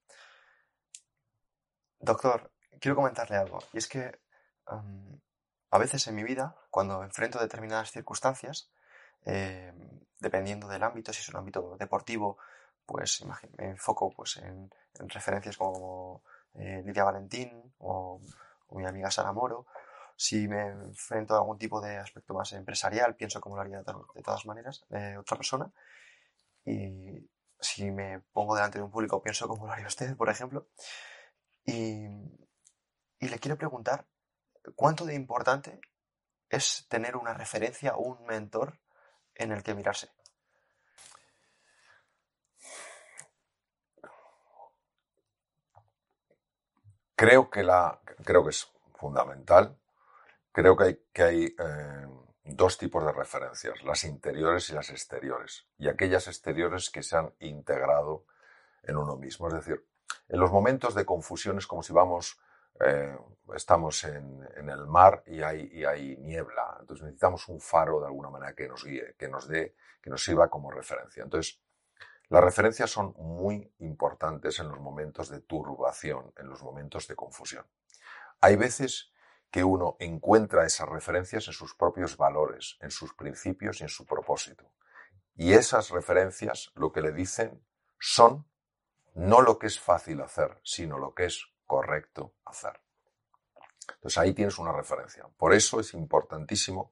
Doctor, 1.99 2.51
quiero 2.81 2.95
comentarle 2.95 3.37
algo. 3.37 3.59
Y 3.71 3.77
es 3.77 3.87
que 3.87 4.19
a 4.65 5.77
veces 5.77 6.07
en 6.07 6.15
mi 6.15 6.23
vida, 6.23 6.57
cuando 6.69 7.03
enfrento 7.03 7.39
determinadas 7.39 7.91
circunstancias, 7.91 8.71
eh, 9.25 9.71
dependiendo 10.19 10.67
del 10.67 10.83
ámbito, 10.83 11.13
si 11.13 11.21
es 11.21 11.29
un 11.29 11.37
ámbito 11.37 11.77
deportivo, 11.77 12.37
pues 12.85 13.23
me 13.25 13.69
enfoco 13.69 14.11
pues, 14.11 14.37
en, 14.37 14.69
referencias 15.09 15.57
como 15.57 16.23
eh, 16.55 16.81
Lidia 16.85 17.03
Valentín 17.03 17.73
o, 17.79 18.19
mi 18.71 18.85
amiga 18.85 19.11
Sara 19.11 19.31
Moro. 19.31 19.67
Si 20.15 20.47
me 20.47 20.67
enfrento 20.67 21.35
a 21.35 21.39
algún 21.39 21.57
tipo 21.57 21.79
de 21.81 21.97
aspecto 21.97 22.33
más 22.33 22.51
empresarial, 22.53 23.15
pienso 23.15 23.39
como 23.39 23.55
lo 23.55 23.61
haría 23.61 23.79
de, 23.79 24.23
todas 24.23 24.45
maneras 24.45 24.85
eh, 24.89 25.15
otra 25.17 25.37
persona. 25.37 25.71
Y 26.65 27.29
si 27.59 27.91
me 27.91 28.19
pongo 28.31 28.55
delante 28.55 28.79
de 28.79 28.83
un 28.83 28.91
público, 28.91 29.21
pienso 29.21 29.47
como 29.47 29.67
lo 29.67 29.73
haría 29.73 29.87
usted, 29.87 30.15
por 30.15 30.29
ejemplo. 30.29 30.67
Y, 31.65 32.07
y 33.19 33.27
le 33.29 33.39
quiero 33.39 33.57
preguntar, 33.57 34.07
¿cuánto 34.75 35.05
de 35.05 35.15
importante 35.15 35.79
es 36.49 36.87
tener 36.89 37.15
una 37.15 37.33
referencia, 37.33 37.95
un 37.95 38.25
mentor 38.25 38.79
en 39.35 39.51
el 39.51 39.63
que 39.63 39.75
mirarse? 39.75 40.09
Creo 47.23 47.49
que, 47.49 47.63
la, 47.63 48.01
creo 48.25 48.43
que 48.43 48.49
es 48.49 48.69
fundamental. 48.95 49.77
Creo 50.51 50.75
que 50.75 50.83
hay, 50.83 50.99
que 51.13 51.23
hay 51.23 51.55
eh, 51.57 52.07
dos 52.43 52.77
tipos 52.77 53.05
de 53.05 53.13
referencias, 53.13 53.81
las 53.85 54.03
interiores 54.03 54.69
y 54.69 54.73
las 54.73 54.89
exteriores, 54.89 55.65
y 55.77 55.87
aquellas 55.87 56.27
exteriores 56.27 56.89
que 56.89 57.01
se 57.01 57.15
han 57.15 57.33
integrado 57.39 58.25
en 58.83 58.97
uno 58.97 59.15
mismo. 59.15 59.47
Es 59.47 59.53
decir, 59.53 59.87
en 60.27 60.37
los 60.37 60.51
momentos 60.51 60.95
de 60.95 61.05
confusión 61.05 61.57
es 61.57 61.65
como 61.65 61.81
si 61.81 61.93
vamos, 61.93 62.41
eh, 62.81 63.17
estamos 63.55 64.03
en, 64.03 64.45
el 64.57 64.85
mar 64.85 65.23
y 65.25 65.43
hay, 65.43 65.69
y 65.71 65.85
hay 65.85 66.17
niebla, 66.17 66.75
entonces 66.81 67.05
necesitamos 67.05 67.47
un 67.47 67.61
faro 67.61 68.01
de 68.01 68.07
alguna 68.07 68.31
manera 68.31 68.53
que 68.53 68.67
nos 68.67 68.83
guíe, 68.83 69.15
que 69.17 69.29
nos 69.29 69.47
dé, 69.47 69.77
que 70.01 70.09
nos 70.09 70.21
sirva 70.21 70.49
como 70.49 70.69
referencia. 70.69 71.23
Entonces, 71.23 71.62
las 72.29 72.43
referencias 72.43 72.89
son 72.89 73.13
muy 73.17 73.73
importantes 73.79 74.59
en 74.59 74.69
los 74.69 74.79
momentos 74.79 75.29
de 75.29 75.41
turbación, 75.41 76.33
en 76.37 76.49
los 76.49 76.63
momentos 76.63 77.07
de 77.07 77.15
confusión. 77.15 77.65
Hay 78.41 78.55
veces 78.55 79.11
que 79.51 79.63
uno 79.63 79.97
encuentra 79.99 80.65
esas 80.65 80.89
referencias 80.89 81.47
en 81.47 81.53
sus 81.53 81.75
propios 81.75 82.17
valores, 82.17 82.77
en 82.81 82.89
sus 82.89 83.13
principios 83.13 83.79
y 83.79 83.83
en 83.83 83.89
su 83.89 84.05
propósito. 84.05 84.71
Y 85.35 85.53
esas 85.53 85.89
referencias 85.91 86.71
lo 86.75 86.91
que 86.91 87.01
le 87.01 87.11
dicen 87.11 87.63
son 87.99 88.47
no 89.13 89.41
lo 89.41 89.59
que 89.59 89.67
es 89.67 89.79
fácil 89.79 90.21
hacer, 90.21 90.59
sino 90.63 90.97
lo 90.97 91.13
que 91.13 91.25
es 91.25 91.45
correcto 91.67 92.33
hacer. 92.45 92.81
Entonces 93.95 94.17
ahí 94.17 94.33
tienes 94.33 94.57
una 94.57 94.71
referencia. 94.71 95.27
Por 95.37 95.53
eso 95.53 95.79
es 95.79 95.93
importantísimo 95.93 96.91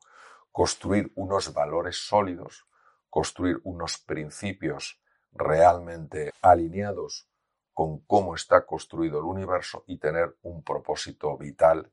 construir 0.51 1.11
unos 1.15 1.53
valores 1.53 1.97
sólidos, 1.97 2.67
construir 3.09 3.59
unos 3.63 3.97
principios 3.97 5.00
realmente 5.31 6.33
alineados 6.41 7.27
con 7.73 7.99
cómo 7.99 8.35
está 8.35 8.65
construido 8.65 9.19
el 9.19 9.25
universo 9.25 9.83
y 9.87 9.97
tener 9.97 10.35
un 10.43 10.63
propósito 10.63 11.37
vital 11.37 11.91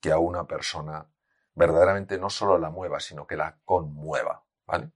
que 0.00 0.12
a 0.12 0.18
una 0.18 0.46
persona 0.46 1.06
verdaderamente 1.54 2.18
no 2.18 2.28
solo 2.30 2.58
la 2.58 2.70
mueva, 2.70 3.00
sino 3.00 3.26
que 3.26 3.36
la 3.36 3.58
conmueva. 3.64 4.44
¿vale? 4.66 4.90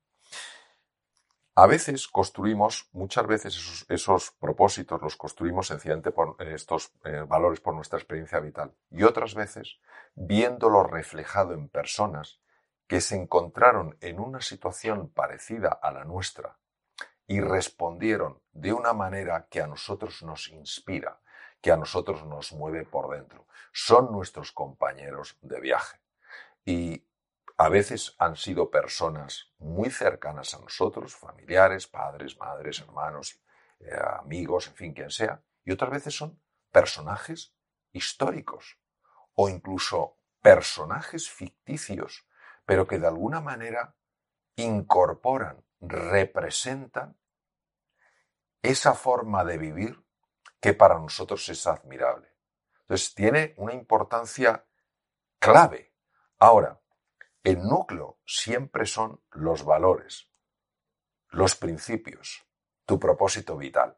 A 1.55 1.67
veces 1.67 2.07
construimos, 2.07 2.89
muchas 2.93 3.27
veces 3.27 3.85
esos, 3.89 4.31
propósitos 4.39 5.03
los 5.03 5.17
construimos 5.17 5.67
sencillamente 5.67 6.13
por 6.13 6.37
eh, 6.39 6.55
estos 6.55 6.93
eh, 7.05 7.25
valores 7.27 7.61
por 7.61 7.75
nuestra 7.75 7.99
experiencia 7.99 8.39
vital. 8.39 8.73
Y 8.91 9.03
otras 9.03 9.35
veces, 9.35 9.81
viéndolo 10.15 10.85
reflejado 10.85 11.55
en 11.55 11.69
personas 11.69 12.41
que 12.87 13.01
se 13.01 13.17
encontraron 13.17 13.97
en 14.01 14.21
una 14.21 14.41
situación 14.41 15.09
parecida 15.09 15.81
a 15.83 15.91
la 15.91 16.05
nuestra 16.05 16.59
y 17.29 17.41
respondieron 17.41 18.43
de 18.53 18.73
una 18.73 18.95
manera 18.95 19.47
que 19.51 19.61
a 19.61 19.67
nosotros 19.67 20.23
nos 20.23 20.49
inspira, 20.49 21.21
que 21.61 21.71
a 21.71 21.77
nosotros 21.77 22.25
nos 22.25 22.53
mueve 22.53 22.87
por 22.87 23.15
dentro. 23.15 23.47
Son 23.71 24.11
nuestros 24.11 24.51
compañeros 24.51 25.37
de 25.43 25.61
viaje. 25.61 26.01
Y 26.65 27.07
a 27.59 27.69
veces 27.69 28.17
han 28.19 28.35
sido 28.35 28.71
personas 28.71 29.53
muy 29.59 29.91
cercanas 29.91 30.55
a 30.55 30.59
nosotros, 30.59 31.15
familiares, 31.15 31.87
padres, 31.87 32.39
madres, 32.39 32.81
hermanos, 32.81 33.39
eh, 33.81 33.91
amigos, 34.21 34.69
en 34.69 34.75
fin, 34.75 34.95
quien 34.95 35.11
sea. 35.11 35.43
Y 35.65 35.73
otras 35.73 35.91
veces 35.91 36.17
son 36.17 36.41
personajes 36.73 37.55
históricos 37.93 38.79
o 39.35 39.51
incluso 39.51 40.17
personajes 40.41 41.29
ficticios, 41.29 42.27
pero 42.65 42.87
que 42.87 42.99
de 42.99 43.07
alguna 43.07 43.43
manera 43.43 43.95
incorporan 44.57 45.63
representan 45.81 47.17
esa 48.63 48.95
forma 48.95 49.45
de 49.45 49.59
vivir 49.59 50.05
que 50.61 50.75
para 50.75 50.99
nosotros 50.99 51.49
es 51.49 51.67
admirable. 51.67 52.29
Entonces 52.81 53.15
tiene 53.15 53.55
una 53.57 53.75
importancia 53.75 54.65
clave. 55.39 55.95
Ahora, 56.39 56.81
el 57.45 57.63
núcleo 57.63 58.19
siempre 58.27 58.87
son 58.87 59.23
los 59.31 59.65
valores, 59.65 60.29
los 61.31 61.55
principios, 61.55 62.45
tu 62.85 62.99
propósito 62.99 63.57
vital. 63.57 63.97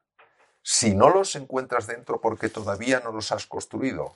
Si 0.63 0.95
no 0.95 1.09
los 1.09 1.35
encuentras 1.37 1.87
dentro 1.87 2.21
porque 2.21 2.49
todavía 2.49 3.01
no 3.01 3.13
los 3.13 3.33
has 3.33 3.47
construido, 3.47 4.15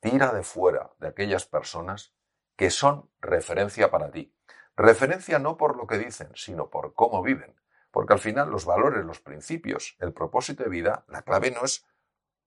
tira 0.00 0.32
de 0.32 0.42
fuera 0.42 0.90
de 0.98 1.08
aquellas 1.08 1.46
personas 1.46 2.14
que 2.56 2.70
son 2.70 3.10
referencia 3.20 3.90
para 3.90 4.10
ti. 4.10 4.34
Referencia 4.76 5.38
no 5.38 5.56
por 5.56 5.76
lo 5.76 5.86
que 5.86 5.98
dicen, 5.98 6.30
sino 6.34 6.70
por 6.70 6.94
cómo 6.94 7.22
viven. 7.22 7.54
Porque 7.90 8.14
al 8.14 8.18
final 8.18 8.50
los 8.50 8.64
valores, 8.64 9.04
los 9.04 9.20
principios, 9.20 9.96
el 10.00 10.12
propósito 10.12 10.64
de 10.64 10.70
vida, 10.70 11.04
la 11.08 11.22
clave 11.22 11.50
no 11.50 11.64
es 11.64 11.86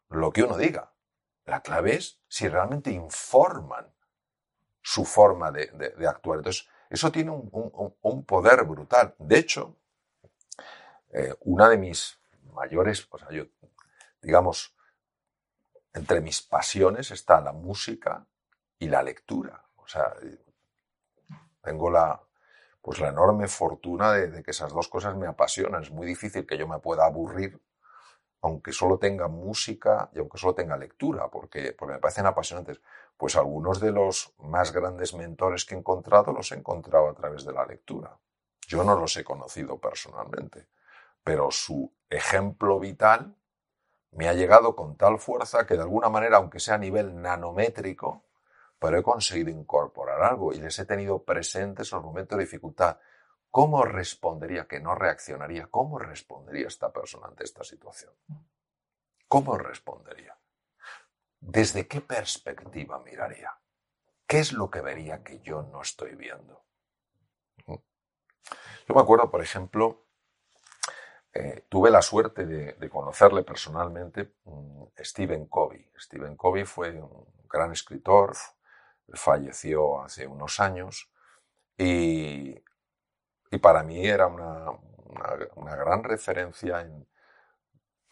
lo 0.10 0.32
que 0.32 0.44
uno 0.44 0.58
diga. 0.58 0.94
La 1.46 1.62
clave 1.62 1.96
es 1.96 2.20
si 2.28 2.48
realmente 2.48 2.90
informan 2.92 3.94
su 4.82 5.06
forma 5.06 5.52
de, 5.52 5.94
actuar. 6.08 6.40
Entonces, 6.40 6.68
eso 6.90 7.12
tiene 7.12 7.32
un, 7.32 8.26
poder 8.26 8.64
brutal. 8.64 9.16
De 9.20 9.38
hecho, 9.38 9.78
eh, 11.14 11.34
una 11.42 11.70
de 11.70 11.78
mis 11.78 12.20
mayores, 12.54 13.08
o 13.12 13.18
sea, 13.18 13.30
yo, 13.30 13.46
digamos, 14.22 14.76
entre 15.94 16.22
mis 16.22 16.42
pasiones 16.42 17.12
está 17.12 17.40
la 17.42 17.52
música 17.52 18.28
y 18.80 18.88
la 18.88 19.04
lectura. 19.04 19.64
O 19.76 19.88
sea, 19.88 20.14
tengo 21.66 21.90
la, 21.90 22.22
pues 22.82 23.00
la 23.00 23.10
enorme 23.10 23.50
fortuna 23.50 24.14
de, 24.14 24.42
que 24.44 24.52
esas 24.52 24.72
dos 24.72 24.88
cosas 24.88 25.18
me 25.18 25.28
apasionan. 25.28 25.84
Es 25.84 25.92
muy 25.92 26.08
difícil 26.08 26.46
que 26.46 26.58
yo 26.58 26.68
me 26.68 26.80
pueda 26.80 27.06
aburrir 27.06 27.60
aunque 28.42 28.72
solo 28.72 29.00
tenga 29.00 29.28
música 29.28 30.12
y 30.14 30.20
aunque 30.20 30.38
solo 30.38 30.54
tenga 30.54 30.78
lectura, 30.78 31.30
porque, 31.30 31.74
porque 31.74 31.96
me 31.96 32.00
parecen 32.00 32.28
apasionantes. 32.28 32.80
Pues 33.18 33.36
algunos 33.36 33.80
de 33.80 33.92
los 33.92 34.36
más 34.38 34.72
grandes 34.72 35.16
mentores 35.16 35.66
que 35.66 35.74
he 35.74 35.78
encontrado 35.80 36.32
los 36.32 36.52
he 36.52 36.56
encontrado 36.56 37.10
a 37.10 37.16
través 37.16 37.44
de 37.44 37.54
la 37.54 37.66
lectura. 37.66 38.16
Yo 38.68 38.84
no 38.84 38.96
los 39.00 39.18
he 39.18 39.24
conocido 39.24 39.80
personalmente, 39.80 40.68
pero 41.24 41.50
su 41.50 41.92
ejemplo 42.08 42.80
vital 42.80 43.36
me 44.12 44.30
ha 44.30 44.34
llegado 44.34 44.76
con 44.76 44.96
tal 44.96 45.18
fuerza 45.18 45.66
que 45.66 45.74
de 45.74 45.82
alguna 45.82 46.10
manera, 46.10 46.38
aunque 46.38 46.60
sea 46.60 46.76
a 46.76 46.78
nivel 46.78 47.20
nanométrico, 47.20 48.24
pero 48.80 48.98
he 48.98 49.04
conseguido 49.04 49.50
incorporar 49.50 50.22
algo 50.24 50.54
y 50.54 50.58
les 50.58 50.78
he 50.80 50.86
tenido 50.86 51.24
presentes 51.24 51.92
en 51.92 51.98
los 51.98 52.06
momentos 52.06 52.38
de 52.38 52.44
dificultad. 52.44 52.98
¿Cómo 53.50 53.84
respondería, 53.84 54.68
que 54.68 54.80
no 54.80 54.96
reaccionaría? 54.96 55.68
¿Cómo 55.68 55.98
respondería 55.98 56.68
esta 56.68 56.92
persona 56.92 57.28
ante 57.28 57.46
esta 57.46 57.64
situación? 57.64 58.14
¿Cómo 59.28 59.58
respondería? 59.58 60.38
¿Desde 61.40 61.88
qué 61.88 62.02
perspectiva 62.02 63.00
miraría? 63.00 63.58
¿Qué 64.28 64.40
es 64.40 64.54
lo 64.54 64.70
que 64.70 64.82
vería 64.82 65.24
que 65.24 65.40
yo 65.40 65.62
no 65.62 65.82
estoy 65.82 66.16
viendo? 66.16 66.66
Yo 67.68 68.94
me 68.94 69.02
acuerdo, 69.02 69.32
por 69.32 69.42
ejemplo, 69.42 70.06
eh, 71.34 71.66
tuve 71.68 71.92
la 71.92 72.02
suerte 72.02 72.46
de, 72.46 72.90
conocerle 72.90 73.44
personalmente 73.44 74.36
mm, 74.46 74.84
Stephen 75.00 75.48
Covey. 75.48 75.92
Stephen 76.00 76.36
Covey 76.36 76.66
fue 76.66 76.92
un 77.02 77.48
gran 77.50 77.72
escritor, 77.72 78.34
falleció 79.14 80.02
hace 80.02 80.28
unos 80.28 80.60
años 80.60 81.10
y, 81.78 82.56
y 83.52 83.58
para 83.60 83.84
mí 83.84 84.06
era 84.06 84.28
una, 84.28 84.72
una, 85.56 85.76
gran 85.76 86.04
referencia 86.04 86.82
en, 86.82 87.08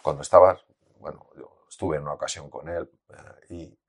cuando 0.02 0.22
estaba, 0.22 0.60
bueno, 1.00 1.30
yo 1.36 1.66
estuve 1.70 1.98
en 1.98 2.04
una 2.04 2.14
ocasión 2.14 2.50
con 2.50 2.70
él 2.70 2.90
eh, 3.10 3.46
y, 3.50 3.80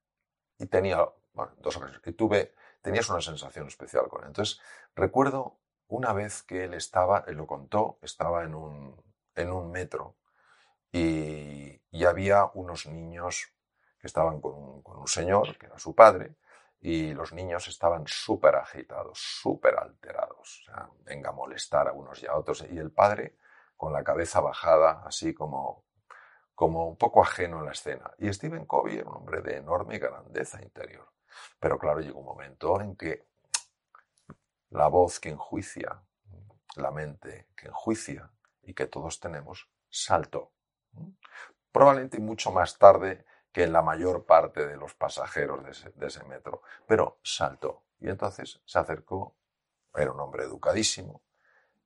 y, 0.57 0.65
tenía, 0.67 1.07
bueno, 1.33 1.53
dos 1.57 1.77
ocasiones, 1.77 2.01
y 2.05 2.13
tuve, 2.13 2.55
tenías 2.81 3.09
una 3.09 3.21
sensación 3.21 3.67
especial 3.67 4.07
con 4.07 4.21
él. 4.21 4.27
Entonces, 4.27 4.59
recuerdo 4.95 5.59
una 5.87 6.13
vez 6.13 6.43
que 6.43 6.65
él 6.65 6.73
estaba, 6.73 7.23
él 7.27 7.35
lo 7.35 7.47
contó, 7.47 7.99
estaba 8.01 8.43
en 8.43 8.55
un, 8.55 8.95
en 9.35 9.51
un 9.51 9.71
metro 9.71 10.15
y, 10.91 11.81
había 12.05 12.51
unos 12.53 12.85
niños 12.85 13.51
que 13.99 14.05
estaban 14.05 14.39
con 14.39 14.83
con 14.83 14.99
un 14.99 15.07
señor, 15.07 15.57
que 15.57 15.65
era 15.65 15.79
su 15.79 15.95
padre, 15.95 16.35
y 16.79 17.13
los 17.13 17.33
niños 17.33 17.67
estaban 17.67 18.05
súper 18.05 18.55
agitados, 18.55 19.19
súper 19.19 19.77
alterados. 19.77 20.65
Venga 21.03 21.29
a 21.29 21.33
molestar 21.33 21.87
a 21.87 21.93
unos 21.93 22.21
y 22.21 22.27
a 22.27 22.35
otros. 22.35 22.65
Y 22.69 22.77
el 22.77 22.91
padre 22.91 23.37
con 23.75 23.91
la 23.91 24.03
cabeza 24.03 24.39
bajada, 24.39 25.03
así 25.05 25.33
como, 25.33 25.85
como 26.53 26.87
un 26.87 26.97
poco 26.97 27.21
ajeno 27.21 27.59
a 27.59 27.63
la 27.63 27.71
escena. 27.71 28.11
Y 28.19 28.31
Stephen 28.31 28.65
Covey 28.65 28.97
era 28.97 29.09
un 29.09 29.17
hombre 29.17 29.41
de 29.41 29.57
enorme 29.57 29.97
grandeza 29.97 30.61
interior. 30.61 31.11
Pero 31.59 31.77
claro, 31.79 31.99
llegó 31.99 32.19
un 32.19 32.25
momento 32.25 32.79
en 32.79 32.95
que 32.95 33.27
la 34.69 34.87
voz 34.87 35.19
que 35.19 35.29
enjuicia, 35.29 36.03
la 36.75 36.91
mente 36.91 37.47
que 37.55 37.67
enjuicia 37.67 38.31
y 38.61 38.73
que 38.73 38.87
todos 38.87 39.19
tenemos, 39.19 39.69
saltó. 39.89 40.51
Probablemente 41.71 42.19
mucho 42.19 42.51
más 42.51 42.77
tarde 42.77 43.25
que 43.55 43.67
la 43.67 43.81
mayor 43.81 44.25
parte 44.25 44.67
de 44.67 44.75
los 44.75 44.95
pasajeros 44.95 45.63
de 45.63 46.07
ese, 46.07 46.23
metro, 46.25 46.61
pero 46.85 47.19
saltó. 47.23 47.85
Y 48.01 48.09
entonces 48.09 48.61
se 48.65 48.79
acercó, 48.79 49.37
era 49.93 50.11
un 50.11 50.19
hombre 50.19 50.43
educadísimo, 50.43 51.23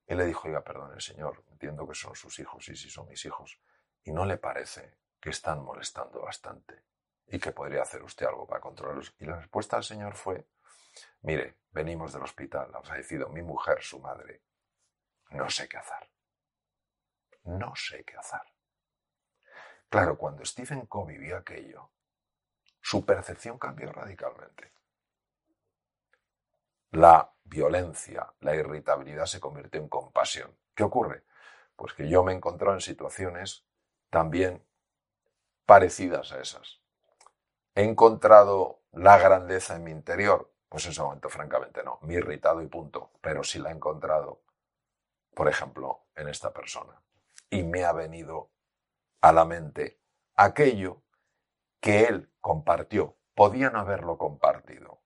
y 0.07 0.15
le 0.15 0.25
dijo, 0.25 0.47
oiga, 0.47 0.63
perdone, 0.63 0.99
señor, 0.99 1.43
entiendo 1.51 1.87
que 1.87 1.93
son 1.93 2.15
sus 2.15 2.39
hijos, 2.39 2.67
y 2.69 2.75
sí 2.75 2.89
son 2.89 3.07
mis 3.07 3.23
hijos, 3.23 3.61
y 4.03 4.11
no 4.11 4.25
le 4.25 4.37
parece 4.37 4.97
que 5.21 5.29
están 5.29 5.63
molestando 5.63 6.21
bastante 6.21 6.85
y 7.27 7.37
que 7.37 7.51
podría 7.51 7.83
hacer 7.83 8.01
usted 8.01 8.25
algo 8.25 8.47
para 8.47 8.61
controlarlos. 8.61 9.13
Y 9.19 9.25
la 9.25 9.35
respuesta 9.35 9.75
del 9.75 9.83
señor 9.83 10.15
fue, 10.15 10.47
mire, 11.21 11.59
venimos 11.69 12.13
del 12.13 12.23
hospital, 12.23 12.71
ha 12.73 12.81
fallecido 12.81 13.29
mi 13.29 13.43
mujer, 13.43 13.83
su 13.83 13.99
madre, 13.99 14.41
no 15.29 15.47
sé 15.51 15.69
qué 15.69 15.77
hacer. 15.77 16.09
No 17.43 17.75
sé 17.75 18.03
qué 18.03 18.17
hacer. 18.17 18.41
Claro, 19.89 20.17
cuando 20.17 20.45
Stephen 20.45 20.85
Covey 20.85 21.17
vio 21.17 21.37
aquello, 21.37 21.89
su 22.79 23.03
percepción 23.05 23.57
cambió 23.57 23.91
radicalmente. 23.91 24.71
La 26.91 27.33
violencia, 27.43 28.33
la 28.39 28.55
irritabilidad 28.55 29.25
se 29.25 29.39
convirtió 29.39 29.81
en 29.81 29.89
compasión. 29.89 30.55
¿Qué 30.75 30.83
ocurre? 30.83 31.23
Pues 31.75 31.93
que 31.93 32.07
yo 32.07 32.23
me 32.23 32.31
he 32.31 32.35
encontrado 32.35 32.75
en 32.75 32.81
situaciones 32.81 33.65
también 34.09 34.63
parecidas 35.65 36.31
a 36.31 36.41
esas. 36.41 36.81
He 37.75 37.83
encontrado 37.83 38.81
la 38.91 39.17
grandeza 39.17 39.75
en 39.75 39.83
mi 39.83 39.91
interior, 39.91 40.51
pues 40.67 40.85
en 40.85 40.91
ese 40.91 41.01
momento 41.01 41.29
francamente 41.29 41.83
no, 41.83 41.99
me 42.01 42.13
he 42.13 42.17
irritado 42.17 42.61
y 42.61 42.67
punto, 42.67 43.11
pero 43.21 43.43
sí 43.43 43.59
la 43.59 43.69
he 43.69 43.73
encontrado, 43.73 44.41
por 45.33 45.47
ejemplo, 45.47 46.05
en 46.15 46.27
esta 46.27 46.53
persona. 46.53 47.01
Y 47.49 47.63
me 47.63 47.85
ha 47.85 47.93
venido 47.93 48.49
a 49.21 49.31
la 49.31 49.45
mente 49.45 50.01
aquello 50.35 51.03
que 51.79 52.03
él 52.05 52.31
compartió. 52.39 53.17
Podía 53.35 53.69
no 53.69 53.79
haberlo 53.79 54.17
compartido 54.17 55.01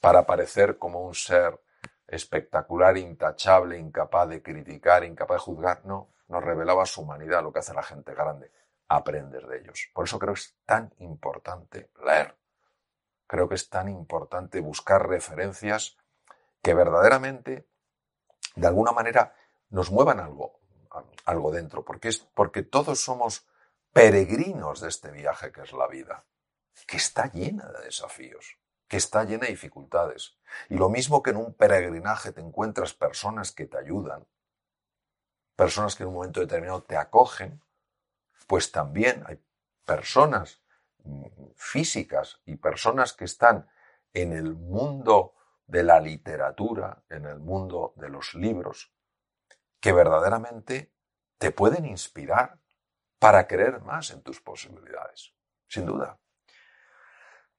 para 0.00 0.24
parecer 0.26 0.78
como 0.78 1.04
un 1.04 1.14
ser 1.14 1.60
espectacular, 2.06 2.96
intachable, 2.96 3.78
incapaz 3.78 4.28
de 4.28 4.42
criticar, 4.42 5.04
incapaz 5.04 5.36
de 5.36 5.44
juzgar. 5.44 5.84
No, 5.84 6.12
nos 6.28 6.42
revelaba 6.42 6.86
su 6.86 7.02
humanidad, 7.02 7.42
lo 7.42 7.52
que 7.52 7.58
hace 7.60 7.74
la 7.74 7.82
gente 7.82 8.14
grande, 8.14 8.50
aprender 8.88 9.46
de 9.46 9.58
ellos. 9.58 9.90
Por 9.92 10.04
eso 10.06 10.18
creo 10.18 10.34
que 10.34 10.40
es 10.40 10.56
tan 10.64 10.92
importante 10.98 11.90
leer. 12.04 12.36
Creo 13.26 13.48
que 13.48 13.54
es 13.54 13.68
tan 13.68 13.88
importante 13.88 14.60
buscar 14.60 15.08
referencias 15.08 15.96
que 16.62 16.74
verdaderamente, 16.74 17.68
de 18.56 18.66
alguna 18.66 18.92
manera, 18.92 19.34
nos 19.68 19.90
muevan 19.92 20.18
algo, 20.18 20.60
algo 21.24 21.50
dentro, 21.50 21.84
porque, 21.84 22.08
es, 22.08 22.18
porque 22.18 22.62
todos 22.62 23.02
somos 23.02 23.46
peregrinos 23.92 24.80
de 24.80 24.88
este 24.88 25.10
viaje 25.10 25.52
que 25.52 25.62
es 25.62 25.72
la 25.72 25.86
vida, 25.86 26.24
que 26.86 26.96
está 26.96 27.30
llena 27.32 27.66
de 27.72 27.84
desafíos, 27.84 28.58
que 28.88 28.96
está 28.96 29.24
llena 29.24 29.46
de 29.46 29.52
dificultades. 29.52 30.36
Y 30.68 30.76
lo 30.76 30.88
mismo 30.88 31.22
que 31.22 31.30
en 31.30 31.36
un 31.36 31.54
peregrinaje 31.54 32.32
te 32.32 32.40
encuentras 32.40 32.92
personas 32.92 33.52
que 33.52 33.66
te 33.66 33.78
ayudan, 33.78 34.26
personas 35.56 35.94
que 35.94 36.04
en 36.04 36.08
un 36.08 36.14
momento 36.16 36.40
determinado 36.40 36.82
te 36.82 36.96
acogen, 36.96 37.62
pues 38.46 38.72
también 38.72 39.22
hay 39.26 39.40
personas 39.84 40.60
mm, 41.04 41.26
físicas 41.54 42.40
y 42.46 42.56
personas 42.56 43.12
que 43.12 43.24
están 43.24 43.68
en 44.12 44.32
el 44.32 44.54
mundo 44.54 45.34
de 45.66 45.84
la 45.84 46.00
literatura, 46.00 47.04
en 47.08 47.26
el 47.26 47.38
mundo 47.38 47.92
de 47.96 48.08
los 48.08 48.34
libros, 48.34 48.92
que 49.80 49.92
verdaderamente 49.92 50.92
te 51.38 51.50
pueden 51.52 51.86
inspirar 51.86 52.58
para 53.18 53.46
creer 53.46 53.80
más 53.80 54.10
en 54.10 54.22
tus 54.22 54.40
posibilidades, 54.40 55.34
sin 55.68 55.86
duda. 55.86 56.18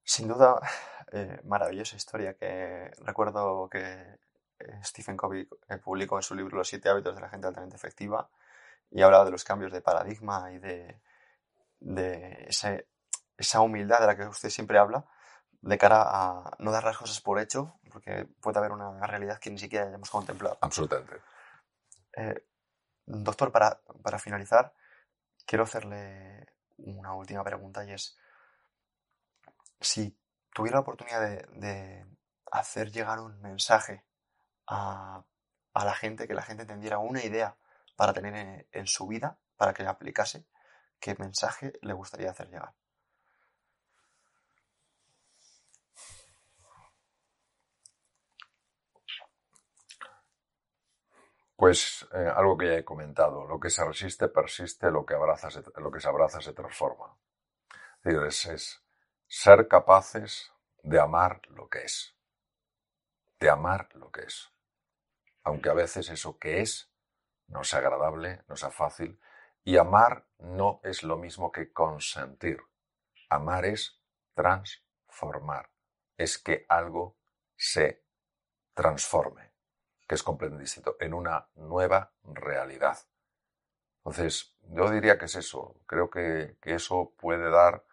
Sin 0.04 0.28
duda, 0.28 0.60
eh, 1.12 1.40
maravillosa 1.44 1.96
historia 1.96 2.36
que 2.36 2.92
recuerdo 3.00 3.70
que 3.70 4.20
eh, 4.60 4.80
Stephen 4.84 5.18
Covey 5.18 5.48
eh, 5.70 5.78
publicó 5.78 6.18
en 6.18 6.24
su 6.24 6.36
libro 6.36 6.58
Los 6.58 6.68
siete 6.68 6.90
hábitos 6.90 7.16
de 7.16 7.22
la 7.22 7.30
gente 7.30 7.48
altamente 7.48 7.76
efectiva 7.76 8.30
y 8.90 9.02
hablaba 9.02 9.26
de 9.26 9.32
los 9.32 9.44
cambios 9.44 9.72
de 9.72 9.82
paradigma 9.82 10.52
y 10.52 10.60
de, 10.60 11.02
de 11.80 12.48
esa 13.38 13.62
humildad 13.62 14.00
de 14.00 14.08
la 14.08 14.18
que 14.18 14.28
usted 14.28 14.50
siempre 14.50 14.78
habla 14.78 15.06
de 15.62 15.78
cara 15.78 16.04
a 16.04 16.52
no 16.60 16.72
dar 16.72 16.84
las 16.84 16.98
cosas 16.98 17.22
por 17.22 17.40
hecho, 17.40 17.80
porque 17.92 18.28
puede 18.42 18.58
haber 18.58 18.72
una 18.72 19.06
realidad 19.06 19.40
que 19.40 19.52
ni 19.52 19.60
siquiera 19.60 19.88
hayamos 19.88 20.10
contemplado. 20.10 20.58
Absolutamente. 20.60 21.22
Doctor, 23.06 23.52
para, 23.52 23.82
para 24.04 24.20
finalizar, 24.20 24.74
quiero 25.46 25.64
hacerle 25.64 26.48
una 26.78 27.14
última 27.14 27.44
pregunta 27.44 27.84
y 27.86 27.92
es, 27.92 28.18
si 29.80 30.18
tuviera 30.54 30.78
la 30.78 30.82
oportunidad 30.82 31.22
de, 31.22 32.06
hacer 32.52 32.92
llegar 32.92 33.20
un 33.20 33.40
mensaje 33.42 34.04
a, 34.68 35.24
la 35.74 35.94
gente, 35.96 36.28
que 36.28 36.34
la 36.34 36.42
gente 36.42 36.64
entendiera 36.64 37.00
una 37.00 37.24
idea 37.24 37.58
para 37.96 38.14
tener 38.14 38.36
en, 38.36 38.68
en 38.72 38.88
su 38.88 39.08
vida, 39.08 39.40
para 39.56 39.74
que 39.74 39.84
la 39.84 39.92
aplicase, 39.92 40.46
¿qué 41.00 41.16
mensaje 41.16 41.74
le 41.82 41.94
gustaría 41.94 42.32
hacer 42.32 42.50
llegar? 42.50 42.74
Pues 51.62 52.08
eh, 52.12 52.32
algo 52.36 52.58
que 52.58 52.66
ya 52.66 52.74
he 52.80 52.84
comentado, 52.84 53.46
lo 53.46 53.60
que 53.60 53.70
se 53.70 53.86
resiste 53.86 54.30
persiste, 54.30 54.90
lo 54.90 55.06
que, 55.06 55.14
abraza 55.14 55.52
se, 55.52 55.62
lo 55.76 55.92
que 55.92 56.00
se 56.00 56.08
abraza 56.08 56.42
se 56.42 56.54
transforma. 56.54 57.16
Es, 58.04 58.48
es 58.48 58.84
ser 59.28 59.68
capaces 59.68 60.52
de 60.82 61.00
amar 61.00 61.40
lo 61.50 61.70
que 61.70 61.84
es, 61.84 62.18
de 63.40 63.52
amar 63.52 63.90
lo 63.94 64.10
que 64.12 64.22
es. 64.22 64.52
Aunque 65.44 65.70
a 65.70 65.76
veces 65.76 66.10
eso 66.10 66.40
que 66.40 66.62
es 66.62 66.92
no 67.46 67.64
sea 67.64 67.78
agradable, 67.78 68.44
no 68.48 68.56
sea 68.56 68.72
fácil, 68.72 69.22
y 69.64 69.78
amar 69.78 70.26
no 70.40 70.82
es 70.84 71.04
lo 71.04 71.16
mismo 71.16 71.52
que 71.52 71.72
consentir. 71.72 72.60
Amar 73.30 73.66
es 73.66 74.02
transformar, 74.34 75.70
es 76.18 76.40
que 76.40 76.66
algo 76.68 77.20
se 77.56 78.04
transforme 78.74 79.51
que 80.12 80.16
es 80.16 80.24
completamente 80.24 80.64
distinto, 80.64 80.98
en 81.00 81.14
una 81.14 81.48
nueva 81.56 82.12
realidad. 82.26 82.98
Entonces, 84.00 84.58
yo 84.64 84.90
diría 84.90 85.18
que 85.18 85.24
es 85.24 85.36
eso. 85.38 85.78
Creo 85.86 86.10
que, 86.10 86.58
eso 86.64 87.14
puede 87.18 87.50
dar 87.50 87.86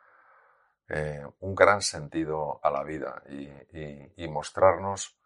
eh, 0.89 1.25
un 1.39 1.55
gran 1.55 1.81
sentido 1.81 2.59
a 2.61 2.73
la 2.73 2.83
vida 2.83 3.23
y, 3.29 4.27
mostrarnos 4.27 5.17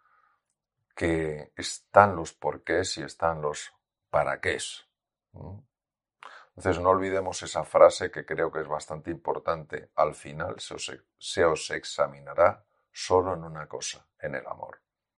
que 0.94 1.54
están 1.56 2.14
los 2.14 2.34
porqués 2.34 2.98
y 2.98 3.04
están 3.04 3.40
los 3.40 3.72
para 4.10 4.38
qué. 4.42 4.58
Entonces, 5.32 6.78
no 6.78 6.90
olvidemos 6.90 7.42
esa 7.42 7.64
frase 7.64 8.10
que 8.10 8.26
creo 8.26 8.52
que 8.52 8.60
es 8.60 8.68
bastante 8.68 9.10
importante. 9.10 9.92
Al 9.94 10.14
final 10.14 10.60
se 10.60 10.74
os, 10.74 10.92
se 11.16 11.42
os 11.42 11.70
examinará 11.70 12.62
solo 12.92 13.32
en 13.32 13.44
una 13.44 13.66
cosa, 13.66 14.06
en 14.18 14.34
el 14.34 14.46
amor. 14.46 14.81